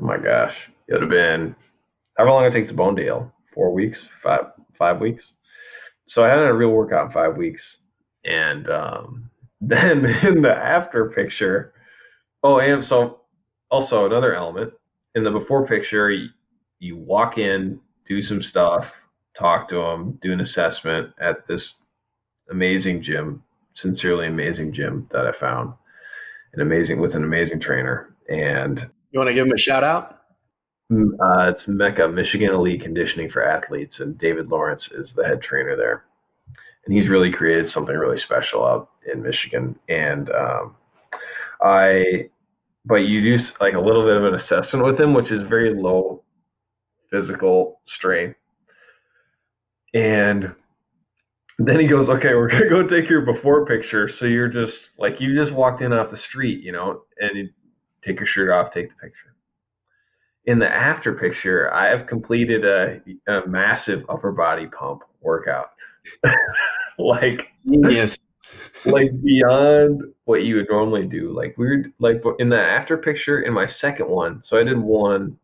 oh 0.00 0.04
my 0.04 0.16
gosh, 0.18 0.54
it 0.88 0.94
would 0.94 1.02
have 1.02 1.10
been 1.10 1.54
however 2.16 2.32
long 2.32 2.44
it 2.44 2.52
takes 2.52 2.70
a 2.70 2.74
bone 2.74 2.96
deal, 2.96 3.32
four 3.54 3.72
weeks, 3.72 4.00
five 4.22 4.46
five 4.76 5.00
weeks. 5.00 5.24
So 6.08 6.24
I 6.24 6.28
had 6.28 6.38
a 6.38 6.52
real 6.52 6.70
workout 6.70 7.06
in 7.06 7.12
five 7.12 7.36
weeks, 7.36 7.76
and 8.24 8.68
um, 8.68 9.30
then 9.60 10.04
in 10.26 10.42
the 10.42 10.52
after 10.52 11.10
picture, 11.10 11.72
oh, 12.42 12.58
and 12.58 12.84
so 12.84 13.20
also 13.70 14.06
another 14.06 14.34
element 14.34 14.72
in 15.14 15.22
the 15.22 15.30
before 15.30 15.66
picture, 15.66 16.10
you, 16.10 16.28
you 16.80 16.96
walk 16.96 17.38
in, 17.38 17.78
do 18.08 18.22
some 18.22 18.42
stuff, 18.42 18.84
talk 19.38 19.68
to 19.68 19.76
them, 19.76 20.18
do 20.20 20.32
an 20.32 20.40
assessment 20.40 21.12
at 21.20 21.46
this 21.46 21.74
amazing 22.50 23.02
gym, 23.02 23.42
sincerely 23.80 24.26
amazing 24.26 24.72
gym 24.72 25.08
that 25.12 25.26
I 25.26 25.32
found, 25.38 25.72
an 26.54 26.60
amazing 26.60 27.00
with 27.00 27.14
an 27.14 27.24
amazing 27.24 27.60
trainer, 27.60 28.14
and 28.28 28.88
you 29.10 29.18
want 29.18 29.28
to 29.28 29.34
give 29.34 29.46
him 29.46 29.52
a 29.52 29.58
shout 29.58 29.84
out? 29.84 30.20
Mm, 30.92 31.10
uh, 31.20 31.50
it's 31.50 31.68
Mecca, 31.68 32.08
Michigan 32.08 32.50
Elite 32.50 32.82
Conditioning 32.82 33.30
for 33.30 33.42
Athletes, 33.42 34.00
and 34.00 34.18
David 34.18 34.48
Lawrence 34.48 34.88
is 34.92 35.12
the 35.12 35.24
head 35.24 35.40
trainer 35.40 35.76
there. 35.76 36.04
And 36.84 36.96
he's 36.96 37.08
really 37.08 37.30
created 37.30 37.68
something 37.68 37.94
really 37.94 38.18
special 38.18 38.64
out 38.64 38.90
in 39.12 39.22
Michigan. 39.22 39.78
And 39.88 40.30
um, 40.30 40.76
I, 41.62 42.30
but 42.84 42.96
you 42.96 43.36
do 43.36 43.44
like 43.60 43.74
a 43.74 43.80
little 43.80 44.04
bit 44.04 44.16
of 44.16 44.24
an 44.24 44.34
assessment 44.34 44.84
with 44.84 44.98
him, 44.98 45.12
which 45.12 45.30
is 45.30 45.42
very 45.42 45.74
low 45.74 46.22
physical 47.10 47.80
strain. 47.86 48.34
And 49.92 50.54
then 51.58 51.80
he 51.80 51.86
goes, 51.86 52.08
okay, 52.08 52.34
we're 52.34 52.48
gonna 52.48 52.68
go 52.70 52.86
take 52.86 53.10
your 53.10 53.22
before 53.22 53.66
picture. 53.66 54.08
So 54.08 54.26
you're 54.26 54.48
just 54.48 54.78
like 54.98 55.20
you 55.20 55.34
just 55.34 55.52
walked 55.52 55.82
in 55.82 55.92
off 55.92 56.10
the 56.10 56.16
street, 56.16 56.62
you 56.62 56.72
know, 56.72 57.02
and 57.18 57.36
you 57.36 57.48
take 58.04 58.18
your 58.18 58.26
shirt 58.26 58.50
off, 58.50 58.72
take 58.72 58.88
the 58.88 58.94
picture. 58.94 59.34
In 60.46 60.58
the 60.58 60.68
after 60.68 61.14
picture, 61.14 61.72
I 61.74 61.88
have 61.88 62.06
completed 62.06 62.64
a, 62.64 63.00
a 63.30 63.46
massive 63.46 64.04
upper 64.08 64.32
body 64.32 64.66
pump 64.66 65.02
workout. 65.20 65.72
like 66.98 67.40
yes, 67.64 68.18
like 68.86 69.10
beyond 69.22 70.02
what 70.24 70.44
you 70.44 70.56
would 70.56 70.68
normally 70.70 71.06
do. 71.06 71.34
Like 71.36 71.58
we 71.58 71.66
were 71.66 71.84
like 71.98 72.22
in 72.38 72.48
the 72.48 72.56
after 72.56 72.96
picture 72.96 73.42
in 73.42 73.52
my 73.52 73.66
second 73.66 74.08
one. 74.08 74.42
So 74.44 74.56
I 74.56 74.62
did 74.62 74.78
one 74.78 75.36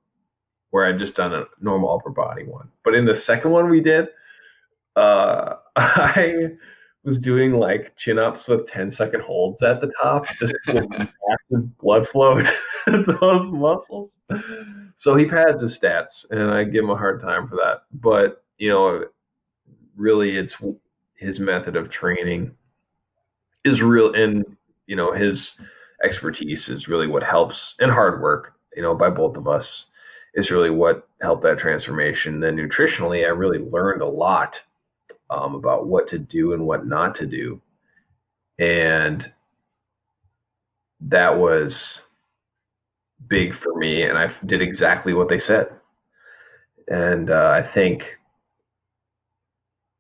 where 0.71 0.87
I 0.87 0.97
just 0.97 1.15
done 1.15 1.35
a 1.35 1.45
normal 1.61 1.95
upper 1.95 2.11
body 2.11 2.45
one. 2.45 2.69
But 2.85 2.95
in 2.95 3.05
the 3.05 3.17
second 3.17 3.51
one 3.51 3.69
we 3.69 3.81
did, 3.81 4.07
uh, 4.97 5.57
I 5.77 6.51
was 7.05 7.18
doing 7.18 7.53
like 7.53 7.97
chin 7.97 8.18
ups 8.18 8.49
with 8.49 8.66
10 8.68 8.91
second 8.91 9.22
holds 9.22 9.62
at 9.62 9.81
the 9.81 9.91
top, 10.01 10.27
just 10.39 10.55
massive 10.66 11.79
blood 11.79 12.07
flow 12.12 12.41
to 12.87 13.16
those 13.20 13.47
muscles. 13.53 14.11
So 14.97 15.16
he 15.16 15.27
pads 15.27 15.61
his 15.61 15.79
stats, 15.79 16.25
and 16.31 16.51
I 16.51 16.64
give 16.64 16.85
him 16.85 16.91
a 16.91 16.97
hard 16.97 17.20
time 17.20 17.49
for 17.49 17.57
that. 17.57 17.83
But, 17.93 18.45
you 18.59 18.70
know, 18.70 19.05
really 19.97 20.37
it's 20.37 20.55
his 21.16 21.41
method 21.41 21.77
of 21.77 21.91
training 21.91 22.53
is 23.64 23.83
real, 23.83 24.14
and, 24.14 24.45
you 24.87 24.97
know, 24.97 25.12
his 25.12 25.51
expertise 26.05 26.68
is 26.68 26.89
really 26.89 27.07
what 27.07 27.22
helps, 27.22 27.75
and 27.81 27.91
hard 27.91 28.22
work, 28.22 28.55
you 28.77 28.83
know, 28.83 28.95
by 28.95 29.11
both 29.11 29.37
of 29.37 29.49
us 29.49 29.87
is 30.35 30.51
really 30.51 30.70
what 30.70 31.09
helped 31.22 31.43
that 31.43 31.59
transformation. 31.59 32.41
Then 32.41 32.57
nutritionally, 32.57 33.25
I 33.25 33.29
really 33.29 33.59
learned 33.59 34.03
a 34.03 34.09
lot 34.09 34.59
um, 35.35 35.55
about 35.55 35.87
what 35.87 36.09
to 36.09 36.18
do 36.18 36.53
and 36.53 36.66
what 36.66 36.87
not 36.87 37.16
to 37.16 37.26
do. 37.26 37.61
And 38.59 39.30
that 41.01 41.37
was 41.39 41.99
big 43.28 43.55
for 43.59 43.74
me. 43.76 44.03
And 44.03 44.16
I 44.16 44.32
did 44.47 44.62
exactly 44.62 45.12
what 45.12 45.28
they 45.28 45.39
said. 45.39 45.68
And 46.89 47.30
uh, 47.30 47.53
I 47.55 47.62
think, 47.62 48.05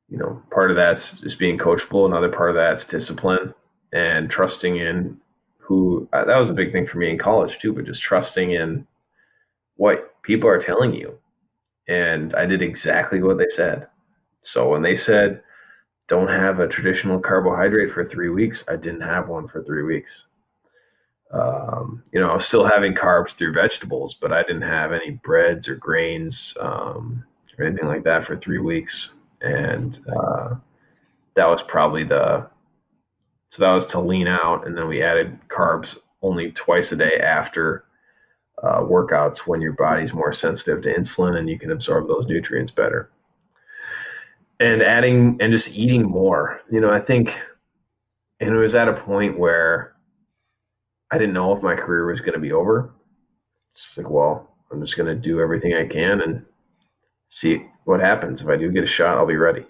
you 0.08 0.18
know, 0.18 0.42
part 0.50 0.70
of 0.70 0.76
that's 0.76 1.10
just 1.22 1.38
being 1.38 1.58
coachable. 1.58 2.06
Another 2.06 2.30
part 2.30 2.50
of 2.50 2.56
that's 2.56 2.84
discipline 2.84 3.54
and 3.92 4.30
trusting 4.30 4.76
in 4.76 5.18
who 5.58 6.08
uh, 6.12 6.24
that 6.26 6.36
was 6.36 6.50
a 6.50 6.54
big 6.54 6.72
thing 6.72 6.86
for 6.86 6.98
me 6.98 7.10
in 7.10 7.18
college 7.18 7.58
too, 7.58 7.72
but 7.72 7.86
just 7.86 8.02
trusting 8.02 8.52
in 8.52 8.86
what 9.76 10.22
people 10.22 10.48
are 10.48 10.62
telling 10.62 10.94
you. 10.94 11.18
And 11.88 12.34
I 12.34 12.46
did 12.46 12.62
exactly 12.62 13.22
what 13.22 13.38
they 13.38 13.48
said. 13.54 13.88
So 14.44 14.68
when 14.68 14.82
they 14.82 14.96
said, 14.96 15.42
don't 16.08 16.28
have 16.28 16.60
a 16.60 16.68
traditional 16.68 17.18
carbohydrate 17.18 17.92
for 17.92 18.08
three 18.08 18.28
weeks, 18.28 18.62
I 18.68 18.76
didn't 18.76 19.00
have 19.00 19.28
one 19.28 19.48
for 19.48 19.64
three 19.64 19.82
weeks. 19.82 20.10
Um, 21.32 22.04
you 22.12 22.20
know, 22.20 22.28
I 22.28 22.36
was 22.36 22.46
still 22.46 22.66
having 22.68 22.94
carbs 22.94 23.30
through 23.30 23.54
vegetables, 23.54 24.14
but 24.20 24.32
I 24.32 24.42
didn't 24.42 24.62
have 24.62 24.92
any 24.92 25.12
breads 25.24 25.66
or 25.66 25.76
grains 25.76 26.54
um, 26.60 27.24
or 27.58 27.64
anything 27.64 27.88
like 27.88 28.04
that 28.04 28.26
for 28.26 28.36
three 28.36 28.58
weeks. 28.58 29.08
And 29.40 29.98
uh, 30.08 30.54
that 31.34 31.46
was 31.46 31.62
probably 31.66 32.04
the, 32.04 32.46
so 33.48 33.62
that 33.62 33.72
was 33.72 33.86
to 33.86 34.00
lean 34.00 34.28
out. 34.28 34.66
And 34.66 34.76
then 34.76 34.86
we 34.86 35.02
added 35.02 35.38
carbs 35.48 35.96
only 36.22 36.52
twice 36.52 36.92
a 36.92 36.96
day 36.96 37.18
after 37.18 37.84
uh, 38.62 38.80
workouts 38.80 39.38
when 39.38 39.60
your 39.60 39.72
body's 39.72 40.12
more 40.12 40.32
sensitive 40.32 40.82
to 40.82 40.94
insulin 40.94 41.36
and 41.36 41.48
you 41.48 41.58
can 41.58 41.72
absorb 41.72 42.06
those 42.06 42.26
nutrients 42.26 42.70
better 42.70 43.10
and 44.60 44.82
adding 44.82 45.38
and 45.40 45.52
just 45.52 45.68
eating 45.68 46.02
more. 46.02 46.60
You 46.70 46.80
know, 46.80 46.90
I 46.90 47.00
think, 47.00 47.28
and 48.40 48.50
it 48.50 48.58
was 48.58 48.74
at 48.74 48.88
a 48.88 49.00
point 49.02 49.38
where 49.38 49.94
I 51.10 51.18
didn't 51.18 51.34
know 51.34 51.56
if 51.56 51.62
my 51.62 51.74
career 51.74 52.06
was 52.10 52.20
going 52.20 52.34
to 52.34 52.40
be 52.40 52.52
over. 52.52 52.92
It's 53.74 53.96
like, 53.96 54.10
well, 54.10 54.54
I'm 54.70 54.80
just 54.80 54.96
going 54.96 55.06
to 55.06 55.20
do 55.20 55.40
everything 55.40 55.74
I 55.74 55.86
can 55.86 56.20
and 56.20 56.44
see 57.28 57.66
what 57.84 58.00
happens. 58.00 58.40
If 58.40 58.48
I 58.48 58.56
do 58.56 58.70
get 58.70 58.84
a 58.84 58.88
shot, 58.88 59.16
I'll 59.16 59.26
be 59.26 59.36
ready. 59.36 59.64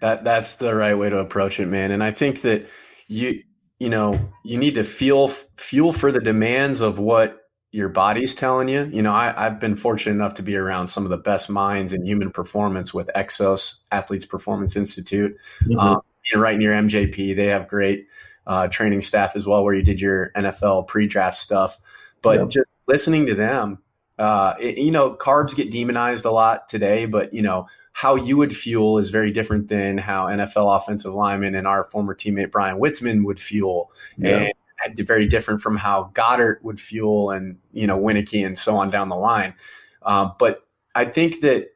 That 0.00 0.24
that's 0.24 0.56
the 0.56 0.74
right 0.74 0.96
way 0.96 1.10
to 1.10 1.18
approach 1.18 1.58
it, 1.58 1.66
man. 1.66 1.90
And 1.90 2.04
I 2.04 2.12
think 2.12 2.42
that 2.42 2.68
you 3.08 3.42
you 3.78 3.88
know 3.88 4.18
you 4.44 4.56
need 4.56 4.76
to 4.76 4.84
feel 4.84 5.28
fuel 5.28 5.92
for 5.92 6.12
the 6.12 6.20
demands 6.20 6.80
of 6.80 6.98
what 6.98 7.37
your 7.70 7.88
body's 7.88 8.34
telling 8.34 8.68
you. 8.68 8.84
You 8.84 9.02
know, 9.02 9.12
I, 9.12 9.32
have 9.36 9.60
been 9.60 9.76
fortunate 9.76 10.12
enough 10.12 10.34
to 10.34 10.42
be 10.42 10.56
around 10.56 10.86
some 10.86 11.04
of 11.04 11.10
the 11.10 11.18
best 11.18 11.50
minds 11.50 11.92
in 11.92 12.04
human 12.04 12.30
performance 12.30 12.94
with 12.94 13.10
Exos 13.14 13.80
Athletes 13.92 14.24
Performance 14.24 14.76
Institute, 14.76 15.36
mm-hmm. 15.62 15.78
um, 15.78 16.00
right 16.34 16.56
near 16.56 16.72
MJP. 16.72 17.36
They 17.36 17.46
have 17.46 17.68
great 17.68 18.08
uh, 18.46 18.68
training 18.68 19.02
staff 19.02 19.36
as 19.36 19.46
well, 19.46 19.62
where 19.62 19.74
you 19.74 19.82
did 19.82 20.00
your 20.00 20.30
NFL 20.34 20.86
pre-draft 20.88 21.36
stuff. 21.36 21.78
But 22.22 22.40
yep. 22.40 22.48
just 22.48 22.68
listening 22.86 23.26
to 23.26 23.34
them, 23.34 23.78
uh, 24.18 24.54
it, 24.58 24.78
you 24.78 24.90
know, 24.90 25.14
carbs 25.14 25.54
get 25.54 25.70
demonized 25.70 26.24
a 26.24 26.30
lot 26.30 26.68
today, 26.68 27.06
but 27.06 27.34
you 27.34 27.42
know 27.42 27.68
how 27.92 28.14
you 28.14 28.36
would 28.36 28.56
fuel 28.56 28.98
is 28.98 29.10
very 29.10 29.32
different 29.32 29.66
than 29.66 29.98
how 29.98 30.26
NFL 30.26 30.76
offensive 30.76 31.12
linemen 31.12 31.56
and 31.56 31.66
our 31.66 31.82
former 31.82 32.14
teammate 32.14 32.52
Bryan 32.52 32.78
Witzmann 32.78 33.24
would 33.24 33.40
fuel. 33.40 33.90
And 34.22 34.52
very 34.96 35.26
different 35.26 35.60
from 35.60 35.76
how 35.76 36.10
Goedert 36.14 36.62
would 36.62 36.80
fuel 36.80 37.30
and 37.30 37.58
you 37.72 37.86
know 37.86 37.98
Wieneke 37.98 38.44
and 38.44 38.56
so 38.56 38.76
on 38.76 38.90
down 38.90 39.08
the 39.08 39.16
line. 39.16 39.54
Uh, 40.02 40.30
but 40.38 40.66
I 40.94 41.04
think 41.04 41.40
that 41.40 41.68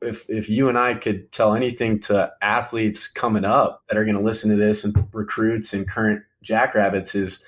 if 0.00 0.28
if 0.28 0.48
you 0.48 0.68
and 0.68 0.78
I 0.78 0.94
could 0.94 1.32
tell 1.32 1.54
anything 1.54 2.00
to 2.00 2.32
athletes 2.42 3.06
coming 3.06 3.44
up 3.44 3.82
that 3.88 3.96
are 3.96 4.04
going 4.04 4.16
to 4.16 4.22
listen 4.22 4.50
to 4.50 4.56
this 4.56 4.84
and 4.84 5.08
recruits 5.12 5.72
and 5.72 5.88
current 5.88 6.22
Jackrabbits 6.42 7.14
is 7.14 7.44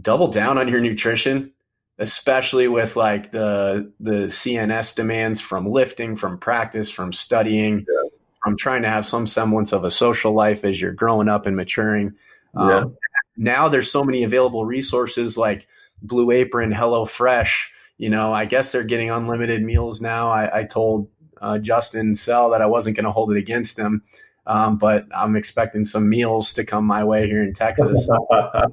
double 0.00 0.28
down 0.28 0.58
on 0.58 0.68
your 0.68 0.80
nutrition, 0.80 1.52
especially 1.98 2.68
with 2.68 2.96
like 2.96 3.30
the 3.30 3.92
the 4.00 4.26
CNS 4.26 4.94
demands 4.94 5.40
from 5.40 5.70
lifting, 5.70 6.16
from 6.16 6.38
practice, 6.38 6.90
from 6.90 7.12
studying, 7.12 7.86
yeah. 7.88 8.08
from 8.42 8.56
trying 8.56 8.82
to 8.82 8.88
have 8.88 9.06
some 9.06 9.26
semblance 9.26 9.72
of 9.72 9.84
a 9.84 9.90
social 9.90 10.32
life 10.32 10.64
as 10.64 10.80
you're 10.80 10.92
growing 10.92 11.28
up 11.28 11.46
and 11.46 11.56
maturing. 11.56 12.14
Yeah. 12.54 12.80
Um, 12.80 12.96
now 13.36 13.68
there's 13.68 13.90
so 13.90 14.02
many 14.02 14.22
available 14.22 14.64
resources 14.64 15.36
like 15.36 15.66
Blue 16.02 16.30
Apron, 16.30 16.72
Hello 16.72 17.04
Fresh. 17.04 17.70
You 17.98 18.10
know, 18.10 18.32
I 18.32 18.44
guess 18.44 18.72
they're 18.72 18.84
getting 18.84 19.10
unlimited 19.10 19.62
meals 19.62 20.00
now. 20.00 20.30
I, 20.30 20.60
I 20.60 20.64
told 20.64 21.08
uh, 21.40 21.58
Justin 21.58 22.14
Sell 22.14 22.50
that 22.50 22.62
I 22.62 22.66
wasn't 22.66 22.96
going 22.96 23.04
to 23.04 23.12
hold 23.12 23.32
it 23.32 23.38
against 23.38 23.78
him, 23.78 24.02
um, 24.46 24.78
but 24.78 25.06
I'm 25.14 25.36
expecting 25.36 25.84
some 25.84 26.08
meals 26.08 26.52
to 26.54 26.64
come 26.64 26.84
my 26.84 27.04
way 27.04 27.26
here 27.26 27.42
in 27.42 27.54
Texas. 27.54 28.08
but 28.28 28.70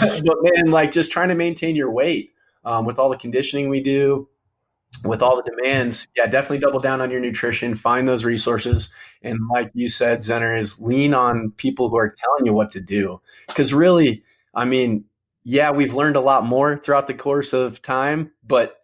man, 0.00 0.70
like 0.70 0.90
just 0.90 1.10
trying 1.10 1.28
to 1.28 1.34
maintain 1.34 1.76
your 1.76 1.90
weight 1.90 2.32
um, 2.64 2.84
with 2.84 2.98
all 2.98 3.08
the 3.08 3.16
conditioning 3.16 3.68
we 3.68 3.82
do, 3.82 4.28
with 5.04 5.22
all 5.22 5.36
the 5.36 5.42
demands, 5.42 6.06
yeah, 6.16 6.26
definitely 6.26 6.58
double 6.58 6.80
down 6.80 7.00
on 7.00 7.10
your 7.10 7.20
nutrition. 7.20 7.74
Find 7.74 8.08
those 8.08 8.24
resources, 8.24 8.92
and 9.24 9.48
like 9.48 9.70
you 9.74 9.88
said, 9.88 10.18
Zenner 10.18 10.58
is 10.58 10.80
lean 10.80 11.14
on 11.14 11.52
people 11.56 11.88
who 11.88 11.96
are 11.96 12.14
telling 12.16 12.46
you 12.46 12.52
what 12.52 12.72
to 12.72 12.80
do. 12.80 13.20
Because 13.48 13.74
really, 13.74 14.22
I 14.54 14.64
mean, 14.64 15.04
yeah, 15.42 15.70
we've 15.70 15.94
learned 15.94 16.16
a 16.16 16.20
lot 16.20 16.44
more 16.44 16.76
throughout 16.76 17.06
the 17.06 17.14
course 17.14 17.52
of 17.52 17.82
time, 17.82 18.30
but 18.46 18.80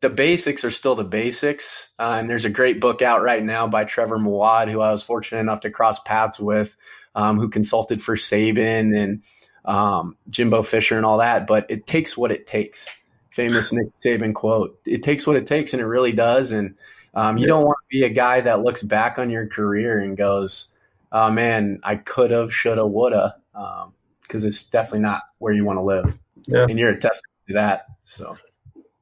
the 0.00 0.10
basics 0.10 0.64
are 0.64 0.70
still 0.70 0.94
the 0.94 1.04
basics. 1.04 1.92
Uh, 1.98 2.16
and 2.18 2.28
there's 2.28 2.44
a 2.44 2.50
great 2.50 2.80
book 2.80 3.02
out 3.02 3.22
right 3.22 3.42
now 3.42 3.66
by 3.66 3.84
Trevor 3.84 4.18
Moawad, 4.18 4.70
who 4.70 4.80
I 4.80 4.90
was 4.90 5.02
fortunate 5.02 5.40
enough 5.40 5.60
to 5.60 5.70
cross 5.70 6.00
paths 6.00 6.38
with, 6.38 6.76
um, 7.14 7.38
who 7.38 7.48
consulted 7.48 8.02
for 8.02 8.16
Saban 8.16 8.96
and 8.96 9.22
um, 9.64 10.16
Jimbo 10.28 10.62
Fisher 10.62 10.96
and 10.96 11.06
all 11.06 11.18
that. 11.18 11.46
But 11.46 11.66
it 11.70 11.86
takes 11.86 12.16
what 12.16 12.30
it 12.30 12.46
takes 12.46 12.88
famous 13.32 13.72
Nick 13.72 13.86
Saban 14.04 14.34
quote. 14.34 14.78
It 14.84 15.02
takes 15.02 15.26
what 15.26 15.36
it 15.36 15.46
takes, 15.46 15.72
and 15.72 15.80
it 15.80 15.86
really 15.86 16.12
does. 16.12 16.52
And 16.52 16.76
um, 17.14 17.36
you 17.36 17.42
yeah. 17.42 17.48
don't 17.48 17.64
want 17.64 17.76
to 17.82 17.98
be 17.98 18.04
a 18.04 18.08
guy 18.08 18.40
that 18.40 18.62
looks 18.62 18.82
back 18.82 19.18
on 19.18 19.30
your 19.30 19.46
career 19.46 20.00
and 20.00 20.16
goes, 20.16 20.76
"Oh 21.10 21.30
man, 21.30 21.80
I 21.82 21.96
could 21.96 22.30
have, 22.30 22.52
shoulda, 22.52 22.86
woulda," 22.86 23.36
because 23.52 24.42
um, 24.42 24.48
it's 24.48 24.68
definitely 24.68 25.00
not 25.00 25.22
where 25.38 25.52
you 25.52 25.64
want 25.64 25.76
to 25.76 25.82
live. 25.82 26.18
Yeah. 26.46 26.66
And 26.68 26.78
you're 26.78 26.90
a 26.90 26.98
testament 26.98 27.32
to 27.48 27.54
that. 27.54 27.86
So, 28.04 28.36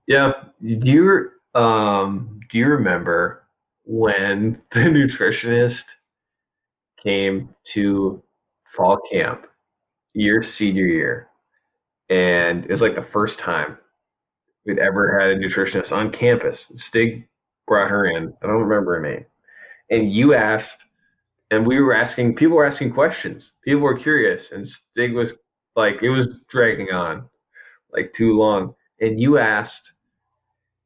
yeah. 0.07 0.33
Do 0.61 0.91
you 0.91 1.31
um, 1.61 2.41
do 2.51 2.59
you 2.59 2.67
remember 2.67 3.45
when 3.85 4.61
the 4.73 4.81
nutritionist 4.81 5.85
came 7.03 7.55
to 7.73 8.23
fall 8.77 8.99
camp 9.11 9.47
your 10.15 10.43
senior 10.43 10.87
year? 10.87 11.29
And 12.09 12.65
it 12.65 12.71
was 12.71 12.81
like 12.81 12.97
the 12.97 13.07
first 13.13 13.39
time 13.39 13.79
we'd 14.67 14.81
ever 14.81 15.17
had 15.19 15.31
a 15.31 15.39
nutritionist 15.39 15.93
on 15.93 16.11
campus. 16.11 16.65
Stig 16.77 17.29
brought 17.71 17.89
her 17.89 18.05
in. 18.05 18.35
I 18.43 18.49
don't 18.49 18.63
remember 18.63 18.97
her 18.97 19.01
name. 19.01 19.25
And 19.91 20.13
you 20.13 20.35
asked, 20.35 20.79
and 21.53 21.65
we 21.65 21.81
were 21.81 21.95
asking, 21.95 22.35
people 22.35 22.57
were 22.57 22.67
asking 22.67 22.93
questions. 22.93 23.53
People 23.65 23.83
were 23.83 23.97
curious. 23.97 24.51
And 24.51 24.69
Stig 24.69 25.15
was 25.15 25.33
like, 25.77 26.03
it 26.03 26.11
was 26.11 26.27
dragging 26.49 26.89
on 26.89 27.29
like 27.93 28.13
too 28.13 28.37
long. 28.37 28.75
And 29.01 29.21
you 29.21 29.39
asked 29.39 29.93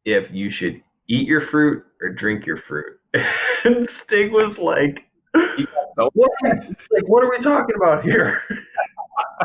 if 0.05 0.31
you 0.31 0.51
should 0.51 0.83
eat 1.09 1.27
your 1.27 1.41
fruit 1.41 1.83
or 2.03 2.11
drink 2.11 2.45
your 2.45 2.59
fruit. 2.59 3.01
and 3.65 3.89
Stig 3.89 4.31
was 4.31 4.59
like, 4.59 5.07
what? 5.97 6.31
like, 6.43 7.09
what 7.09 7.25
are 7.25 7.31
we 7.31 7.39
talking 7.39 7.77
about 7.77 8.05
here? 8.05 8.43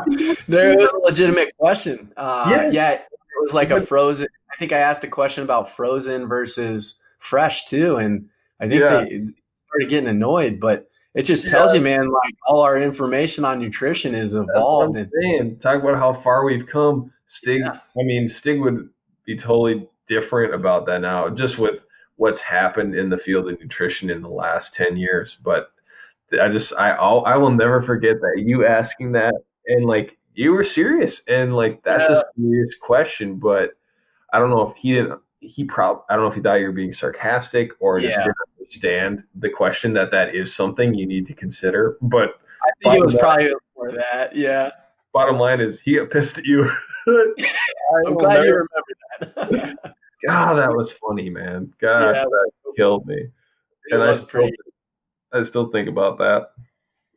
there 0.46 0.76
was 0.76 0.92
a 0.92 0.98
legitimate 0.98 1.56
question. 1.56 2.12
Uh, 2.18 2.50
yeah. 2.50 2.70
yeah, 2.70 2.90
it 2.92 3.08
was 3.40 3.54
like 3.54 3.70
a 3.70 3.80
frozen. 3.80 4.28
I 4.52 4.56
think 4.56 4.72
I 4.72 4.78
asked 4.78 5.04
a 5.04 5.08
question 5.08 5.42
about 5.42 5.70
frozen 5.70 6.28
versus 6.28 7.00
fresh 7.20 7.66
too, 7.66 7.96
and 7.96 8.28
I 8.58 8.66
think 8.66 8.80
yeah. 8.80 9.04
they 9.04 9.06
started 9.66 9.88
getting 9.88 10.08
annoyed. 10.08 10.58
But 10.58 10.90
it 11.14 11.22
just 11.22 11.48
tells 11.48 11.72
yeah. 11.72 11.78
you, 11.78 11.84
man, 11.84 12.10
like 12.10 12.34
all 12.46 12.60
our 12.62 12.76
information 12.76 13.44
on 13.44 13.60
nutrition 13.60 14.14
is 14.14 14.34
evolved. 14.34 14.96
and 14.96 15.10
saying. 15.22 15.58
Talk 15.60 15.82
about 15.82 15.96
how 15.98 16.20
far 16.22 16.44
we've 16.44 16.66
come. 16.66 17.12
Stig, 17.28 17.60
yeah. 17.60 17.78
I 17.98 18.02
mean, 18.02 18.28
Stig 18.28 18.60
would 18.60 18.88
be 19.24 19.36
totally 19.36 19.88
different 20.08 20.54
about 20.54 20.86
that 20.86 21.00
now, 21.00 21.28
just 21.28 21.58
with 21.58 21.76
what's 22.16 22.40
happened 22.40 22.94
in 22.94 23.08
the 23.08 23.18
field 23.18 23.48
of 23.48 23.60
nutrition 23.60 24.10
in 24.10 24.20
the 24.20 24.28
last 24.28 24.74
ten 24.74 24.96
years. 24.96 25.38
But 25.42 25.70
I 26.40 26.48
just 26.48 26.72
I 26.74 26.90
I'll, 26.90 27.24
I 27.26 27.36
will 27.36 27.52
never 27.52 27.82
forget 27.82 28.20
that 28.20 28.42
you 28.44 28.66
asking 28.66 29.12
that 29.12 29.34
and 29.66 29.84
like 29.86 30.16
you 30.34 30.52
were 30.52 30.64
serious 30.64 31.20
and 31.28 31.54
like 31.54 31.82
that's 31.82 32.08
Yeah. 32.08 32.18
a 32.18 32.22
serious 32.36 32.74
question, 32.80 33.36
but 33.36 33.70
I 34.32 34.38
don't 34.38 34.50
know 34.50 34.70
if 34.70 34.76
he 34.76 34.94
didn't. 34.94 35.20
He 35.40 35.64
probably 35.64 36.02
I 36.10 36.14
don't 36.14 36.24
know 36.24 36.30
if 36.30 36.36
he 36.36 36.42
thought 36.42 36.54
you 36.54 36.66
were 36.66 36.72
being 36.72 36.92
sarcastic 36.92 37.70
or 37.80 37.98
just 37.98 38.16
didn't 38.18 38.34
understand 38.58 39.22
the 39.34 39.48
question 39.50 39.92
that 39.94 40.10
that 40.12 40.34
is 40.34 40.54
something 40.54 40.94
you 40.94 41.06
need 41.06 41.26
to 41.28 41.34
consider. 41.34 41.96
But 42.02 42.34
I 42.62 42.70
think 42.82 42.96
it 42.96 43.04
was 43.04 43.14
Bottom 43.14 43.20
probably 43.20 43.52
for 43.74 43.92
that. 43.92 44.36
Yeah. 44.36 44.70
bottom 45.14 45.38
line 45.38 45.60
is 45.60 45.80
he 45.80 45.96
got 45.96 46.10
pissed 46.10 46.36
at 46.38 46.44
you. 46.44 46.70
I'm 48.06 48.14
glad 48.16 48.44
you 48.44 48.64
remember 49.24 49.76
that. 49.80 49.94
God, 50.26 50.56
that 50.56 50.70
was 50.76 50.92
funny, 51.06 51.30
man. 51.30 51.72
God, 51.80 52.14
Yeah. 52.14 52.24
that 52.24 52.50
killed 52.76 53.06
me. 53.06 53.16
it 53.16 53.30
and 53.92 54.02
I 54.02 54.10
was 54.10 54.20
still, 54.20 54.28
pretty. 54.28 54.56
I 55.32 55.42
still 55.44 55.70
think 55.70 55.88
about 55.88 56.18
that. 56.18 56.50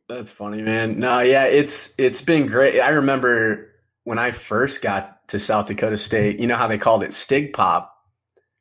That's 0.08 0.30
funny, 0.30 0.62
man. 0.62 0.98
No, 0.98 1.20
yeah, 1.20 1.44
it's 1.44 1.94
it's 1.98 2.20
been 2.22 2.46
great. 2.46 2.80
I 2.80 2.88
remember 2.90 3.70
when 4.04 4.18
I 4.18 4.30
first 4.30 4.80
got 4.82 5.26
to 5.28 5.38
South 5.38 5.66
Dakota 5.66 5.96
State. 5.96 6.38
You 6.40 6.46
know 6.46 6.56
how 6.56 6.66
they 6.66 6.78
called 6.78 7.02
it 7.02 7.12
Stig 7.12 7.52
Pop, 7.52 7.93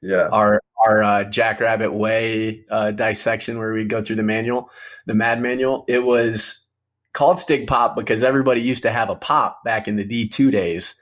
Yeah. 0.04 0.28
our 0.32 0.62
our 0.86 1.01
uh, 1.01 1.24
Jackrabbit 1.24 1.93
Way 1.93 2.66
uh, 2.70 2.91
dissection 2.91 3.58
where 3.58 3.72
we 3.74 3.86
go 3.86 4.04
through 4.04 4.18
the 4.18 4.24
manual, 4.24 4.70
the 5.06 5.14
Mad 5.14 5.41
Manual. 5.41 5.86
It 5.88 5.99
was 6.04 6.68
called 7.14 7.39
Stig 7.39 7.68
Pop 7.68 7.95
because 7.95 8.22
everybody 8.22 8.60
used 8.62 8.84
to 8.84 8.91
have 8.91 9.10
a 9.10 9.16
pop 9.16 9.64
back 9.64 9.88
in 9.88 9.95
the 9.95 10.04
D 10.04 10.28
two 10.28 10.51
days 10.51 10.95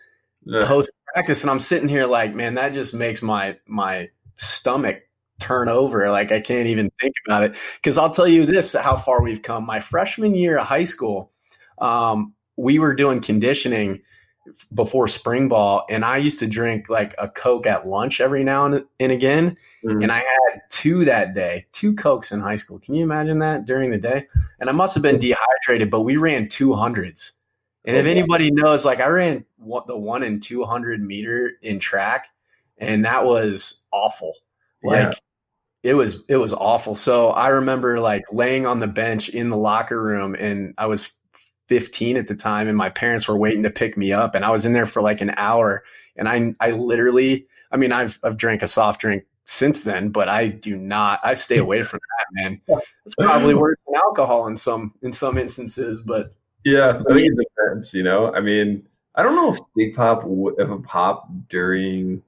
Yeah. 0.46 0.66
post 0.66 0.92
practice, 1.14 1.42
and 1.42 1.50
I'm 1.50 1.60
sitting 1.60 1.90
here 1.90 2.06
like, 2.06 2.36
man, 2.36 2.56
that 2.56 2.74
just 2.74 2.94
makes 2.94 3.22
my 3.24 3.58
my 3.66 4.10
stomach 4.36 5.02
turn 5.40 5.68
over. 5.68 6.10
Like 6.12 6.32
I 6.32 6.40
can't 6.40 6.68
even 6.68 6.92
think 7.02 7.16
about 7.26 7.44
it. 7.44 7.56
Because 7.78 7.98
I'll 7.98 8.14
tell 8.14 8.28
you 8.28 8.46
this: 8.46 8.74
how 8.74 8.98
far 8.98 9.24
we've 9.24 9.42
come. 9.42 9.66
My 9.66 9.80
freshman 9.80 10.36
year 10.36 10.60
of 10.60 10.68
high 10.68 10.84
school, 10.84 11.32
um, 11.80 12.36
we 12.56 12.78
were 12.78 12.94
doing 12.94 13.20
conditioning 13.20 14.04
before 14.74 15.08
spring 15.08 15.48
ball, 15.48 15.86
and 15.90 16.04
I 16.04 16.18
used 16.18 16.40
to 16.40 16.48
drink 16.48 16.90
like 16.90 17.14
a 17.18 17.28
Coke 17.30 17.68
at 17.68 17.88
lunch 17.88 18.20
every 18.20 18.44
now 18.44 18.66
and, 18.66 18.84
and 19.00 19.12
again. 19.12 19.58
Mhm. 19.86 20.04
And 20.04 20.12
I 20.12 20.18
had 20.20 20.62
two 20.70 21.06
that 21.06 21.34
day, 21.34 21.66
two 21.72 21.96
Cokes 21.96 22.32
in 22.32 22.40
high 22.40 22.56
school. 22.56 22.80
Can 22.80 22.96
you 22.96 23.04
imagine 23.04 23.40
that 23.40 23.66
during 23.66 23.92
the 23.92 23.98
day? 23.98 24.28
And 24.60 24.70
I 24.70 24.74
must 24.74 24.94
have 24.96 25.04
been 25.04 25.20
dehydrated, 25.20 25.90
but 25.90 26.02
we 26.02 26.18
ran 26.18 26.48
200s. 26.48 27.34
And 27.86 27.96
if 27.96 28.06
Oh, 28.06 28.10
anybody 28.10 28.52
knows, 28.52 28.86
like 28.86 29.00
I 29.00 29.08
ran 29.08 29.46
what, 29.58 29.88
the 29.88 29.98
one 29.98 30.24
and 30.24 30.42
200 30.42 31.02
meter 31.02 31.54
in 31.62 31.80
track, 31.80 32.28
and 32.78 33.06
that 33.06 33.26
was 33.26 33.84
awful. 33.92 34.36
Like 34.84 35.14
Yeah. 35.14 35.92
it 35.92 35.94
was, 35.96 36.24
it 36.28 36.38
was 36.38 36.54
awful. 36.54 36.94
So 36.96 37.30
I 37.30 37.50
remember 37.50 38.00
like 38.00 38.24
laying 38.32 38.68
on 38.68 38.80
the 38.80 38.88
bench 38.88 39.30
in 39.30 39.50
the 39.50 39.58
locker 39.58 40.02
room, 40.02 40.36
and 40.36 40.74
I 40.78 40.86
was 40.88 41.12
15 41.72 42.18
at 42.18 42.28
the 42.28 42.36
time, 42.36 42.68
and 42.68 42.76
my 42.76 42.90
parents 42.90 43.30
were 43.30 43.38
waiting 43.38 43.64
to 43.64 43.70
pick 43.70 43.96
me 43.96 44.12
up, 44.12 44.36
and 44.36 44.44
I 44.44 44.50
was 44.52 44.66
in 44.66 44.74
there 44.74 44.86
for 44.86 45.02
like 45.02 45.22
an 45.22 45.30
hour, 45.38 45.86
and 46.18 46.28
I, 46.28 46.54
I 46.60 46.72
literally, 46.72 47.48
I 47.72 47.78
mean, 47.78 47.94
I've, 47.94 48.20
I've 48.24 48.36
drank 48.36 48.62
a 48.62 48.68
soft 48.68 49.00
drink 49.00 49.24
since 49.46 49.86
then, 49.86 50.10
but 50.10 50.28
I 50.28 50.50
do 50.50 50.76
not. 50.76 51.22
I 51.24 51.34
stay 51.34 51.60
away 51.60 51.84
from 51.84 52.02
that, 52.02 52.42
man. 52.44 52.62
It's 53.06 53.16
probably 53.16 53.54
worse 53.56 53.82
than 53.88 53.96
alcohol 53.96 54.48
in 54.48 54.58
some 54.58 54.94
in 55.02 55.14
some 55.14 55.38
instances, 55.38 56.02
but 56.02 56.36
Yeah, 56.66 56.88
I 56.88 57.14
think 57.14 57.32
it 57.32 57.48
depends. 57.58 57.94
You 57.94 58.04
know, 58.04 58.34
I 58.34 58.42
mean, 58.42 58.86
I 59.16 59.24
don't 59.24 59.36
know 59.36 59.54
if 59.54 59.60
Big 59.78 59.96
Pop, 59.96 60.24
if 60.58 60.70
a 60.70 60.78
pop 60.80 61.30
during 61.50 62.22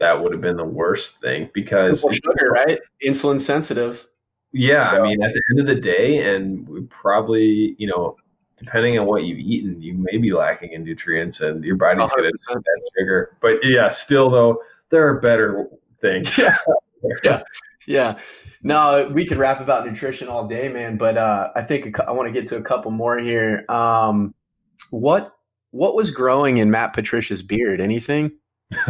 that 0.00 0.22
would 0.22 0.32
have 0.32 0.40
been 0.40 0.56
the 0.56 0.64
worst 0.64 1.10
thing 1.20 1.50
because, 1.52 2.02
Well, 2.02 2.14
sugar, 2.14 2.50
right? 2.50 2.78
Insulin 3.04 3.40
sensitive. 3.40 4.06
yeah, 4.52 4.78
So- 4.90 4.98
I 4.98 5.02
mean, 5.02 5.22
at 5.22 5.32
the 5.34 5.42
end 5.50 5.60
of 5.60 5.66
the 5.66 5.82
day, 5.82 6.34
and 6.34 6.66
we 6.66 6.80
probably, 6.82 7.74
you 7.78 7.86
know, 7.88 8.16
depending 8.58 8.98
on 8.98 9.06
what 9.06 9.24
you've 9.24 9.38
eaten, 9.38 9.80
you 9.80 9.94
may 9.94 10.18
be 10.18 10.32
lacking 10.32 10.72
in 10.72 10.84
nutrients, 10.84 11.40
and 11.40 11.62
your 11.64 11.76
body's 11.76 11.98
going 11.98 12.10
to 12.32 12.38
100%. 12.48 12.54
that 12.54 12.90
sugar. 12.98 13.36
But 13.40 13.54
yeah, 13.62 13.90
still 13.90 14.30
though, 14.30 14.60
there 14.90 15.06
are 15.08 15.20
better 15.20 15.68
things. 16.00 16.36
Yeah. 16.38 16.56
Yeah. 17.22 17.42
Yeah. 17.86 18.18
No, 18.62 19.08
we 19.12 19.26
could 19.26 19.36
rap 19.38 19.60
about 19.60 19.86
nutrition 19.86 20.26
all 20.26 20.48
day, 20.48 20.68
man. 20.68 20.96
But 20.96 21.16
uh, 21.16 21.50
I 21.54 21.62
think 21.62 22.00
I 22.00 22.10
want 22.10 22.26
to 22.26 22.32
get 22.32 22.48
to 22.48 22.56
a 22.56 22.62
couple 22.62 22.90
more 22.90 23.16
here. 23.18 23.64
Um, 23.68 24.34
what 24.90 25.32
what 25.70 25.94
was 25.94 26.10
growing 26.10 26.56
in 26.58 26.70
Matt 26.70 26.94
Patricia's 26.94 27.42
beard? 27.42 27.80
Anything? 27.80 28.32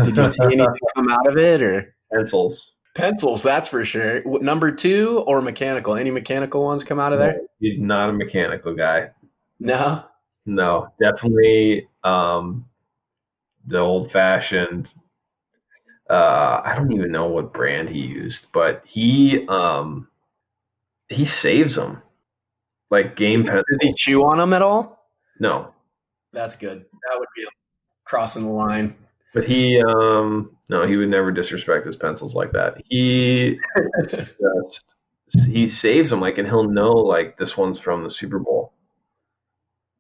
Did 0.03 0.17
you 0.17 0.33
see 0.33 0.45
anything 0.45 0.67
come 0.97 1.11
out 1.11 1.27
of 1.27 1.37
it, 1.37 1.61
or 1.61 1.95
Pencils. 2.11 2.73
pencils? 2.95 3.43
That's 3.43 3.69
for 3.69 3.85
sure. 3.85 4.23
Number 4.41 4.71
two 4.71 5.19
or 5.27 5.43
mechanical? 5.43 5.97
Any 5.97 6.11
mechanical 6.11 6.64
ones 6.64 6.83
come 6.85 7.01
out 7.01 7.12
of 7.12 7.19
there? 7.19 7.41
He's 7.61 7.79
not 7.79 8.09
a 8.09 8.12
mechanical 8.14 8.75
guy. 8.75 9.11
No. 9.59 10.05
No, 10.45 10.89
definitely 11.01 11.89
um, 12.05 12.67
the 13.67 13.79
old 13.79 14.13
fashioned. 14.13 14.89
Uh, 16.09 16.61
I 16.65 16.75
don't 16.77 16.93
even 16.93 17.11
know 17.11 17.27
what 17.27 17.53
brand 17.53 17.89
he 17.89 17.99
used, 17.99 18.47
but 18.53 18.83
he 18.87 19.45
um, 19.49 20.07
he 21.09 21.27
saves 21.27 21.75
them 21.75 22.01
like 22.91 23.17
game 23.17 23.43
Does 23.43 23.65
he 23.81 23.93
chew 23.93 24.23
on 24.25 24.39
them 24.39 24.53
at 24.53 24.63
all? 24.63 25.05
No, 25.41 25.75
That's 26.33 26.55
good. 26.57 26.85
That 27.11 27.19
would 27.19 27.29
be 27.37 27.47
crossing 28.05 28.45
the 28.45 28.51
line. 28.53 28.95
but 29.35 29.45
he 29.45 29.83
um, 29.83 30.57
no, 30.69 30.87
he 30.87 30.95
would 30.97 31.09
never 31.09 31.33
disrespect 31.33 31.87
his 31.87 31.97
pencils 31.97 32.35
like 32.35 32.53
that. 32.53 32.81
He 32.89 33.59
just 34.09 34.85
he 35.49 35.67
saves 35.67 36.11
them 36.11 36.21
like, 36.21 36.39
and 36.39 36.47
he'll 36.47 36.71
know 36.71 36.93
like 36.93 37.37
this 37.37 37.57
one's 37.57 37.81
from 37.81 38.05
the 38.05 38.11
Super 38.11 38.39
Bowl, 38.39 38.73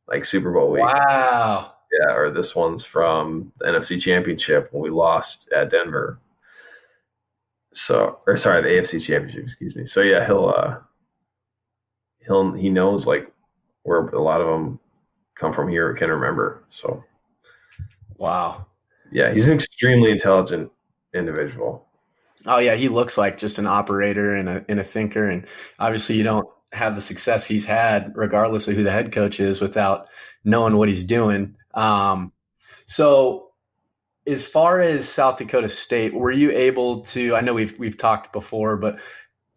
like 0.08 0.24
Super 0.24 0.52
Bowl 0.52 0.70
week. 0.70 0.82
Wow. 0.84 1.72
Yeah, 2.00 2.14
or 2.14 2.32
this 2.32 2.54
one's 2.54 2.84
from 2.84 3.52
the 3.58 3.66
NFC 3.66 4.00
Championship 4.00 4.68
when 4.72 4.82
we 4.82 4.90
lost 4.90 5.46
at 5.56 5.70
Denver. 5.70 6.18
So, 7.74 8.18
or 8.26 8.36
sorry, 8.36 8.62
the 8.62 8.68
AFC 8.68 9.04
Championship, 9.04 9.44
excuse 9.44 9.76
me. 9.76 9.86
So 9.86 10.00
yeah, 10.00 10.26
he'll 10.26 10.52
uh, 10.56 10.78
he'll 12.26 12.52
he 12.54 12.68
knows 12.70 13.06
like 13.06 13.30
where 13.82 14.06
a 14.08 14.22
lot 14.22 14.40
of 14.40 14.46
them 14.48 14.80
come 15.38 15.52
from 15.52 15.68
here. 15.68 15.94
Can 15.94 16.10
remember. 16.10 16.64
So 16.70 17.04
Wow. 18.16 18.66
yeah, 19.12 19.32
he's 19.32 19.46
an 19.46 19.52
extremely 19.52 20.10
intelligent 20.10 20.70
individual. 21.14 21.86
Oh 22.46 22.58
yeah, 22.58 22.74
he 22.74 22.88
looks 22.88 23.18
like 23.18 23.38
just 23.38 23.58
an 23.58 23.66
operator 23.66 24.34
and 24.34 24.48
a 24.48 24.64
and 24.68 24.80
a 24.80 24.84
thinker, 24.84 25.28
and 25.28 25.46
obviously 25.78 26.16
you 26.16 26.22
don't 26.24 26.48
have 26.72 26.96
the 26.96 27.02
success 27.02 27.46
he's 27.46 27.64
had, 27.64 28.12
regardless 28.14 28.68
of 28.68 28.76
who 28.76 28.82
the 28.82 28.90
head 28.90 29.12
coach 29.12 29.40
is, 29.40 29.60
without 29.60 30.08
knowing 30.44 30.76
what 30.76 30.88
he's 30.88 31.04
doing. 31.04 31.56
Um, 31.74 32.32
so, 32.86 33.50
as 34.26 34.46
far 34.46 34.80
as 34.80 35.08
South 35.08 35.38
Dakota 35.38 35.68
State, 35.68 36.14
were 36.14 36.32
you 36.32 36.50
able 36.50 37.02
to? 37.02 37.34
I 37.34 37.40
know 37.40 37.54
we've 37.54 37.78
we've 37.78 37.96
talked 37.96 38.32
before, 38.32 38.76
but 38.76 38.98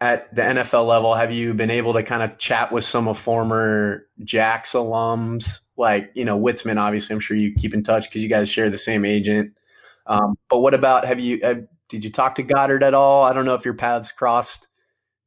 at 0.02 0.34
the 0.34 0.42
NFL 0.42 0.88
level, 0.88 1.14
have 1.14 1.32
you 1.32 1.54
been 1.54 1.72
able 1.72 1.94
to 1.94 2.04
kind 2.04 2.24
of 2.24 2.38
chat 2.38 2.72
with 2.72 2.86
some 2.86 3.08
of 3.08 3.18
former 3.18 4.08
Jacks 4.24 4.74
alums, 4.74 5.60
like 5.78 6.12
you 6.14 6.26
know 6.26 6.40
Witzmann? 6.40 6.80
Obviously, 6.80 7.14
I'm 7.14 7.20
sure 7.20 7.36
you 7.36 7.54
keep 7.56 7.74
in 7.74 7.84
touch 7.84 8.10
because 8.10 8.24
you 8.24 8.30
guys 8.30 8.50
share 8.50 8.70
the 8.70 8.78
same 8.78 9.06
agent. 9.06 9.58
Um, 10.06 10.36
but 10.50 10.60
what 10.60 10.74
about 10.74 11.06
have 11.06 11.20
you? 11.20 11.40
Have, 11.44 11.68
did 11.90 12.04
you 12.04 12.12
talk 12.12 12.36
to 12.36 12.44
Goedert 12.44 12.84
at 12.84 12.94
all? 12.94 13.24
I 13.24 13.34
don't 13.34 13.46
know 13.46 13.56
if 13.56 13.66
your 13.66 13.74
paths 13.74 14.12
crossed. 14.12 14.68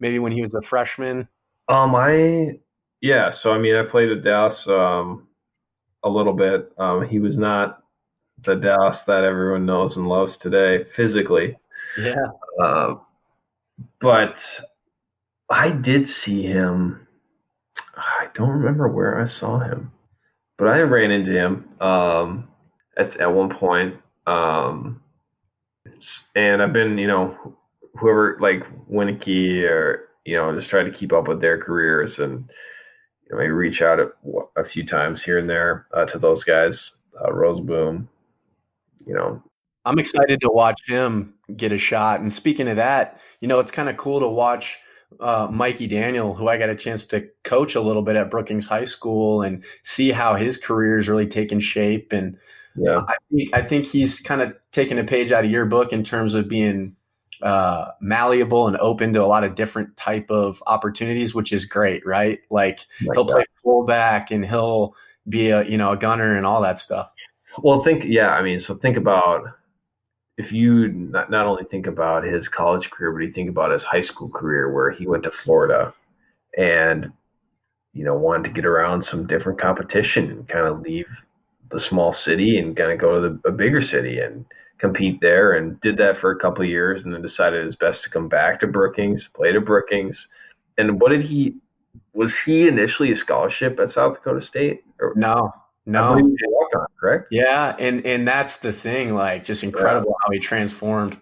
Maybe 0.01 0.19
when 0.19 0.33
he 0.33 0.43
was 0.43 0.55
a 0.55 0.63
freshman. 0.63 1.29
Um, 1.73 1.95
I 1.95 2.59
yeah. 3.01 3.31
So 3.31 3.53
I 3.53 3.59
mean, 3.59 3.75
I 3.75 3.85
played 3.85 4.11
with 4.11 4.25
Dallas 4.25 4.67
um 4.67 5.29
a 6.05 6.09
little 6.09 6.35
bit. 6.35 6.71
Um, 6.79 7.09
he 7.09 7.19
was 7.19 7.37
not 7.37 7.83
the 8.45 8.55
Dallas 8.55 8.99
that 9.07 9.25
everyone 9.25 9.67
knows 9.67 9.97
and 9.97 10.09
loves 10.09 10.37
today 10.37 10.85
physically. 10.97 11.57
Yeah. 11.99 12.15
Uh, 12.63 12.95
but 14.01 14.39
I 15.51 15.71
did 15.71 16.09
see 16.09 16.43
him. 16.43 17.07
I 17.97 18.27
don't 18.35 18.51
remember 18.51 18.89
where 18.89 19.21
I 19.21 19.29
saw 19.29 19.61
him, 19.61 19.93
but 20.59 20.69
I 20.69 20.81
ran 20.81 21.11
into 21.11 21.33
him 21.33 21.69
um, 21.81 22.49
at 22.99 23.19
at 23.21 23.33
one 23.33 23.57
point. 23.57 23.97
Um, 24.27 25.01
and 26.35 26.63
I've 26.63 26.73
been, 26.73 26.99
you 26.99 27.07
know, 27.07 27.37
whoever 27.99 28.39
like 28.41 28.63
Wieneke 28.91 29.63
or 29.71 30.09
you 30.25 30.37
know, 30.37 30.55
just 30.55 30.69
try 30.69 30.83
to 30.83 30.91
keep 30.91 31.13
up 31.13 31.29
with 31.29 31.41
their 31.41 31.63
careers 31.63 32.19
and 32.19 32.51
you 33.25 33.31
know, 33.31 33.39
maybe 33.39 33.51
reach 33.51 33.83
out 33.83 34.01
a, 34.01 34.11
a 34.57 34.65
few 34.65 34.87
times 34.87 35.23
here 35.23 35.39
and 35.39 35.49
there 35.49 35.87
uh, 35.95 36.05
to 36.07 36.19
those 36.19 36.45
guys. 36.45 36.93
Uh, 37.21 37.31
Rozeboom, 37.31 38.09
you 39.07 39.15
know, 39.15 39.43
I'm 39.85 39.99
excited 39.99 40.41
to 40.43 40.51
watch 40.51 40.81
him 40.87 41.35
get 41.57 41.73
a 41.73 41.79
shot. 41.79 42.21
And 42.21 42.33
speaking 42.33 42.69
of 42.69 42.77
that, 42.77 43.21
you 43.41 43.49
know, 43.49 43.59
it's 43.59 43.71
kind 43.71 43.89
of 43.89 43.97
cool 43.97 44.21
to 44.21 44.29
watch 44.29 44.79
uh, 45.21 45.49
Mikey 45.51 45.87
Daniel, 45.89 46.35
who 46.35 46.49
I 46.49 46.57
got 46.57 46.69
a 46.69 46.77
chance 46.77 47.05
to 47.07 47.29
coach 47.45 47.75
a 47.75 47.81
little 47.81 48.03
bit 48.03 48.17
at 48.17 48.31
Brookings 48.31 48.67
High 48.67 48.85
School, 48.85 49.43
and 49.43 49.65
see 49.83 50.11
how 50.11 50.37
his 50.37 50.57
career 50.57 50.99
is 50.99 51.09
really 51.09 51.27
taking 51.27 51.61
shape. 51.61 52.13
And 52.13 52.39
yeah, 52.77 53.03
I 53.09 53.15
think 53.31 53.55
I 53.55 53.63
think 53.63 53.87
he's 53.87 54.21
kind 54.21 54.41
of 54.41 54.55
taking 54.71 54.99
a 54.99 55.05
page 55.05 55.33
out 55.33 55.45
of 55.45 55.51
your 55.51 55.67
book 55.67 55.93
in 55.93 56.05
terms 56.05 56.35
of 56.35 56.49
being 56.49 56.97
uh, 57.43 57.91
malleable 58.01 58.69
and 58.69 58.77
open 58.79 59.13
to 59.13 59.23
a 59.23 59.27
lot 59.27 59.45
of 59.45 59.55
different 59.55 59.97
type 59.97 60.31
of 60.31 60.63
opportunities, 60.67 61.35
which 61.35 61.53
is 61.53 61.65
great, 61.65 62.07
right? 62.07 62.41
Like, 62.51 62.87
like 63.05 63.17
he'll 63.17 63.25
play 63.25 63.45
fullback 63.63 64.31
and 64.31 64.45
he'll 64.45 64.95
be 65.29 65.51
a 65.51 65.65
you 65.65 65.77
know 65.77 65.93
a 65.93 65.97
gunner 65.97 66.37
and 66.37 66.47
all 66.47 66.63
that 66.63 66.79
stuff. 66.79 67.13
Well, 67.59 67.83
think 67.85 68.05
yeah, 68.07 68.29
I 68.29 68.43
mean, 68.43 68.61
so 68.61 68.75
think 68.77 68.97
about 68.97 69.45
if 70.39 70.53
you 70.53 70.89
not, 70.89 71.31
not 71.31 71.47
only 71.47 71.65
think 71.65 71.87
about 71.87 72.25
his 72.25 72.49
college 72.49 72.91
career, 72.91 73.13
but 73.13 73.21
you 73.21 73.33
think 73.33 73.51
about 73.51 73.73
his 73.73 73.83
high 73.83 74.01
school 74.01 74.29
career 74.29 74.73
where 74.73 74.91
he 74.91 75.07
went 75.07 75.25
to 75.25 75.31
Florida 75.31 75.93
and 76.57 77.13
you 77.93 78.05
know 78.05 78.15
wanted 78.15 78.45
to 78.49 78.55
get 78.55 78.65
around 78.65 79.05
some 79.05 79.27
different 79.27 79.61
competition 79.61 80.31
and 80.31 80.49
kind 80.49 80.67
of 80.67 80.81
leave 80.81 81.09
the 81.71 81.81
small 81.81 82.13
city 82.13 82.59
and 82.59 82.77
kind 82.77 82.93
of 82.93 82.99
go 82.99 83.21
to 83.21 83.39
the, 83.43 83.49
a 83.49 83.53
bigger 83.53 83.83
city 83.83 84.19
and 84.19 84.45
compete 84.83 85.21
there 85.21 85.53
and 85.53 85.81
did 85.81 85.97
that 85.97 86.19
for 86.19 86.33
a 86.33 86.39
couple 86.39 86.63
of 86.63 86.69
years 86.69 87.05
and 87.05 87.15
then 87.15 87.23
decided 87.23 87.63
it 87.63 87.67
was 87.67 87.77
best 87.77 88.03
to 88.03 88.11
come 88.11 88.29
back 88.29 88.59
to 88.61 88.67
Brookings, 88.67 89.29
play 89.33 89.53
to 89.53 89.61
Brookings. 89.61 90.27
And 90.77 91.01
what 91.01 91.11
did 91.11 91.25
he 91.25 91.55
was 92.13 92.35
he 92.45 92.67
initially 92.67 93.13
a 93.13 93.17
scholarship 93.17 93.79
at 93.79 93.93
South 93.93 94.17
Dakota 94.17 94.45
State? 94.45 94.83
Or, 95.01 95.13
no, 95.15 95.53
no. 95.87 96.15
On, 96.15 96.37
correct? 97.01 97.29
Yeah, 97.31 97.77
and 97.79 98.05
and 98.05 98.27
that's 98.27 98.59
the 98.59 98.73
thing, 98.73 99.15
like 99.15 99.45
just 99.45 99.63
incredible 99.63 100.09
yeah. 100.09 100.27
how 100.27 100.33
he 100.33 100.41
transformed. 100.41 101.17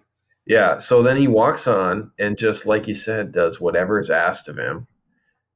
Yeah. 0.46 0.78
So 0.78 1.02
then 1.02 1.18
he 1.18 1.28
walks 1.28 1.66
on 1.66 2.10
and 2.18 2.38
just 2.38 2.66
like 2.66 2.88
you 2.88 2.94
said, 2.94 3.32
does 3.32 3.60
whatever 3.60 4.00
is 4.00 4.10
asked 4.10 4.48
of 4.48 4.58
him. 4.58 4.86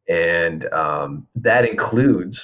And 0.09 0.71
um, 0.73 1.27
that 1.37 1.65
includes 1.65 2.41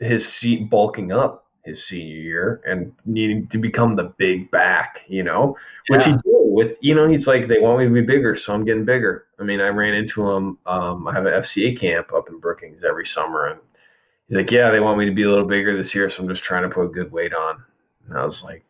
his 0.00 0.26
seat 0.26 0.68
bulking 0.68 1.12
up 1.12 1.41
his 1.64 1.86
senior 1.86 2.16
year 2.16 2.60
and 2.66 2.92
needing 3.04 3.46
to 3.48 3.58
become 3.58 3.94
the 3.94 4.12
big 4.18 4.50
back, 4.50 5.00
you 5.08 5.22
know, 5.22 5.56
which 5.88 6.00
yeah. 6.00 6.06
he 6.06 6.12
did 6.12 6.22
with, 6.24 6.76
you 6.80 6.94
know, 6.94 7.08
he's 7.08 7.26
like, 7.26 7.48
they 7.48 7.60
want 7.60 7.78
me 7.78 7.84
to 7.86 7.90
be 7.90 8.00
bigger, 8.02 8.36
so 8.36 8.52
I'm 8.52 8.64
getting 8.64 8.84
bigger. 8.84 9.26
I 9.38 9.44
mean, 9.44 9.60
I 9.60 9.68
ran 9.68 9.94
into 9.94 10.28
him. 10.28 10.58
Um, 10.66 11.06
I 11.06 11.14
have 11.14 11.26
an 11.26 11.32
FCA 11.32 11.80
camp 11.80 12.12
up 12.12 12.28
in 12.28 12.38
Brookings 12.38 12.82
every 12.86 13.06
summer, 13.06 13.46
and 13.46 13.60
he's 14.28 14.36
like, 14.36 14.50
yeah, 14.50 14.70
they 14.70 14.80
want 14.80 14.98
me 14.98 15.06
to 15.06 15.12
be 15.12 15.22
a 15.22 15.28
little 15.28 15.46
bigger 15.46 15.80
this 15.80 15.94
year, 15.94 16.10
so 16.10 16.22
I'm 16.22 16.28
just 16.28 16.42
trying 16.42 16.68
to 16.68 16.74
put 16.74 16.92
good 16.92 17.12
weight 17.12 17.32
on. 17.32 17.62
And 18.08 18.18
I 18.18 18.24
was 18.24 18.42
like, 18.42 18.64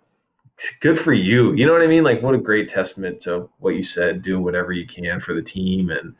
good 0.80 1.00
for 1.00 1.12
you. 1.12 1.54
You 1.54 1.66
know 1.66 1.72
what 1.72 1.82
I 1.82 1.86
mean? 1.86 2.04
Like, 2.04 2.22
what 2.22 2.34
a 2.34 2.38
great 2.38 2.70
testament 2.70 3.20
to 3.22 3.48
what 3.58 3.74
you 3.74 3.84
said, 3.84 4.22
doing 4.22 4.44
whatever 4.44 4.72
you 4.72 4.86
can 4.86 5.20
for 5.20 5.34
the 5.34 5.42
team. 5.42 5.90
And, 5.90 6.14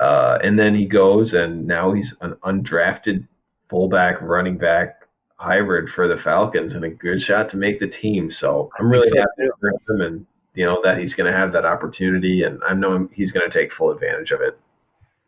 uh, 0.00 0.38
and 0.42 0.58
then 0.58 0.74
he 0.74 0.86
goes, 0.86 1.34
and 1.34 1.66
now 1.66 1.92
he's 1.92 2.12
an 2.20 2.34
undrafted 2.44 3.26
fullback, 3.70 4.20
running 4.20 4.58
back, 4.58 5.03
hybrid 5.44 5.90
for 5.94 6.08
the 6.08 6.16
Falcons 6.16 6.72
and 6.72 6.84
a 6.84 6.90
good 6.90 7.20
shot 7.20 7.50
to 7.50 7.56
make 7.56 7.80
the 7.80 7.86
team. 7.86 8.30
So 8.30 8.70
I'm 8.78 8.88
really 8.88 9.10
happy 9.16 9.50
for 9.60 9.70
him 9.70 10.00
and 10.00 10.26
you 10.54 10.64
know 10.64 10.80
that 10.84 10.98
he's 10.98 11.14
going 11.14 11.30
to 11.30 11.36
have 11.36 11.52
that 11.52 11.64
opportunity, 11.64 12.44
and 12.44 12.60
I 12.66 12.74
know 12.74 13.08
he's 13.12 13.32
going 13.32 13.48
to 13.48 13.56
take 13.56 13.72
full 13.72 13.90
advantage 13.90 14.30
of 14.30 14.40
it. 14.40 14.58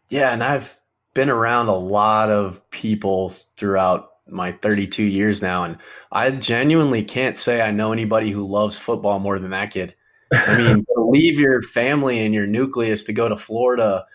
Yeah, 0.08 0.32
and 0.32 0.42
I've 0.42 0.78
been 1.14 1.30
around 1.30 1.68
a 1.68 1.76
lot 1.76 2.30
of 2.30 2.68
people 2.70 3.30
throughout 3.56 4.10
my 4.28 4.52
32 4.52 5.02
years 5.02 5.42
now, 5.42 5.64
and 5.64 5.78
I 6.12 6.30
genuinely 6.30 7.02
can't 7.02 7.36
say 7.36 7.60
I 7.60 7.72
know 7.72 7.92
anybody 7.92 8.30
who 8.30 8.46
loves 8.46 8.76
football 8.76 9.18
more 9.18 9.38
than 9.40 9.50
that 9.50 9.72
kid. 9.72 9.94
I 10.32 10.56
mean, 10.56 10.86
leave 10.96 11.40
your 11.40 11.60
family 11.60 12.24
and 12.24 12.32
your 12.32 12.46
nucleus 12.46 13.04
to 13.04 13.12
go 13.12 13.28
to 13.28 13.36
Florida 13.36 14.06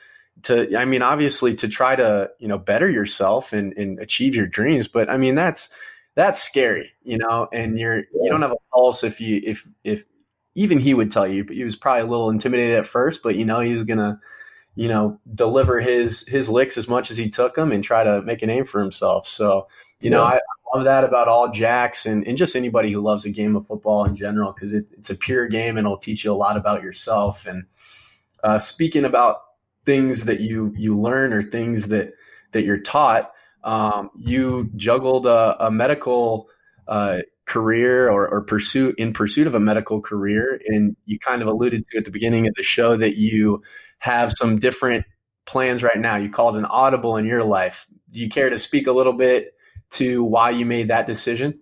to 0.44 0.78
I 0.78 0.86
mean 0.86 1.02
obviously 1.02 1.56
to 1.56 1.68
try 1.68 1.96
to 1.96 2.32
you 2.40 2.48
know 2.48 2.58
better 2.58 2.90
yourself 2.90 3.54
and, 3.54 3.74
and 3.78 4.00
achieve 4.00 4.34
your 4.34 4.48
dreams 4.48 4.88
but 4.88 5.10
I 5.10 5.18
mean 5.18 5.36
that's 5.36 5.70
that's 6.16 6.42
scary 6.42 6.92
you 7.04 7.18
know 7.18 7.48
and 7.52 7.80
you're 7.80 7.98
you 8.00 8.30
don't 8.30 8.42
have 8.42 8.52
a 8.52 8.58
pulse 8.74 9.04
if 9.04 9.22
you 9.22 9.42
if 9.44 9.68
if 9.84 10.04
even 10.56 10.80
he 10.80 10.94
would 10.94 11.12
tell 11.12 11.28
you 11.28 11.44
but 11.44 11.56
he 11.56 11.64
was 11.64 11.76
probably 11.76 12.02
a 12.02 12.06
little 12.06 12.30
intimidated 12.30 12.78
at 12.78 12.86
first 12.86 13.24
but 13.24 13.36
you 13.36 13.46
know 13.46 13.60
he 13.60 13.72
was 13.72 13.84
gonna 13.84 14.20
you 14.76 14.88
know 14.88 15.20
deliver 15.34 15.80
his 15.80 16.28
his 16.28 16.50
licks 16.50 16.78
as 16.78 16.88
much 16.88 17.12
as 17.12 17.18
he 17.18 17.30
took 17.30 17.56
them 17.56 17.72
and 17.72 17.84
try 17.84 18.04
to 18.04 18.22
make 18.22 18.42
a 18.42 18.46
name 18.46 18.66
for 18.66 18.82
himself. 18.82 19.28
So 19.28 19.68
you 20.00 20.10
know 20.10 20.24
I, 20.24 20.40
love 20.74 20.86
that 20.86 21.04
about 21.04 21.28
all 21.28 21.52
jacks 21.52 22.06
and, 22.06 22.26
and 22.26 22.38
just 22.38 22.56
anybody 22.56 22.90
who 22.94 23.02
loves 23.02 23.26
a 23.26 23.30
game 23.30 23.58
of 23.58 23.68
football 23.68 24.06
in 24.06 24.16
general 24.16 24.54
because 24.54 24.72
it, 24.72 24.86
it's 24.98 25.10
a 25.10 25.16
pure 25.16 25.46
game 25.46 25.78
and 25.78 25.86
it'll 25.86 25.98
teach 25.98 26.24
you 26.24 26.32
a 26.32 26.34
lot 26.34 26.56
about 26.56 26.82
yourself. 26.82 27.46
And 27.46 27.66
uh, 28.42 28.58
speaking 28.58 29.04
about 29.04 29.42
things 29.86 30.24
that 30.26 30.40
you 30.40 30.74
you 30.78 30.98
learn 30.98 31.34
or 31.34 31.44
things 31.44 31.90
that 31.90 32.14
that 32.54 32.64
you're 32.64 32.80
taught. 32.80 33.34
Um, 33.64 34.10
you 34.18 34.70
juggled 34.76 35.28
a, 35.28 35.66
a 35.66 35.72
medical 35.72 36.50
uh, 36.88 37.20
career 37.46 38.10
or, 38.10 38.28
or, 38.28 38.42
pursuit 38.42 38.96
in 38.98 39.14
pursuit 39.14 39.46
of 39.46 39.54
a 39.54 39.60
medical 39.60 40.02
career, 40.02 40.60
and 40.68 40.96
you 41.06 41.20
kind 41.20 41.42
of 41.42 41.48
alluded 41.48 41.86
to 41.90 41.98
at 41.98 42.06
the 42.06 42.12
beginning 42.12 42.48
of 42.48 42.54
the 42.56 42.64
show 42.64 42.96
that 42.98 43.18
you 43.18 43.62
have 44.00 44.32
some 44.32 44.58
different 44.58 45.06
plans 45.46 45.84
right 45.84 45.98
now. 45.98 46.16
You 46.16 46.30
called 46.30 46.56
an 46.56 46.66
audible 46.66 47.18
in 47.18 47.26
your 47.26 47.44
life. 47.44 47.88
Do 48.10 48.20
you 48.20 48.30
care 48.30 48.50
to 48.50 48.58
speak 48.58 48.88
a 48.88 48.92
little 48.92 49.14
bit 49.14 49.54
to 49.92 50.24
why 50.24 50.50
you 50.50 50.66
made 50.66 50.88
that 50.88 51.06
decision? 51.06 51.60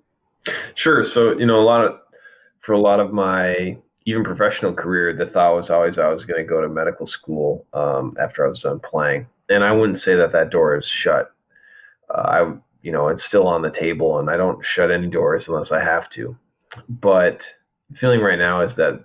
Sure. 0.76 1.04
So 1.04 1.38
you 1.38 1.46
know, 1.46 1.60
a 1.60 1.66
lot 1.66 1.86
of 1.86 2.00
for 2.62 2.74
a 2.74 2.80
lot 2.80 3.00
of 3.00 3.12
my 3.12 3.78
even 4.06 4.24
professional 4.24 4.74
career, 4.74 5.16
the 5.16 5.26
thought 5.26 5.56
was 5.56 5.70
always 5.70 5.98
I 5.98 6.10
was 6.10 6.24
going 6.26 6.42
to 6.42 6.48
go 6.48 6.62
to 6.62 6.70
medical 6.70 7.06
school 7.08 7.66
um, 7.74 8.16
after 8.20 8.46
I 8.46 8.50
was 8.50 8.62
done 8.62 8.80
playing. 8.80 9.28
And 9.50 9.64
I 9.64 9.72
wouldn't 9.72 10.00
say 10.00 10.16
that 10.16 10.32
that 10.32 10.50
door 10.50 10.78
is 10.78 10.88
shut. 10.88 11.32
Uh, 12.14 12.22
I, 12.22 12.54
you 12.82 12.92
know, 12.92 13.08
it's 13.10 13.24
still 13.24 13.48
on 13.48 13.62
the 13.62 13.72
table, 13.72 14.20
and 14.20 14.30
I 14.30 14.38
don't 14.38 14.66
shut 14.66 14.92
any 14.92 15.08
doors 15.08 15.48
unless 15.48 15.72
I 15.72 15.84
have 15.84 16.10
to. 16.12 16.36
But 16.88 17.42
feeling 17.96 18.22
right 18.22 18.40
now 18.40 18.62
is 18.62 18.76
that 18.76 19.04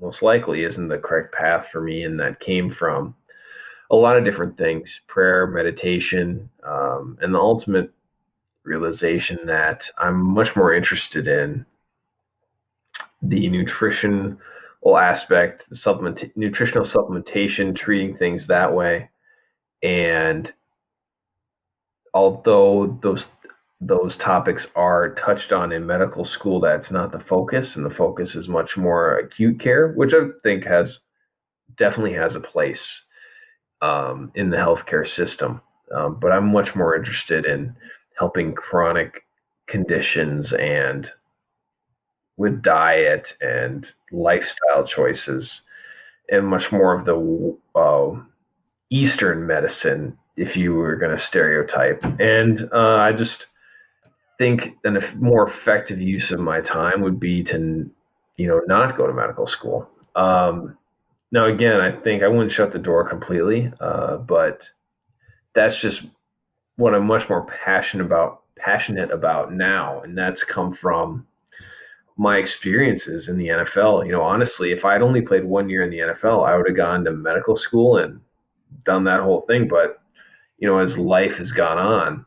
most 0.00 0.22
likely 0.22 0.64
isn't 0.64 0.88
the 0.88 0.98
correct 0.98 1.34
path 1.34 1.66
for 1.70 1.80
me, 1.80 2.04
and 2.04 2.18
that 2.20 2.40
came 2.40 2.70
from 2.70 3.14
a 3.90 3.96
lot 3.96 4.16
of 4.16 4.24
different 4.24 4.56
things: 4.56 5.00
prayer, 5.06 5.46
meditation, 5.46 6.48
um, 6.66 7.18
and 7.20 7.34
the 7.34 7.38
ultimate 7.38 7.92
realization 8.64 9.38
that 9.46 9.88
I'm 9.98 10.18
much 10.20 10.56
more 10.56 10.74
interested 10.74 11.28
in 11.28 11.66
the 13.22 13.48
nutritional 13.48 14.38
aspect, 14.98 15.68
the 15.68 15.76
supplement, 15.76 16.22
nutritional 16.36 16.84
supplementation, 16.84 17.76
treating 17.76 18.16
things 18.16 18.46
that 18.46 18.72
way. 18.72 19.10
And 19.82 20.52
although 22.14 22.98
those 23.02 23.26
those 23.80 24.16
topics 24.16 24.66
are 24.76 25.14
touched 25.16 25.52
on 25.52 25.72
in 25.72 25.86
medical 25.86 26.24
school, 26.24 26.60
that's 26.60 26.90
not 26.90 27.12
the 27.12 27.20
focus, 27.20 27.76
and 27.76 27.84
the 27.84 27.94
focus 27.94 28.34
is 28.34 28.48
much 28.48 28.76
more 28.78 29.18
acute 29.18 29.60
care, 29.60 29.92
which 29.92 30.14
I 30.14 30.28
think 30.42 30.64
has 30.64 31.00
definitely 31.76 32.14
has 32.14 32.34
a 32.34 32.40
place 32.40 32.86
um, 33.82 34.32
in 34.34 34.48
the 34.48 34.56
healthcare 34.56 35.06
system. 35.06 35.60
Um, 35.94 36.18
but 36.18 36.32
I'm 36.32 36.50
much 36.50 36.74
more 36.74 36.96
interested 36.96 37.44
in 37.44 37.76
helping 38.18 38.54
chronic 38.54 39.24
conditions 39.68 40.52
and 40.52 41.10
with 42.36 42.62
diet 42.62 43.34
and 43.40 43.86
lifestyle 44.12 44.86
choices 44.86 45.60
and 46.30 46.46
much 46.46 46.72
more 46.72 46.98
of 46.98 47.04
the 47.04 47.58
uh, 47.78 48.20
Eastern 48.90 49.46
medicine, 49.46 50.18
if 50.36 50.56
you 50.56 50.74
were 50.74 50.96
going 50.96 51.16
to 51.16 51.22
stereotype. 51.22 52.02
And 52.18 52.68
uh, 52.72 52.96
I 52.96 53.12
just 53.12 53.46
think 54.38 54.62
a 54.84 54.90
more 55.16 55.48
effective 55.48 56.00
use 56.00 56.30
of 56.30 56.40
my 56.40 56.60
time 56.60 57.00
would 57.02 57.20
be 57.20 57.44
to, 57.44 57.88
you 58.36 58.46
know, 58.48 58.60
not 58.66 58.96
go 58.96 59.06
to 59.06 59.12
medical 59.12 59.46
school. 59.46 59.88
Um, 60.16 60.76
now, 61.30 61.46
again, 61.46 61.80
I 61.80 61.92
think 61.92 62.22
I 62.22 62.28
wouldn't 62.28 62.52
shut 62.52 62.72
the 62.72 62.78
door 62.78 63.08
completely, 63.08 63.72
uh, 63.80 64.18
but 64.18 64.60
that's 65.54 65.80
just 65.80 66.02
what 66.76 66.94
I'm 66.94 67.06
much 67.06 67.28
more 67.28 67.46
passionate 67.64 68.04
about. 68.04 68.42
Passionate 68.56 69.10
about 69.10 69.52
now, 69.52 70.00
and 70.02 70.16
that's 70.16 70.42
come 70.42 70.74
from 70.74 71.26
my 72.16 72.36
experiences 72.36 73.28
in 73.28 73.36
the 73.36 73.48
NFL. 73.48 74.06
You 74.06 74.12
know, 74.12 74.22
honestly, 74.22 74.72
if 74.72 74.84
I'd 74.84 75.02
only 75.02 75.20
played 75.20 75.44
one 75.44 75.68
year 75.68 75.82
in 75.82 75.90
the 75.90 75.98
NFL, 75.98 76.48
I 76.48 76.56
would 76.56 76.68
have 76.68 76.76
gone 76.76 77.04
to 77.04 77.10
medical 77.10 77.56
school 77.56 77.98
and 77.98 78.20
done 78.84 79.04
that 79.04 79.20
whole 79.20 79.42
thing. 79.42 79.68
But, 79.68 80.00
you 80.64 80.70
know, 80.70 80.78
as 80.78 80.96
life 80.96 81.36
has 81.36 81.52
gone 81.52 81.76
on, 81.76 82.24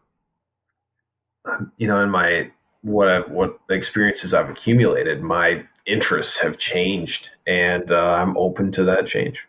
you 1.77 1.87
know, 1.87 2.03
in 2.03 2.11
my 2.11 2.51
what 2.83 3.07
I've, 3.07 3.31
what 3.31 3.57
experiences 3.71 4.31
I've 4.31 4.47
accumulated, 4.47 5.23
my 5.23 5.63
interests 5.87 6.37
have 6.37 6.59
changed, 6.59 7.29
and 7.47 7.91
uh, 7.91 7.95
I'm 7.95 8.37
open 8.37 8.71
to 8.73 8.83
that 8.83 9.07
change. 9.07 9.39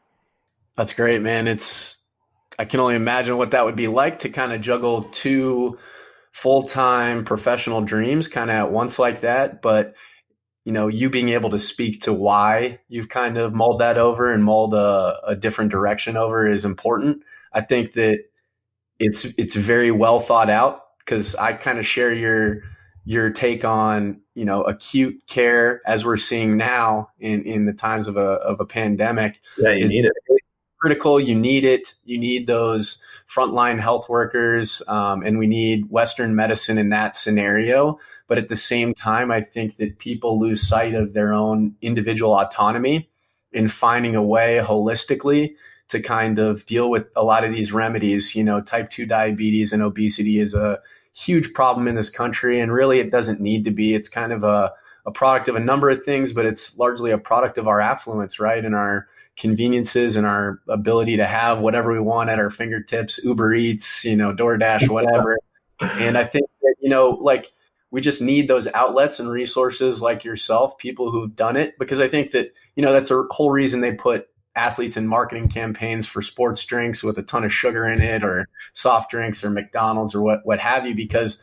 That's 0.78 0.94
great, 0.94 1.20
man. 1.20 1.48
It's 1.48 1.98
I 2.58 2.64
can 2.64 2.80
only 2.80 2.94
imagine 2.94 3.36
what 3.36 3.50
that 3.50 3.66
would 3.66 3.76
be 3.76 3.88
like 3.88 4.20
to 4.20 4.30
kind 4.30 4.54
of 4.54 4.62
juggle 4.62 5.02
two 5.02 5.78
full 6.32 6.62
time 6.62 7.26
professional 7.26 7.82
dreams 7.82 8.26
kind 8.26 8.48
of 8.48 8.56
at 8.56 8.72
once 8.72 8.98
like 8.98 9.20
that. 9.20 9.60
But 9.60 9.96
you 10.64 10.72
know, 10.72 10.86
you 10.86 11.10
being 11.10 11.28
able 11.28 11.50
to 11.50 11.58
speak 11.58 12.00
to 12.04 12.14
why 12.14 12.80
you've 12.88 13.10
kind 13.10 13.36
of 13.36 13.52
mulled 13.52 13.82
that 13.82 13.98
over 13.98 14.32
and 14.32 14.42
mulled 14.42 14.72
a, 14.72 15.18
a 15.26 15.36
different 15.36 15.72
direction 15.72 16.16
over 16.16 16.46
is 16.46 16.64
important. 16.64 17.22
I 17.52 17.60
think 17.60 17.92
that 17.92 18.24
it's 18.98 19.24
it's 19.24 19.54
very 19.54 19.90
well 19.90 20.20
thought 20.20 20.50
out 20.50 20.84
because 20.98 21.34
I 21.34 21.52
kind 21.52 21.78
of 21.78 21.86
share 21.86 22.12
your 22.12 22.62
your 23.04 23.30
take 23.30 23.64
on 23.64 24.20
you 24.34 24.44
know 24.44 24.62
acute 24.62 25.22
care 25.26 25.80
as 25.86 26.04
we're 26.04 26.16
seeing 26.16 26.56
now 26.56 27.10
in 27.18 27.42
in 27.44 27.64
the 27.64 27.72
times 27.72 28.06
of 28.06 28.16
a 28.16 28.20
of 28.20 28.60
a 28.60 28.66
pandemic. 28.66 29.40
Yeah, 29.56 29.72
you 29.72 29.88
need 29.88 30.04
it. 30.04 30.12
Critical. 30.80 31.18
You 31.18 31.34
need 31.34 31.64
it. 31.64 31.94
You 32.04 32.18
need 32.18 32.46
those 32.46 33.02
frontline 33.28 33.80
health 33.80 34.08
workers, 34.08 34.80
um, 34.86 35.22
and 35.22 35.38
we 35.38 35.48
need 35.48 35.90
Western 35.90 36.36
medicine 36.36 36.78
in 36.78 36.90
that 36.90 37.16
scenario. 37.16 37.98
But 38.28 38.38
at 38.38 38.48
the 38.48 38.56
same 38.56 38.94
time, 38.94 39.30
I 39.30 39.40
think 39.40 39.76
that 39.76 39.98
people 39.98 40.38
lose 40.38 40.66
sight 40.66 40.94
of 40.94 41.14
their 41.14 41.32
own 41.32 41.74
individual 41.82 42.38
autonomy 42.38 43.10
in 43.52 43.66
finding 43.68 44.14
a 44.14 44.22
way 44.22 44.62
holistically 44.62 45.54
to 45.88 46.00
kind 46.00 46.38
of 46.38 46.66
deal 46.66 46.90
with 46.90 47.06
a 47.16 47.24
lot 47.24 47.44
of 47.44 47.52
these 47.52 47.72
remedies. 47.72 48.34
You 48.34 48.44
know, 48.44 48.60
type 48.60 48.90
2 48.90 49.06
diabetes 49.06 49.72
and 49.72 49.82
obesity 49.82 50.38
is 50.38 50.54
a 50.54 50.78
huge 51.12 51.52
problem 51.52 51.88
in 51.88 51.94
this 51.94 52.10
country, 52.10 52.60
and 52.60 52.72
really 52.72 53.00
it 53.00 53.10
doesn't 53.10 53.40
need 53.40 53.64
to 53.64 53.70
be. 53.70 53.94
It's 53.94 54.08
kind 54.08 54.32
of 54.32 54.44
a, 54.44 54.72
a 55.06 55.10
product 55.10 55.48
of 55.48 55.56
a 55.56 55.60
number 55.60 55.90
of 55.90 56.04
things, 56.04 56.32
but 56.32 56.46
it's 56.46 56.76
largely 56.78 57.10
a 57.10 57.18
product 57.18 57.58
of 57.58 57.66
our 57.66 57.80
affluence, 57.80 58.38
right? 58.38 58.64
And 58.64 58.74
our 58.74 59.08
conveniences 59.38 60.16
and 60.16 60.26
our 60.26 60.60
ability 60.68 61.16
to 61.16 61.26
have 61.26 61.60
whatever 61.60 61.92
we 61.92 62.00
want 62.00 62.28
at 62.28 62.38
our 62.38 62.50
fingertips, 62.50 63.18
Uber 63.24 63.54
Eats, 63.54 64.04
you 64.04 64.16
know, 64.16 64.34
DoorDash, 64.34 64.88
whatever. 64.88 65.38
and 65.80 66.18
I 66.18 66.24
think 66.24 66.44
that, 66.62 66.74
you 66.80 66.90
know, 66.90 67.10
like 67.10 67.52
we 67.90 68.00
just 68.00 68.20
need 68.20 68.48
those 68.48 68.66
outlets 68.68 69.20
and 69.20 69.30
resources 69.30 70.02
like 70.02 70.24
yourself, 70.24 70.76
people 70.76 71.10
who've 71.10 71.34
done 71.34 71.56
it, 71.56 71.78
because 71.78 72.00
I 72.00 72.08
think 72.08 72.32
that, 72.32 72.52
you 72.74 72.82
know, 72.82 72.92
that's 72.92 73.10
a 73.10 73.24
whole 73.30 73.50
reason 73.50 73.80
they 73.80 73.94
put 73.94 74.28
athletes 74.58 74.96
in 74.96 75.06
marketing 75.06 75.48
campaigns 75.48 76.06
for 76.06 76.20
sports 76.20 76.64
drinks 76.64 77.02
with 77.02 77.16
a 77.18 77.22
ton 77.22 77.44
of 77.44 77.52
sugar 77.52 77.88
in 77.88 78.02
it 78.02 78.24
or 78.24 78.48
soft 78.72 79.10
drinks 79.10 79.44
or 79.44 79.50
McDonald's 79.50 80.14
or 80.14 80.20
what, 80.20 80.40
what 80.44 80.58
have 80.58 80.86
you, 80.86 80.94
because 80.94 81.42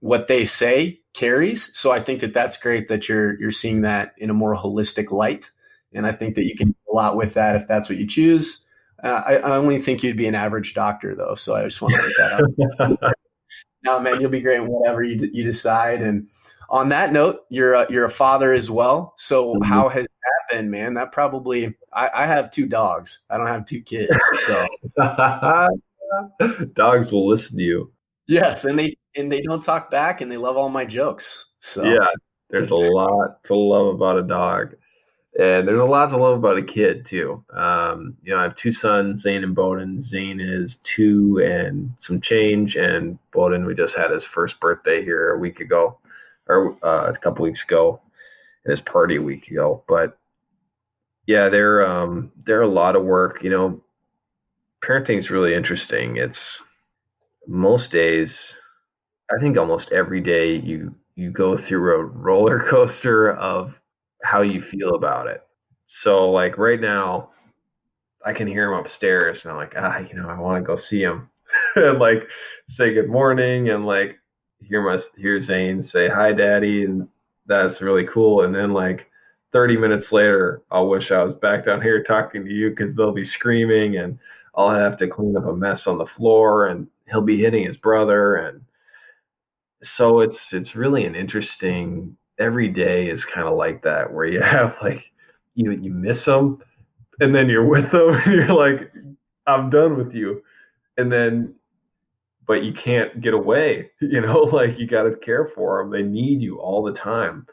what 0.00 0.26
they 0.26 0.44
say 0.44 1.00
carries. 1.12 1.76
So 1.78 1.92
I 1.92 2.00
think 2.00 2.20
that 2.20 2.32
that's 2.32 2.56
great 2.56 2.88
that 2.88 3.08
you're, 3.08 3.38
you're 3.38 3.52
seeing 3.52 3.82
that 3.82 4.14
in 4.18 4.30
a 4.30 4.34
more 4.34 4.56
holistic 4.56 5.10
light. 5.10 5.50
And 5.92 6.06
I 6.06 6.12
think 6.12 6.34
that 6.34 6.44
you 6.44 6.56
can 6.56 6.68
do 6.68 6.76
a 6.92 6.94
lot 6.94 7.16
with 7.16 7.34
that 7.34 7.56
if 7.56 7.68
that's 7.68 7.88
what 7.88 7.98
you 7.98 8.06
choose. 8.06 8.66
Uh, 9.04 9.22
I, 9.26 9.36
I, 9.36 9.56
only 9.56 9.80
think 9.80 10.02
you'd 10.02 10.16
be 10.16 10.26
an 10.26 10.34
average 10.34 10.72
doctor 10.72 11.14
though. 11.14 11.34
So 11.34 11.54
I 11.54 11.64
just 11.64 11.82
want 11.82 11.94
to 11.94 12.00
put 12.00 12.12
that 12.18 13.00
out. 13.02 13.14
no, 13.84 14.00
man, 14.00 14.20
you'll 14.20 14.30
be 14.30 14.40
great 14.40 14.60
in 14.60 14.66
whatever 14.66 15.02
you, 15.02 15.30
you 15.32 15.44
decide. 15.44 16.00
And 16.00 16.28
on 16.70 16.88
that 16.88 17.12
note, 17.12 17.40
you're 17.50 17.74
a, 17.74 17.86
you're 17.90 18.06
a 18.06 18.10
father 18.10 18.54
as 18.54 18.70
well. 18.70 19.14
So 19.18 19.54
mm-hmm. 19.54 19.64
how 19.64 19.90
has 19.90 20.06
that 20.26 20.56
been, 20.56 20.70
man? 20.70 20.94
That 20.94 21.12
probably 21.12 21.74
I, 21.92 22.10
I, 22.14 22.26
have 22.26 22.50
two 22.50 22.66
dogs. 22.66 23.20
I 23.30 23.36
don't 23.36 23.46
have 23.46 23.66
two 23.66 23.80
kids. 23.80 24.12
So 24.44 24.66
dogs 26.74 27.12
will 27.12 27.28
listen 27.28 27.56
to 27.56 27.62
you. 27.62 27.92
Yes, 28.28 28.64
and 28.64 28.78
they 28.78 28.96
and 29.14 29.30
they 29.30 29.40
don't 29.42 29.62
talk 29.62 29.90
back, 29.90 30.20
and 30.20 30.30
they 30.30 30.36
love 30.36 30.56
all 30.56 30.68
my 30.68 30.84
jokes. 30.84 31.46
So 31.60 31.84
yeah, 31.84 32.06
there's 32.50 32.70
a 32.70 32.74
lot 32.74 33.42
to 33.44 33.54
love 33.54 33.94
about 33.94 34.18
a 34.18 34.22
dog. 34.22 34.74
And 35.38 35.68
there's 35.68 35.80
a 35.80 35.84
lot 35.84 36.06
to 36.06 36.16
love 36.16 36.38
about 36.38 36.56
a 36.56 36.62
kid 36.62 37.04
too. 37.04 37.44
Um, 37.52 38.16
you 38.22 38.32
know, 38.32 38.40
I 38.40 38.44
have 38.44 38.56
two 38.56 38.72
sons, 38.72 39.20
Zane 39.20 39.44
and 39.44 39.54
Bowden. 39.54 40.02
Zane 40.02 40.40
is 40.40 40.78
two 40.82 41.42
and 41.44 41.92
some 41.98 42.22
change, 42.22 42.74
and 42.74 43.18
Bowden 43.32 43.66
we 43.66 43.74
just 43.74 43.94
had 43.94 44.10
his 44.10 44.24
first 44.24 44.58
birthday 44.60 45.04
here 45.04 45.32
a 45.32 45.38
week 45.38 45.60
ago, 45.60 45.98
or 46.48 46.78
uh, 46.82 47.12
a 47.12 47.18
couple 47.18 47.42
weeks 47.42 47.62
ago, 47.62 48.00
his 48.68 48.80
party 48.80 49.16
a 49.16 49.22
week 49.22 49.48
ago. 49.48 49.84
But 49.88 50.18
yeah, 51.26 51.48
they're 51.48 51.86
um, 51.86 52.32
they're 52.44 52.62
a 52.62 52.68
lot 52.68 52.96
of 52.96 53.04
work. 53.04 53.42
You 53.42 53.50
know, 53.50 53.84
parenting 54.84 55.18
is 55.18 55.30
really 55.30 55.54
interesting. 55.54 56.16
It's 56.16 56.40
most 57.46 57.90
days, 57.90 58.34
I 59.30 59.40
think 59.40 59.56
almost 59.56 59.92
every 59.92 60.20
day 60.20 60.56
you 60.56 60.94
you 61.16 61.30
go 61.30 61.56
through 61.58 61.94
a 62.00 62.04
roller 62.04 62.60
coaster 62.70 63.32
of 63.32 63.74
how 64.22 64.42
you 64.42 64.62
feel 64.62 64.94
about 64.94 65.26
it. 65.26 65.42
So 65.86 66.30
like 66.30 66.58
right 66.58 66.80
now, 66.80 67.30
I 68.24 68.32
can 68.32 68.46
hear 68.46 68.72
him 68.72 68.78
upstairs, 68.78 69.40
and 69.42 69.52
I'm 69.52 69.56
like, 69.56 69.74
ah, 69.76 69.98
you 69.98 70.14
know, 70.14 70.28
I 70.28 70.38
want 70.38 70.62
to 70.62 70.66
go 70.66 70.76
see 70.76 71.00
him, 71.00 71.28
and 71.76 71.98
like 71.98 72.22
say 72.68 72.94
good 72.94 73.08
morning, 73.08 73.70
and 73.70 73.86
like 73.86 74.16
hear 74.60 74.82
my 74.82 75.00
hear 75.16 75.40
Zane 75.40 75.82
say 75.82 76.08
hi, 76.08 76.32
daddy, 76.32 76.84
and 76.84 77.08
that's 77.46 77.80
really 77.80 78.06
cool. 78.12 78.44
And 78.44 78.54
then 78.54 78.72
like 78.72 79.10
30 79.52 79.76
minutes 79.78 80.12
later, 80.12 80.62
I'll 80.70 80.88
wish 80.88 81.10
I 81.10 81.22
was 81.24 81.34
back 81.36 81.64
down 81.64 81.82
here 81.82 82.02
talking 82.02 82.44
to 82.44 82.50
you 82.50 82.70
because 82.70 82.94
they'll 82.94 83.12
be 83.12 83.24
screaming, 83.24 83.96
and 83.96 84.18
I'll 84.54 84.70
have 84.70 84.98
to 84.98 85.08
clean 85.08 85.36
up 85.36 85.46
a 85.46 85.54
mess 85.54 85.86
on 85.86 85.98
the 85.98 86.06
floor, 86.06 86.66
and 86.66 86.88
he'll 87.10 87.22
be 87.22 87.40
hitting 87.40 87.66
his 87.66 87.76
brother, 87.78 88.36
and 88.36 88.62
so 89.82 90.20
it's 90.20 90.52
it's 90.52 90.76
really 90.76 91.04
an 91.06 91.14
interesting 91.14 92.16
every 92.38 92.68
day 92.68 93.08
is 93.08 93.24
kind 93.24 93.48
of 93.48 93.56
like 93.56 93.82
that, 93.84 94.12
where 94.12 94.26
you 94.26 94.42
have 94.42 94.76
like 94.82 95.04
you 95.54 95.70
you 95.72 95.92
miss 95.92 96.24
them, 96.24 96.62
and 97.20 97.34
then 97.34 97.48
you're 97.48 97.66
with 97.66 97.90
them, 97.92 98.14
and 98.24 98.34
you're 98.34 98.54
like, 98.54 98.92
I'm 99.46 99.70
done 99.70 99.96
with 99.96 100.14
you, 100.14 100.42
and 100.98 101.10
then 101.10 101.55
but 102.46 102.62
you 102.62 102.72
can't 102.72 103.20
get 103.20 103.34
away. 103.34 103.90
You 104.00 104.20
know, 104.20 104.40
like 104.40 104.78
you 104.78 104.86
got 104.86 105.02
to 105.02 105.16
care 105.16 105.50
for 105.54 105.82
them. 105.82 105.90
They 105.90 106.02
need 106.02 106.40
you 106.40 106.58
all 106.58 106.82
the 106.82 106.92
time, 106.92 107.46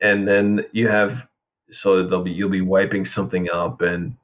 and 0.00 0.26
then 0.28 0.64
you 0.72 0.88
have 0.88 1.22
so 1.72 2.06
they'll 2.06 2.22
be 2.22 2.30
you'll 2.30 2.50
be 2.50 2.60
wiping 2.60 3.06
something 3.06 3.48
up, 3.50 3.80
and 3.80 4.16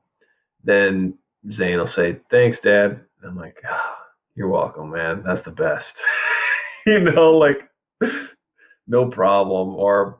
then 0.64 1.14
Zane 1.50 1.78
will 1.78 1.86
say, 1.86 2.18
"Thanks, 2.30 2.60
Dad." 2.60 3.00
And 3.22 3.30
I'm 3.30 3.36
like, 3.36 3.56
oh, 3.68 3.94
"You're 4.34 4.48
welcome, 4.48 4.90
man. 4.90 5.22
That's 5.24 5.42
the 5.42 5.50
best." 5.50 5.94
you 6.86 7.00
know, 7.00 7.32
like 7.32 7.68
no 8.86 9.08
problem. 9.08 9.74
Or 9.74 10.18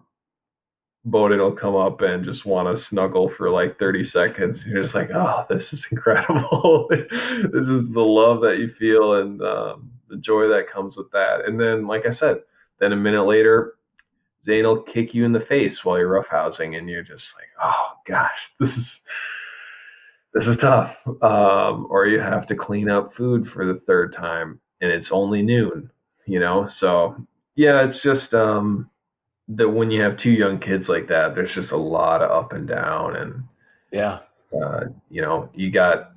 Bowden 1.07 1.39
will 1.39 1.53
come 1.53 1.77
up 1.77 2.01
and 2.01 2.25
just 2.25 2.45
want 2.45 2.77
to 2.77 2.83
snuggle 2.83 3.31
for 3.31 3.49
like 3.49 3.79
30 3.79 4.05
seconds. 4.05 4.65
You're 4.67 4.83
just 4.83 4.95
like, 4.95 5.11
oh, 5.15 5.47
this 5.49 5.73
is 5.73 5.87
incredible. 5.91 6.89
this 6.91 7.69
is 7.69 7.89
the 7.89 8.01
love 8.01 8.41
that 8.41 8.59
you 8.59 8.75
feel 8.77 9.15
and 9.15 9.41
um, 9.41 9.91
the 10.09 10.17
joy 10.17 10.49
that 10.49 10.71
comes 10.71 10.97
with 10.97 11.11
that. 11.13 11.45
And 11.47 11.61
then, 11.61 11.87
like 11.87 12.07
I 12.07 12.11
said, 12.11 12.39
then 12.81 12.93
a 12.93 12.97
minute 12.97 13.25
later, 13.25 13.75
Zane 14.45 14.65
will 14.65 14.83
kick 14.83 15.15
you 15.15 15.25
in 15.25 15.33
the 15.33 15.41
face 15.41 15.85
while 15.85 15.99
you're 15.99 16.23
roughhousing, 16.23 16.77
and 16.77 16.89
you're 16.89 17.03
just 17.03 17.29
like, 17.35 17.49
oh 17.63 17.93
gosh, 18.07 18.51
this 18.61 18.77
is 18.77 19.01
this 20.35 20.47
is 20.47 20.57
tough. 20.57 20.97
Um, 21.23 21.87
or 21.89 22.07
you 22.07 22.21
have 22.21 22.47
to 22.49 22.55
clean 22.55 22.89
up 22.89 23.15
food 23.15 23.49
for 23.49 23.65
the 23.65 23.81
third 23.87 24.13
time, 24.13 24.61
and 24.81 24.91
it's 24.91 25.11
only 25.11 25.43
noon. 25.43 25.91
You 26.27 26.41
know, 26.41 26.67
so 26.67 27.17
yeah, 27.55 27.85
it's 27.85 28.03
just 28.03 28.35
um, 28.35 28.91
that 29.49 29.69
when 29.69 29.91
you 29.91 30.03
have 30.03 30.17
two 30.17 30.31
young 30.31 30.59
kids 30.59 30.89
like 30.89 31.09
that, 31.09 31.35
there's 31.35 31.55
just 31.55 31.71
a 31.71 31.77
lot 31.77 32.23
of 32.23 32.31
up 32.31 32.53
and 32.53 32.67
down, 32.67 33.17
and 33.17 33.45
yeah, 33.93 34.21
uh, 34.61 34.85
you 35.11 35.23
know, 35.23 35.49
you 35.55 35.71
got 35.71 36.13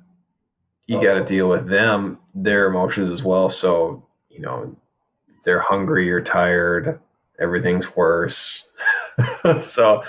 you 0.86 1.00
got 1.00 1.14
to 1.14 1.24
deal 1.24 1.48
with 1.48 1.68
them, 1.68 2.18
their 2.34 2.66
emotions 2.66 3.12
as 3.12 3.22
well. 3.22 3.50
So 3.50 4.06
you 4.28 4.40
know, 4.40 4.76
they're 5.44 5.60
hungry 5.60 6.10
or 6.10 6.20
tired, 6.20 7.00
everything's 7.40 7.86
worse. 7.96 8.62
so 9.62 10.02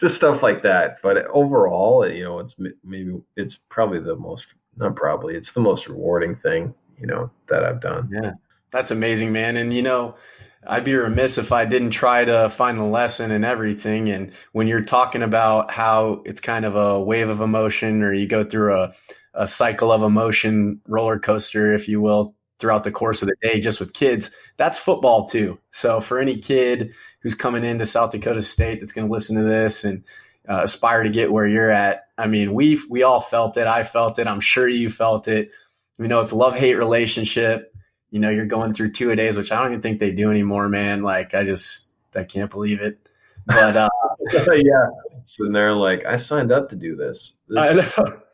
just 0.00 0.16
stuff 0.16 0.42
like 0.42 0.62
that. 0.62 0.98
But 1.02 1.26
overall, 1.28 2.08
you 2.08 2.24
know, 2.24 2.40
it's 2.40 2.54
maybe 2.84 3.20
it's 3.36 3.58
probably 3.70 4.00
the 4.00 4.16
most 4.16 4.46
not 4.76 4.94
probably 4.96 5.34
it's 5.36 5.52
the 5.52 5.60
most 5.60 5.88
rewarding 5.88 6.36
thing 6.36 6.74
you 6.98 7.06
know 7.06 7.30
that 7.48 7.64
I've 7.64 7.80
done. 7.80 8.08
Yeah, 8.12 8.32
that's 8.70 8.90
amazing, 8.90 9.32
man. 9.32 9.56
And 9.56 9.72
you 9.72 9.82
know, 9.82 10.16
I'd 10.66 10.84
be 10.84 10.94
remiss 10.94 11.38
if 11.38 11.52
I 11.52 11.64
didn't 11.64 11.90
try 11.90 12.24
to 12.24 12.48
find 12.48 12.78
the 12.78 12.84
lesson 12.84 13.30
in 13.30 13.44
everything. 13.44 14.10
And 14.10 14.32
when 14.52 14.66
you're 14.66 14.82
talking 14.82 15.22
about 15.22 15.70
how 15.70 16.22
it's 16.24 16.40
kind 16.40 16.64
of 16.64 16.76
a 16.76 17.00
wave 17.00 17.28
of 17.28 17.40
emotion, 17.40 18.02
or 18.02 18.12
you 18.12 18.26
go 18.26 18.44
through 18.44 18.74
a, 18.74 18.94
a 19.34 19.46
cycle 19.46 19.92
of 19.92 20.02
emotion 20.02 20.80
roller 20.86 21.18
coaster, 21.18 21.74
if 21.74 21.88
you 21.88 22.00
will, 22.00 22.34
throughout 22.58 22.84
the 22.84 22.90
course 22.90 23.22
of 23.22 23.28
the 23.28 23.36
day, 23.42 23.60
just 23.60 23.80
with 23.80 23.92
kids, 23.92 24.30
that's 24.56 24.78
football 24.78 25.26
too. 25.28 25.58
So 25.70 26.00
for 26.00 26.18
any 26.18 26.38
kid 26.38 26.94
who's 27.20 27.34
coming 27.34 27.64
into 27.64 27.86
South 27.86 28.10
Dakota 28.10 28.42
State 28.42 28.80
that's 28.80 28.92
going 28.92 29.06
to 29.06 29.12
listen 29.12 29.36
to 29.36 29.42
this 29.42 29.84
and 29.84 30.04
uh, 30.48 30.62
aspire 30.62 31.02
to 31.02 31.10
get 31.10 31.32
where 31.32 31.46
you're 31.46 31.70
at, 31.70 32.06
I 32.16 32.26
mean, 32.26 32.54
we 32.54 32.80
we 32.88 33.02
all 33.02 33.20
felt 33.20 33.56
it. 33.56 33.66
I 33.66 33.84
felt 33.84 34.18
it. 34.18 34.26
I'm 34.26 34.40
sure 34.40 34.66
you 34.66 34.90
felt 34.90 35.28
it. 35.28 35.50
We 35.98 36.08
know 36.08 36.20
it's 36.20 36.30
a 36.32 36.36
love 36.36 36.54
hate 36.56 36.74
relationship 36.74 37.72
you 38.10 38.20
know, 38.20 38.30
you're 38.30 38.46
going 38.46 38.72
through 38.72 38.92
two 38.92 39.10
a 39.10 39.16
days, 39.16 39.36
which 39.36 39.52
I 39.52 39.60
don't 39.60 39.72
even 39.72 39.82
think 39.82 40.00
they 40.00 40.12
do 40.12 40.30
anymore, 40.30 40.68
man. 40.68 41.02
Like, 41.02 41.34
I 41.34 41.44
just, 41.44 41.88
I 42.14 42.24
can't 42.24 42.50
believe 42.50 42.80
it. 42.80 42.98
But, 43.46 43.76
uh, 43.76 43.88
yeah. 44.30 44.86
And 45.38 45.54
they're 45.54 45.74
like, 45.74 46.04
I 46.06 46.16
signed 46.16 46.52
up 46.52 46.70
to 46.70 46.76
do 46.76 46.96
this. 46.96 47.32
this 47.48 47.58
I 47.58 47.72
know. 47.72 48.20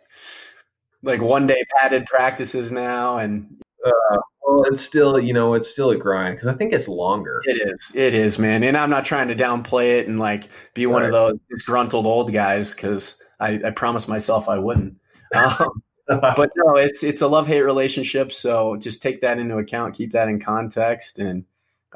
Like 1.04 1.20
one 1.20 1.48
day 1.48 1.60
padded 1.76 2.06
practices 2.06 2.70
now. 2.70 3.18
And, 3.18 3.60
uh, 3.84 4.18
well, 4.46 4.62
it's 4.72 4.84
still, 4.84 5.18
you 5.18 5.32
know, 5.32 5.54
it's 5.54 5.68
still 5.68 5.90
a 5.90 5.96
grind 5.96 6.36
because 6.36 6.46
I 6.46 6.56
think 6.56 6.72
it's 6.72 6.86
longer. 6.86 7.40
It 7.44 7.60
is. 7.68 7.90
It 7.92 8.14
is, 8.14 8.38
man. 8.38 8.62
And 8.62 8.76
I'm 8.76 8.88
not 8.88 9.04
trying 9.04 9.26
to 9.26 9.34
downplay 9.34 9.98
it 9.98 10.06
and 10.06 10.20
like 10.20 10.48
be 10.74 10.86
one 10.86 11.02
right. 11.02 11.06
of 11.08 11.12
those 11.12 11.38
disgruntled 11.50 12.06
old 12.06 12.32
guys 12.32 12.72
because 12.72 13.20
I, 13.40 13.60
I 13.66 13.70
promised 13.72 14.08
myself 14.08 14.48
I 14.48 14.58
wouldn't. 14.58 14.96
Um, 15.34 15.82
but 16.08 16.50
no, 16.56 16.76
it's 16.76 17.02
it's 17.02 17.20
a 17.20 17.26
love 17.26 17.46
hate 17.46 17.62
relationship. 17.62 18.32
So 18.32 18.76
just 18.76 19.02
take 19.02 19.20
that 19.20 19.38
into 19.38 19.56
account, 19.58 19.94
keep 19.94 20.12
that 20.12 20.28
in 20.28 20.40
context, 20.40 21.18
and 21.18 21.44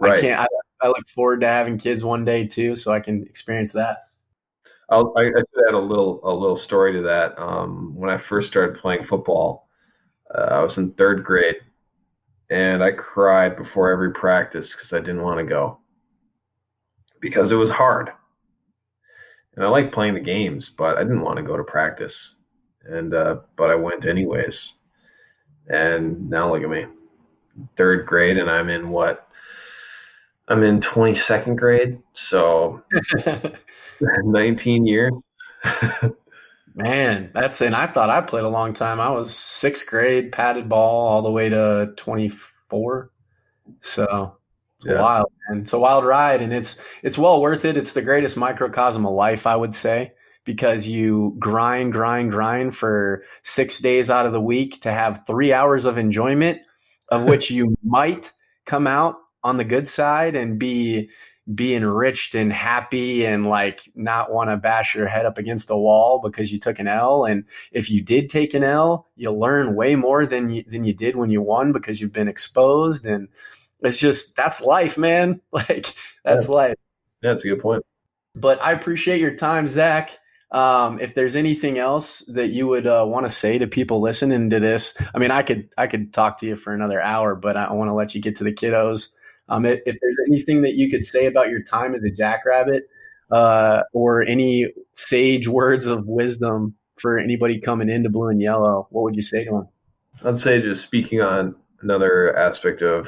right. 0.00 0.18
I 0.18 0.20
can't. 0.20 0.40
I, 0.40 0.46
I 0.82 0.88
look 0.88 1.09
forward 1.09 1.40
to 1.40 1.46
having 1.46 1.78
kids 1.78 2.04
one 2.04 2.24
day 2.24 2.46
too, 2.46 2.76
so 2.76 2.92
I 2.92 3.00
can 3.00 3.22
experience 3.24 3.72
that. 3.72 4.04
I'll, 4.88 5.12
I, 5.16 5.22
I 5.22 5.42
add 5.68 5.74
a 5.74 5.78
little 5.78 6.20
a 6.22 6.32
little 6.32 6.57
story 6.57 6.92
to 6.92 7.02
that. 7.02 7.38
Um, 7.40 7.94
when 7.96 8.11
I 8.11 8.18
first 8.18 8.48
started 8.48 8.80
playing 8.80 9.07
football, 9.07 9.68
uh, 10.32 10.42
I 10.42 10.62
was 10.62 10.76
in 10.76 10.92
third 10.92 11.24
grade, 11.24 11.57
and 12.50 12.84
I 12.84 12.92
cried 12.92 13.57
before 13.57 13.90
every 13.90 14.12
practice 14.12 14.70
because 14.70 14.92
I 14.92 15.00
didn't 15.00 15.22
want 15.22 15.40
to 15.40 15.46
go 15.46 15.78
because 17.20 17.50
it 17.50 17.57
was 17.57 17.70
hard. 17.70 18.11
And 19.57 19.64
I 19.64 19.68
like 19.68 19.92
playing 19.92 20.14
the 20.14 20.20
games, 20.20 20.68
but 20.68 20.98
I 20.98 21.02
didn't 21.02 21.22
want 21.22 21.38
to 21.38 21.42
go 21.42 21.57
to 21.57 21.64
practice. 21.64 22.32
And 22.89 23.14
uh, 23.14 23.37
but 23.57 23.70
I 23.70 23.74
went 23.74 24.07
anyways. 24.07 24.72
And 25.68 26.30
now 26.30 26.53
look 26.53 26.62
at 26.62 26.70
me, 26.70 26.87
third 27.76 28.07
grade, 28.07 28.37
and 28.37 28.51
I'm 28.51 28.68
in 28.68 28.91
what? 28.91 29.28
I'm 30.49 30.62
in 30.62 30.80
22nd 30.80 31.57
grade, 31.57 31.99
so 32.14 32.82
19 34.01 34.87
years. 34.87 35.12
Man, 36.76 37.30
that's 37.32 37.62
and 37.62 37.74
I 37.74 37.87
thought 37.87 38.11
I 38.11 38.20
played 38.20 38.45
a 38.45 38.49
long 38.51 38.74
time. 38.74 39.01
I 39.01 39.11
was 39.11 39.34
sixth 39.34 39.87
grade, 39.87 40.30
padded 40.30 40.68
ball 40.68 41.09
all 41.09 41.22
the 41.22 41.30
way 41.30 41.49
to 41.49 41.95
24. 41.97 43.11
So 43.80 44.37
it's 44.76 44.87
yeah. 44.87 45.01
wild, 45.01 45.32
and 45.49 45.62
it's 45.62 45.72
a 45.72 45.78
wild 45.78 46.05
ride, 46.05 46.43
and 46.43 46.53
it's 46.53 46.80
it's 47.03 47.16
well 47.16 47.41
worth 47.41 47.64
it. 47.64 47.78
It's 47.78 47.95
the 47.95 48.03
greatest 48.03 48.37
microcosm 48.37 49.07
of 49.07 49.14
life, 49.14 49.47
I 49.47 49.57
would 49.57 49.74
say, 49.74 50.12
because 50.47 50.86
you 50.86 51.36
grind, 51.38 51.92
grind, 51.92 52.30
grind 52.30 52.74
for 52.74 53.24
six 53.42 53.80
days 53.80 54.09
out 54.09 54.24
of 54.24 54.32
the 54.32 54.40
week 54.40 54.80
to 54.82 54.90
have 54.90 55.24
three 55.26 55.53
hours 55.53 55.84
of 55.84 55.99
enjoyment, 55.99 56.62
of 57.11 57.24
which 57.26 57.51
you 57.51 57.76
might 57.84 58.32
come 58.64 58.86
out 58.86 59.16
on 59.44 59.59
the 59.59 59.64
good 59.64 59.86
side 59.86 60.34
and 60.34 60.59
be 60.59 61.11
be 61.55 61.74
enriched 61.74 62.34
and 62.34 62.53
happy 62.53 63.24
and 63.24 63.47
like 63.47 63.88
not 63.94 64.32
want 64.32 64.51
to 64.51 64.57
bash 64.57 64.97
your 64.97 65.07
head 65.07 65.26
up 65.26 65.38
against 65.38 65.68
the 65.68 65.76
wall 65.76 66.20
because 66.20 66.51
you 66.51 66.59
took 66.59 66.80
an 66.80 66.88
L. 66.88 67.24
And 67.24 67.44
if 67.70 67.88
you 67.88 68.03
did 68.03 68.30
take 68.30 68.53
an 68.55 68.64
L, 68.64 69.07
you 69.14 69.30
learn 69.30 69.76
way 69.76 69.94
more 69.94 70.26
than 70.26 70.51
you, 70.51 70.64
than 70.64 70.82
you 70.82 70.92
did 70.92 71.14
when 71.14 71.30
you 71.30 71.40
won 71.40 71.72
because 71.72 72.01
you've 72.01 72.12
been 72.12 72.26
exposed. 72.26 73.07
And 73.07 73.28
it's 73.80 73.99
just, 73.99 74.36
that's 74.36 74.61
life, 74.61 74.99
man. 74.99 75.40
Like 75.53 75.94
that's 76.24 76.49
yeah. 76.49 76.55
life. 76.55 76.74
Yeah, 77.22 77.32
that's 77.34 77.44
a 77.44 77.49
good 77.49 77.62
point. 77.62 77.84
But 78.34 78.61
I 78.61 78.72
appreciate 78.72 79.20
your 79.20 79.36
time, 79.36 79.68
Zach. 79.68 80.18
Um, 80.53 81.01
if 81.01 81.14
there's 81.14 81.34
anything 81.34 81.78
else 81.78 82.20
that 82.28 82.49
you 82.49 82.68
would 82.68 82.86
uh, 82.86 83.05
want 83.07 83.26
to 83.26 83.32
say 83.32 83.59
to 83.59 83.66
people 83.66 84.01
listening 84.01 84.49
to 84.51 84.61
this, 84.61 84.97
I 85.14 85.18
mean, 85.18 85.30
I 85.30 85.42
could 85.42 85.68
I 85.76 85.86
could 85.86 86.12
talk 86.12 86.38
to 86.38 86.47
you 86.47 86.57
for 86.57 86.72
another 86.72 87.01
hour, 87.01 87.34
but 87.34 87.57
I 87.57 87.72
want 87.72 87.88
to 87.88 87.94
let 87.94 88.14
you 88.14 88.20
get 88.20 88.36
to 88.36 88.44
the 88.44 88.55
kiddos. 88.55 89.09
Um, 89.49 89.64
if, 89.64 89.80
if, 89.86 89.97
there's 90.01 90.16
anything 90.28 90.62
that 90.62 90.74
you 90.74 90.90
could 90.90 91.05
say 91.05 91.26
about 91.26 91.51
your 91.51 91.62
time 91.62 91.94
as 91.94 92.03
a 92.03 92.11
jackrabbit, 92.11 92.88
uh, 93.30 93.82
or 93.92 94.22
any 94.22 94.66
sage 94.94 95.49
words 95.49 95.86
of 95.86 96.07
wisdom 96.07 96.74
for 96.97 97.18
anybody 97.18 97.61
coming 97.61 97.88
into 97.88 98.09
blue 98.09 98.28
and 98.28 98.40
yellow, 98.40 98.86
what 98.90 99.03
would 99.03 99.16
you 99.16 99.22
say 99.22 99.44
to 99.44 99.51
them? 99.51 99.68
I'd 100.24 100.40
say 100.40 100.62
just 100.62 100.82
speaking 100.82 101.20
on 101.20 101.55
another 101.82 102.36
aspect 102.36 102.82
of. 102.82 103.07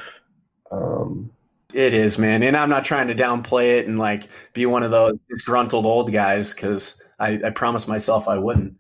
Um, 0.71 1.31
it 1.75 1.95
is, 1.95 2.19
man, 2.19 2.43
and 2.43 2.57
I'm 2.57 2.71
not 2.71 2.85
trying 2.85 3.09
to 3.09 3.15
downplay 3.15 3.79
it 3.79 3.87
and 3.87 3.99
like 3.99 4.29
be 4.53 4.67
one 4.67 4.83
of 4.83 4.91
those 4.91 5.15
disgruntled 5.31 5.87
old 5.87 6.13
guys 6.13 6.55
because 6.55 7.01
I, 7.19 7.41
I 7.45 7.51
promised 7.51 7.89
myself 7.89 8.29
I 8.29 8.39
wouldn't. 8.39 8.75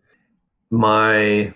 My 0.70 1.54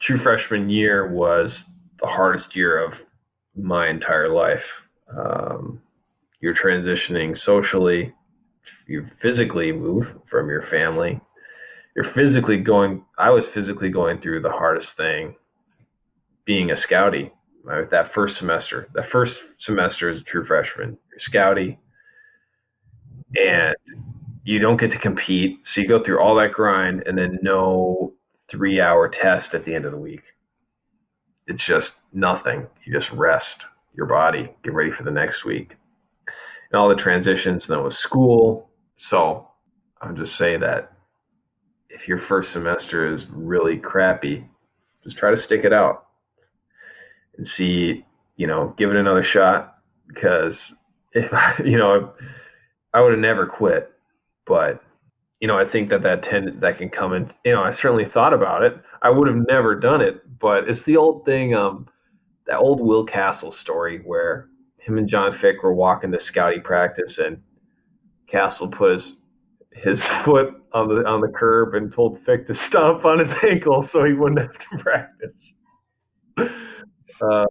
true 0.00 0.18
freshman 0.18 0.68
year 0.68 1.10
was 1.10 1.64
the 2.00 2.08
hardest 2.08 2.56
year 2.56 2.84
of 2.84 2.94
my 3.54 3.88
entire 3.88 4.28
life 4.28 4.64
um, 5.16 5.80
you're 6.40 6.54
transitioning 6.54 7.38
socially, 7.38 8.12
you 8.86 9.06
physically 9.20 9.72
move 9.72 10.06
from 10.28 10.48
your 10.48 10.66
family. 10.70 11.20
You're 11.94 12.12
physically 12.12 12.58
going, 12.58 13.04
I 13.18 13.30
was 13.30 13.46
physically 13.46 13.90
going 13.90 14.20
through 14.20 14.42
the 14.42 14.50
hardest 14.50 14.96
thing 14.96 15.36
being 16.44 16.70
a 16.70 16.74
scouty. 16.74 17.30
Right? 17.64 17.88
That 17.90 18.12
first 18.12 18.38
semester, 18.38 18.88
that 18.94 19.08
first 19.08 19.38
semester 19.58 20.10
as 20.10 20.18
a 20.18 20.24
true 20.24 20.44
freshman, 20.44 20.98
you're 21.10 21.20
scouty 21.20 21.78
and 23.36 23.76
you 24.44 24.58
don't 24.58 24.80
get 24.80 24.90
to 24.92 24.98
compete. 24.98 25.60
So 25.64 25.80
you 25.80 25.88
go 25.88 26.02
through 26.02 26.20
all 26.20 26.36
that 26.36 26.52
grind 26.52 27.04
and 27.06 27.16
then 27.16 27.38
no 27.42 28.12
three 28.50 28.80
hour 28.80 29.08
test 29.08 29.54
at 29.54 29.64
the 29.64 29.74
end 29.74 29.84
of 29.84 29.92
the 29.92 29.98
week. 29.98 30.22
It's 31.46 31.64
just 31.64 31.92
nothing. 32.12 32.66
You 32.84 32.92
just 32.98 33.10
rest 33.12 33.56
your 33.94 34.06
body, 34.06 34.50
get 34.64 34.74
ready 34.74 34.90
for 34.90 35.02
the 35.02 35.10
next 35.10 35.44
week. 35.44 35.74
And 36.70 36.80
all 36.80 36.88
the 36.88 36.94
transitions 36.94 37.66
then 37.66 37.82
with 37.84 37.94
school. 37.94 38.70
So 38.96 39.48
I'll 40.00 40.14
just 40.14 40.36
say 40.36 40.56
that 40.56 40.92
if 41.90 42.08
your 42.08 42.18
first 42.18 42.52
semester 42.52 43.14
is 43.14 43.26
really 43.30 43.76
crappy, 43.76 44.46
just 45.04 45.16
try 45.16 45.30
to 45.30 45.36
stick 45.36 45.64
it 45.64 45.72
out 45.72 46.06
and 47.36 47.46
see, 47.46 48.04
you 48.36 48.46
know, 48.46 48.74
give 48.78 48.90
it 48.90 48.96
another 48.96 49.22
shot 49.22 49.78
because 50.08 50.58
if 51.12 51.32
I, 51.32 51.54
you 51.64 51.76
know, 51.76 52.12
I 52.94 53.00
would 53.00 53.12
have 53.12 53.20
never 53.20 53.46
quit, 53.46 53.90
but 54.46 54.82
you 55.40 55.48
know, 55.48 55.58
I 55.58 55.68
think 55.68 55.90
that 55.90 56.04
that 56.04 56.22
tend 56.22 56.60
that 56.60 56.78
can 56.78 56.88
come 56.88 57.12
in. 57.12 57.30
You 57.44 57.52
know, 57.52 57.62
I 57.62 57.72
certainly 57.72 58.04
thought 58.04 58.32
about 58.32 58.62
it. 58.62 58.74
I 59.02 59.10
would 59.10 59.26
have 59.26 59.36
never 59.48 59.74
done 59.74 60.00
it, 60.00 60.22
but 60.38 60.68
it's 60.68 60.84
the 60.84 60.96
old 60.96 61.24
thing. 61.24 61.54
Um, 61.54 61.88
that 62.46 62.58
old 62.58 62.80
Will 62.80 63.04
Castle 63.04 63.52
story 63.52 64.00
where 64.04 64.48
him 64.78 64.98
and 64.98 65.08
John 65.08 65.32
Fick 65.32 65.62
were 65.62 65.74
walking 65.74 66.12
to 66.12 66.20
scouting 66.20 66.62
practice 66.62 67.18
and 67.18 67.42
Castle 68.28 68.68
put 68.68 68.92
his 68.92 69.14
his 69.72 70.02
foot 70.24 70.54
on 70.72 70.88
the 70.88 71.04
on 71.06 71.20
the 71.20 71.32
curb 71.34 71.74
and 71.74 71.92
told 71.92 72.20
Fick 72.24 72.46
to 72.46 72.54
stomp 72.54 73.04
on 73.04 73.18
his 73.18 73.32
ankle 73.50 73.82
so 73.82 74.04
he 74.04 74.12
wouldn't 74.12 74.40
have 74.40 74.58
to 74.58 74.78
practice. 74.82 75.52
Uh, 77.20 77.46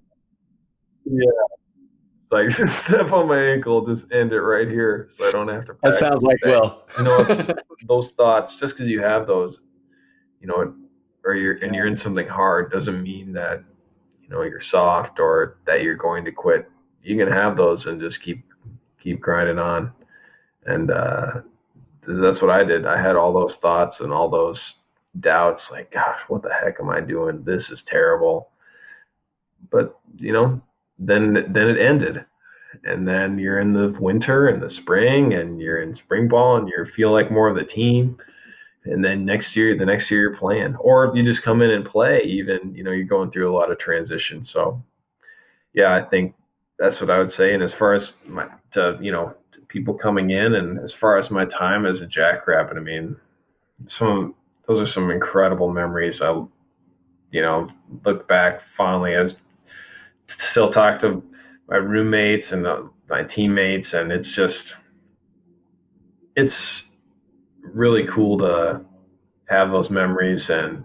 yeah, 1.05 1.43
like 2.31 2.51
step 2.85 3.11
on 3.11 3.27
my 3.27 3.39
ankle, 3.39 3.85
just 3.85 4.05
end 4.11 4.31
it 4.31 4.41
right 4.41 4.67
here, 4.67 5.09
so 5.17 5.27
I 5.27 5.31
don't 5.31 5.47
have 5.49 5.65
to. 5.65 5.75
That 5.83 5.95
sounds 5.95 6.23
like 6.23 6.43
Will. 6.45 6.83
you 6.97 7.03
know, 7.03 7.47
those 7.87 8.11
thoughts, 8.11 8.55
just 8.59 8.75
because 8.75 8.87
you 8.89 9.01
have 9.01 9.27
those, 9.27 9.59
you 10.39 10.47
know, 10.47 10.73
or 11.25 11.35
you're 11.35 11.55
and 11.55 11.75
you're 11.75 11.87
in 11.87 11.97
something 11.97 12.27
hard, 12.27 12.71
doesn't 12.71 13.01
mean 13.01 13.33
that 13.33 13.63
you 14.23 14.29
know 14.29 14.43
you're 14.43 14.61
soft 14.61 15.19
or 15.19 15.57
that 15.65 15.81
you're 15.81 15.95
going 15.95 16.23
to 16.25 16.31
quit. 16.31 16.69
You 17.03 17.17
can 17.17 17.31
have 17.31 17.57
those 17.57 17.85
and 17.85 17.99
just 17.99 18.21
keep 18.21 18.43
keep 19.01 19.19
grinding 19.19 19.59
on. 19.59 19.91
And 20.65 20.91
uh, 20.91 21.41
that's 22.07 22.41
what 22.41 22.51
i 22.51 22.63
did. 22.63 22.85
I 22.85 23.01
had 23.01 23.15
all 23.15 23.33
those 23.33 23.55
thoughts 23.55 23.99
and 23.99 24.11
all 24.13 24.29
those 24.29 24.75
doubts 25.19 25.69
like 25.69 25.91
gosh 25.91 26.19
what 26.29 26.41
the 26.41 26.49
heck 26.53 26.79
am 26.79 26.89
i 26.89 27.01
doing? 27.01 27.43
This 27.43 27.69
is 27.69 27.81
terrible. 27.81 28.49
But 29.69 29.99
you 30.17 30.31
know 30.31 30.61
then 31.07 31.33
then 31.49 31.69
it 31.69 31.79
ended. 31.79 32.25
And 32.85 33.05
then 33.07 33.37
you're 33.37 33.59
in 33.59 33.73
the 33.73 33.93
winter 33.99 34.47
and 34.47 34.63
the 34.63 34.69
spring 34.69 35.33
and 35.33 35.59
you're 35.59 35.81
in 35.81 35.95
spring 35.95 36.29
ball 36.29 36.55
and 36.55 36.69
you 36.69 36.85
feel 36.95 37.11
like 37.11 37.29
more 37.29 37.49
of 37.49 37.55
the 37.55 37.65
team. 37.65 38.17
And 38.85 39.03
then 39.03 39.25
next 39.25 39.55
year 39.55 39.77
the 39.77 39.85
next 39.85 40.09
year 40.09 40.21
you're 40.21 40.37
playing. 40.37 40.75
Or 40.77 41.11
you 41.15 41.23
just 41.23 41.43
come 41.43 41.61
in 41.61 41.71
and 41.71 41.85
play 41.85 42.21
even 42.25 42.73
you 42.73 42.83
know 42.83 42.91
you're 42.91 43.05
going 43.05 43.31
through 43.31 43.51
a 43.51 43.57
lot 43.57 43.71
of 43.71 43.79
transition. 43.79 44.45
So 44.45 44.81
yeah 45.73 45.95
i 45.95 46.01
think 46.09 46.35
that's 46.79 46.99
what 47.01 47.09
i 47.09 47.19
would 47.19 47.31
say. 47.31 47.53
And 47.53 47.63
as 47.63 47.73
far 47.73 47.93
as 47.93 48.13
my 48.25 48.47
to 48.71 48.97
you 49.01 49.11
know 49.11 49.35
to 49.53 49.59
people 49.67 49.93
coming 49.93 50.31
in 50.31 50.55
and 50.55 50.79
as 50.79 50.93
far 50.93 51.17
as 51.17 51.29
my 51.29 51.45
time 51.45 51.85
as 51.85 52.01
a 52.01 52.07
jackrabbit 52.07 52.77
i 52.77 52.79
mean 52.79 53.15
some 53.87 54.35
those 54.67 54.79
are 54.79 54.91
some 54.91 55.11
incredible 55.11 55.71
memories. 55.71 56.21
I 56.21 56.29
you 57.31 57.41
know 57.41 57.69
look 58.05 58.27
back 58.27 58.61
fondly 58.77 59.13
as 59.13 59.33
still 60.49 60.71
talk 60.71 60.99
to 61.01 61.23
my 61.67 61.77
roommates 61.77 62.51
and 62.51 62.65
the, 62.65 62.89
my 63.09 63.23
teammates 63.23 63.93
and 63.93 64.11
it's 64.11 64.33
just 64.33 64.75
it's 66.35 66.83
really 67.63 68.07
cool 68.13 68.37
to 68.37 68.81
have 69.49 69.71
those 69.71 69.89
memories 69.89 70.49
and 70.49 70.83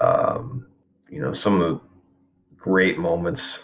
um, 0.00 0.66
you 1.10 1.20
know 1.20 1.32
some 1.32 1.60
of 1.60 1.60
the 1.60 1.80
great 2.56 2.98
moments 2.98 3.58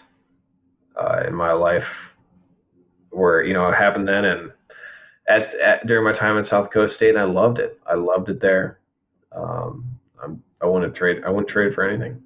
uh, 1.01 1.23
in 1.27 1.35
my 1.35 1.53
life 1.53 1.89
where 3.11 3.43
you 3.43 3.55
know 3.55 3.69
it 3.69 3.75
happened 3.75 4.07
then 4.07 4.25
and 4.25 4.53
at, 5.29 5.55
at, 5.61 5.87
during 5.87 6.05
my 6.05 6.19
time 6.19 6.39
in 6.39 6.45
South 6.45 6.67
Dakota 6.67 6.93
State 6.93 7.11
and 7.11 7.19
I 7.19 7.25
loved 7.25 7.59
it. 7.59 7.79
I 7.87 7.95
loved 7.95 8.31
it 8.31 8.41
there. 8.41 8.81
Um, 9.33 9.99
I'm, 10.23 10.43
I 10.63 10.67
wouldn't 10.67 10.95
trade. 10.95 11.23
I 11.25 11.31
wouldn't 11.31 11.49
trade 11.49 11.75
for 11.75 11.89
anything. 11.89 12.23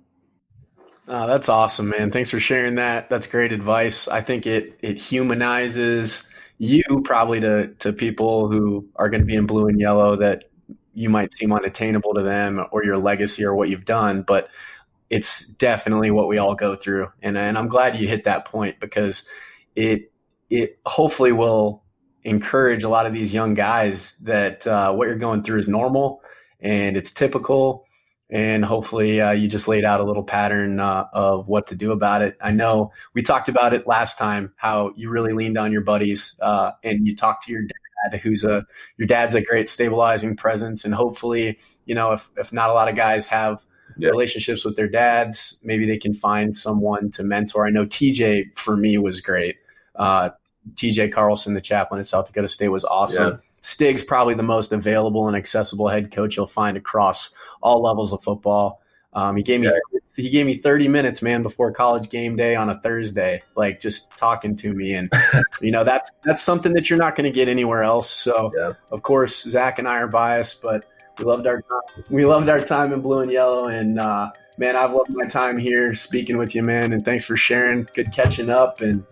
Oh, 1.15 1.27
that's 1.27 1.49
awesome, 1.51 1.91
man. 1.91 2.11
Thanks 2.11 2.31
for 2.31 2.41
sharing 2.41 2.77
that. 2.77 3.11
That's 3.11 3.27
great 3.27 3.53
advice. 3.53 4.09
I 4.09 4.23
think 4.23 4.47
it 4.47 4.79
it 4.83 4.97
humanizes 4.97 6.27
you 6.59 6.83
probably 7.05 7.39
to 7.41 7.69
to 7.81 7.93
people 7.93 8.49
who 8.51 8.89
are 8.97 9.11
going 9.11 9.21
to 9.21 9.27
be 9.27 9.37
in 9.37 9.45
blue 9.47 9.67
and 9.69 9.79
yellow 9.79 10.17
that 10.17 10.45
you 10.95 11.11
might 11.11 11.33
seem 11.35 11.53
unattainable 11.53 12.15
to 12.15 12.23
them 12.23 12.65
or 12.73 12.83
your 12.85 12.97
legacy 12.97 13.45
or 13.45 13.55
what 13.55 13.69
you've 13.69 13.85
done, 13.85 14.23
but 14.23 14.49
it's 15.11 15.47
definitely 15.47 16.11
what 16.11 16.29
we 16.29 16.39
all 16.39 16.55
go 16.55 16.77
through. 16.77 17.11
And 17.23 17.37
and 17.37 17.59
I'm 17.59 17.69
glad 17.69 17.97
you 17.97 18.09
hit 18.09 18.25
that 18.25 18.47
point 18.47 18.81
because 18.81 19.29
it 19.77 20.13
it 20.51 20.79
hopefully 20.87 21.33
will 21.33 21.85
encourage 22.25 22.85
a 22.85 22.91
lot 22.91 23.07
of 23.07 23.15
these 23.15 23.35
young 23.35 23.55
guys 23.55 24.17
that 24.25 24.67
uh, 24.67 24.95
what 24.95 25.09
you're 25.09 25.17
going 25.19 25.43
through 25.43 25.59
is 25.61 25.69
normal 25.69 26.23
and 26.61 26.97
it's 26.97 27.13
typical. 27.13 27.87
And 28.33 28.65
hopefully, 28.65 29.21
uh, 29.21 29.33
you 29.33 29.47
just 29.47 29.69
laid 29.69 29.85
out 29.85 30.01
a 30.01 30.05
little 30.05 30.25
pattern 30.25 30.81
uh, 30.81 31.05
of 31.13 31.49
what 31.49 31.67
to 31.67 31.75
do 31.75 31.93
about 31.93 32.23
it. 32.23 32.39
I 32.41 32.51
know 32.51 32.93
we 33.13 33.21
talked 33.21 33.51
about 33.51 33.75
it 33.75 33.87
last 33.87 34.17
time, 34.17 34.55
how 34.57 34.93
you 34.97 35.11
really 35.11 35.35
leaned 35.35 35.59
on 35.59 35.71
your 35.71 35.83
buddies 35.83 36.39
uh, 36.41 36.73
and 36.83 37.07
you 37.07 37.15
talked 37.15 37.45
to 37.45 37.53
your 37.53 37.61
dad, 37.63 38.21
who's 38.21 38.43
a 38.43 38.65
your 38.97 39.07
dad's 39.07 39.35
a 39.35 39.43
great 39.43 39.69
stabilizing 39.69 40.35
presence. 40.35 40.87
And 40.87 40.95
hopefully, 40.95 41.59
you 41.85 41.95
know, 41.95 42.13
if 42.13 42.31
if 42.39 42.55
not 42.55 42.71
a 42.71 42.73
lot 42.73 42.89
of 42.89 42.97
guys 42.97 43.27
have 43.27 43.67
yeah. 43.99 44.09
relationships 44.09 44.65
with 44.65 44.77
their 44.77 44.89
dads, 44.89 45.61
maybe 45.63 45.85
they 45.85 45.99
can 45.99 46.15
find 46.15 46.57
someone 46.57 47.11
to 47.11 47.23
mentor. 47.23 47.67
I 47.67 47.71
know 47.71 47.85
TJ 47.85 48.57
for 48.57 48.79
me 48.79 48.97
was 48.97 49.21
great. 49.21 49.57
Uh, 49.95 50.31
TJ 50.75 51.13
Carlson, 51.13 51.55
the 51.55 51.61
chaplain 51.61 51.99
at 51.99 52.07
South 52.07 52.27
Dakota 52.27 52.49
State, 52.49 52.69
was 52.69 52.85
awesome. 52.85 53.33
Yeah. 53.33 53.39
Stig's 53.63 54.03
probably 54.03 54.35
the 54.35 54.43
most 54.43 54.73
available 54.73 55.29
and 55.29 55.37
accessible 55.37 55.89
head 55.89 56.13
coach 56.13 56.37
you'll 56.37 56.47
find 56.47 56.77
across 56.77 57.31
all 57.63 57.83
levels 57.83 58.13
of 58.13 58.23
football. 58.23 58.83
Um, 59.15 59.37
he 59.37 59.43
gave 59.43 59.61
me 59.61 59.71
he 60.17 60.31
gave 60.31 60.47
me 60.47 60.57
30 60.57 60.89
minutes, 60.89 61.23
man, 61.23 61.43
before 61.43 61.73
college 61.73 62.09
game 62.09 62.37
day 62.37 62.55
on 62.55 62.71
a 62.71 62.81
Thursday, 62.81 63.43
like 63.57 63.81
just 63.81 64.11
talking 64.17 64.57
to 64.57 64.73
me, 64.73 64.95
and 64.95 65.13
you 65.61 65.71
know 65.71 65.85
that's 65.85 66.11
that's 66.23 66.43
something 66.43 66.73
that 66.75 66.89
you're 66.89 66.99
not 66.99 67.15
going 67.15 67.25
to 67.25 67.35
get 67.35 67.49
anywhere 67.49 67.83
else. 67.83 68.11
So, 68.11 68.51
yeah. 68.57 68.73
of 68.91 69.03
course, 69.03 69.43
Zach 69.43 69.79
and 69.79 69.87
I 69.87 69.99
are 69.99 70.09
biased, 70.09 70.63
but 70.63 70.87
we 71.19 71.25
loved 71.25 71.47
our 71.47 71.63
we 72.11 72.25
loved 72.25 72.49
our 72.49 72.59
time 72.59 72.93
in 72.93 73.01
blue 73.03 73.21
and 73.21 73.31
yellow, 73.31 73.67
and 73.67 73.99
uh, 73.99 74.31
man, 74.57 74.77
I've 74.77 74.93
loved 74.93 75.15
my 75.15 75.27
time 75.27 75.59
here 75.59 75.93
speaking 75.93 76.39
with 76.39 76.55
you, 76.55 76.63
man, 76.63 76.93
and 76.93 77.05
thanks 77.05 77.25
for 77.25 77.37
sharing. 77.37 77.87
Good 77.95 78.13
catching 78.13 78.49
up, 78.49 78.81
and 78.81 79.05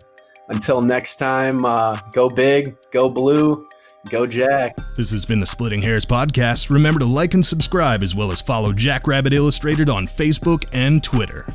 until 0.49 0.81
next 0.81 1.17
time, 1.17 1.63
uh, 1.63 1.95
go 2.11 2.27
big, 2.27 2.75
go 2.91 3.07
blue, 3.07 3.67
go 4.09 4.25
Jack. 4.25 4.75
This 4.97 5.11
has 5.11 5.25
been 5.25 5.39
the 5.39 5.45
Splitting 5.45 5.81
Hairs 5.81 6.05
podcast. 6.05 6.69
Remember 6.69 6.99
to 6.99 7.05
like 7.05 7.33
and 7.33 7.45
subscribe, 7.45 8.03
as 8.03 8.15
well 8.15 8.31
as 8.31 8.41
follow 8.41 8.73
Jackrabbit 8.73 9.33
Illustrated 9.33 9.89
on 9.89 10.07
Facebook 10.07 10.65
and 10.73 11.03
Twitter. 11.03 11.45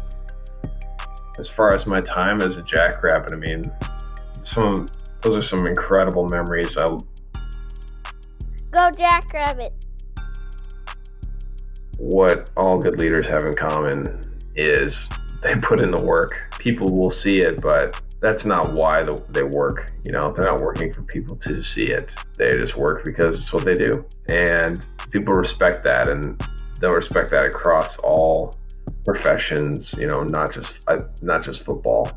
As 1.38 1.48
far 1.48 1.74
as 1.74 1.86
my 1.86 2.00
time 2.00 2.40
as 2.40 2.56
a 2.56 2.62
Jackrabbit, 2.62 3.32
I 3.32 3.36
mean, 3.36 3.64
some 4.44 4.86
those 5.22 5.44
are 5.44 5.46
some 5.46 5.66
incredible 5.66 6.28
memories. 6.28 6.76
I 6.76 6.96
go 8.70 8.90
Jackrabbit. 8.96 9.72
What 11.98 12.50
all 12.56 12.78
good 12.78 12.98
leaders 12.98 13.26
have 13.26 13.44
in 13.44 13.54
common 13.54 14.20
is 14.54 14.96
they 15.42 15.54
put 15.56 15.82
in 15.82 15.90
the 15.90 16.00
work. 16.00 16.40
People 16.58 16.94
will 16.96 17.10
see 17.10 17.38
it, 17.38 17.60
but 17.60 18.00
that's 18.20 18.44
not 18.44 18.72
why 18.72 19.00
they 19.30 19.42
work. 19.42 19.90
You 20.04 20.12
know, 20.12 20.34
they're 20.36 20.50
not 20.50 20.60
working 20.60 20.92
for 20.92 21.02
people 21.02 21.36
to 21.36 21.62
see 21.62 21.84
it. 21.84 22.08
They 22.38 22.52
just 22.52 22.76
work 22.76 23.04
because 23.04 23.38
it's 23.40 23.52
what 23.52 23.64
they 23.64 23.74
do, 23.74 23.92
and 24.28 24.84
people 25.10 25.34
respect 25.34 25.84
that, 25.84 26.08
and 26.08 26.40
they'll 26.80 26.92
respect 26.92 27.30
that 27.30 27.46
across 27.46 27.96
all 27.98 28.54
professions. 29.04 29.94
You 29.98 30.06
know, 30.06 30.22
not 30.22 30.52
just 30.52 30.72
uh, 30.88 30.98
not 31.22 31.44
just 31.44 31.64
football. 31.64 32.10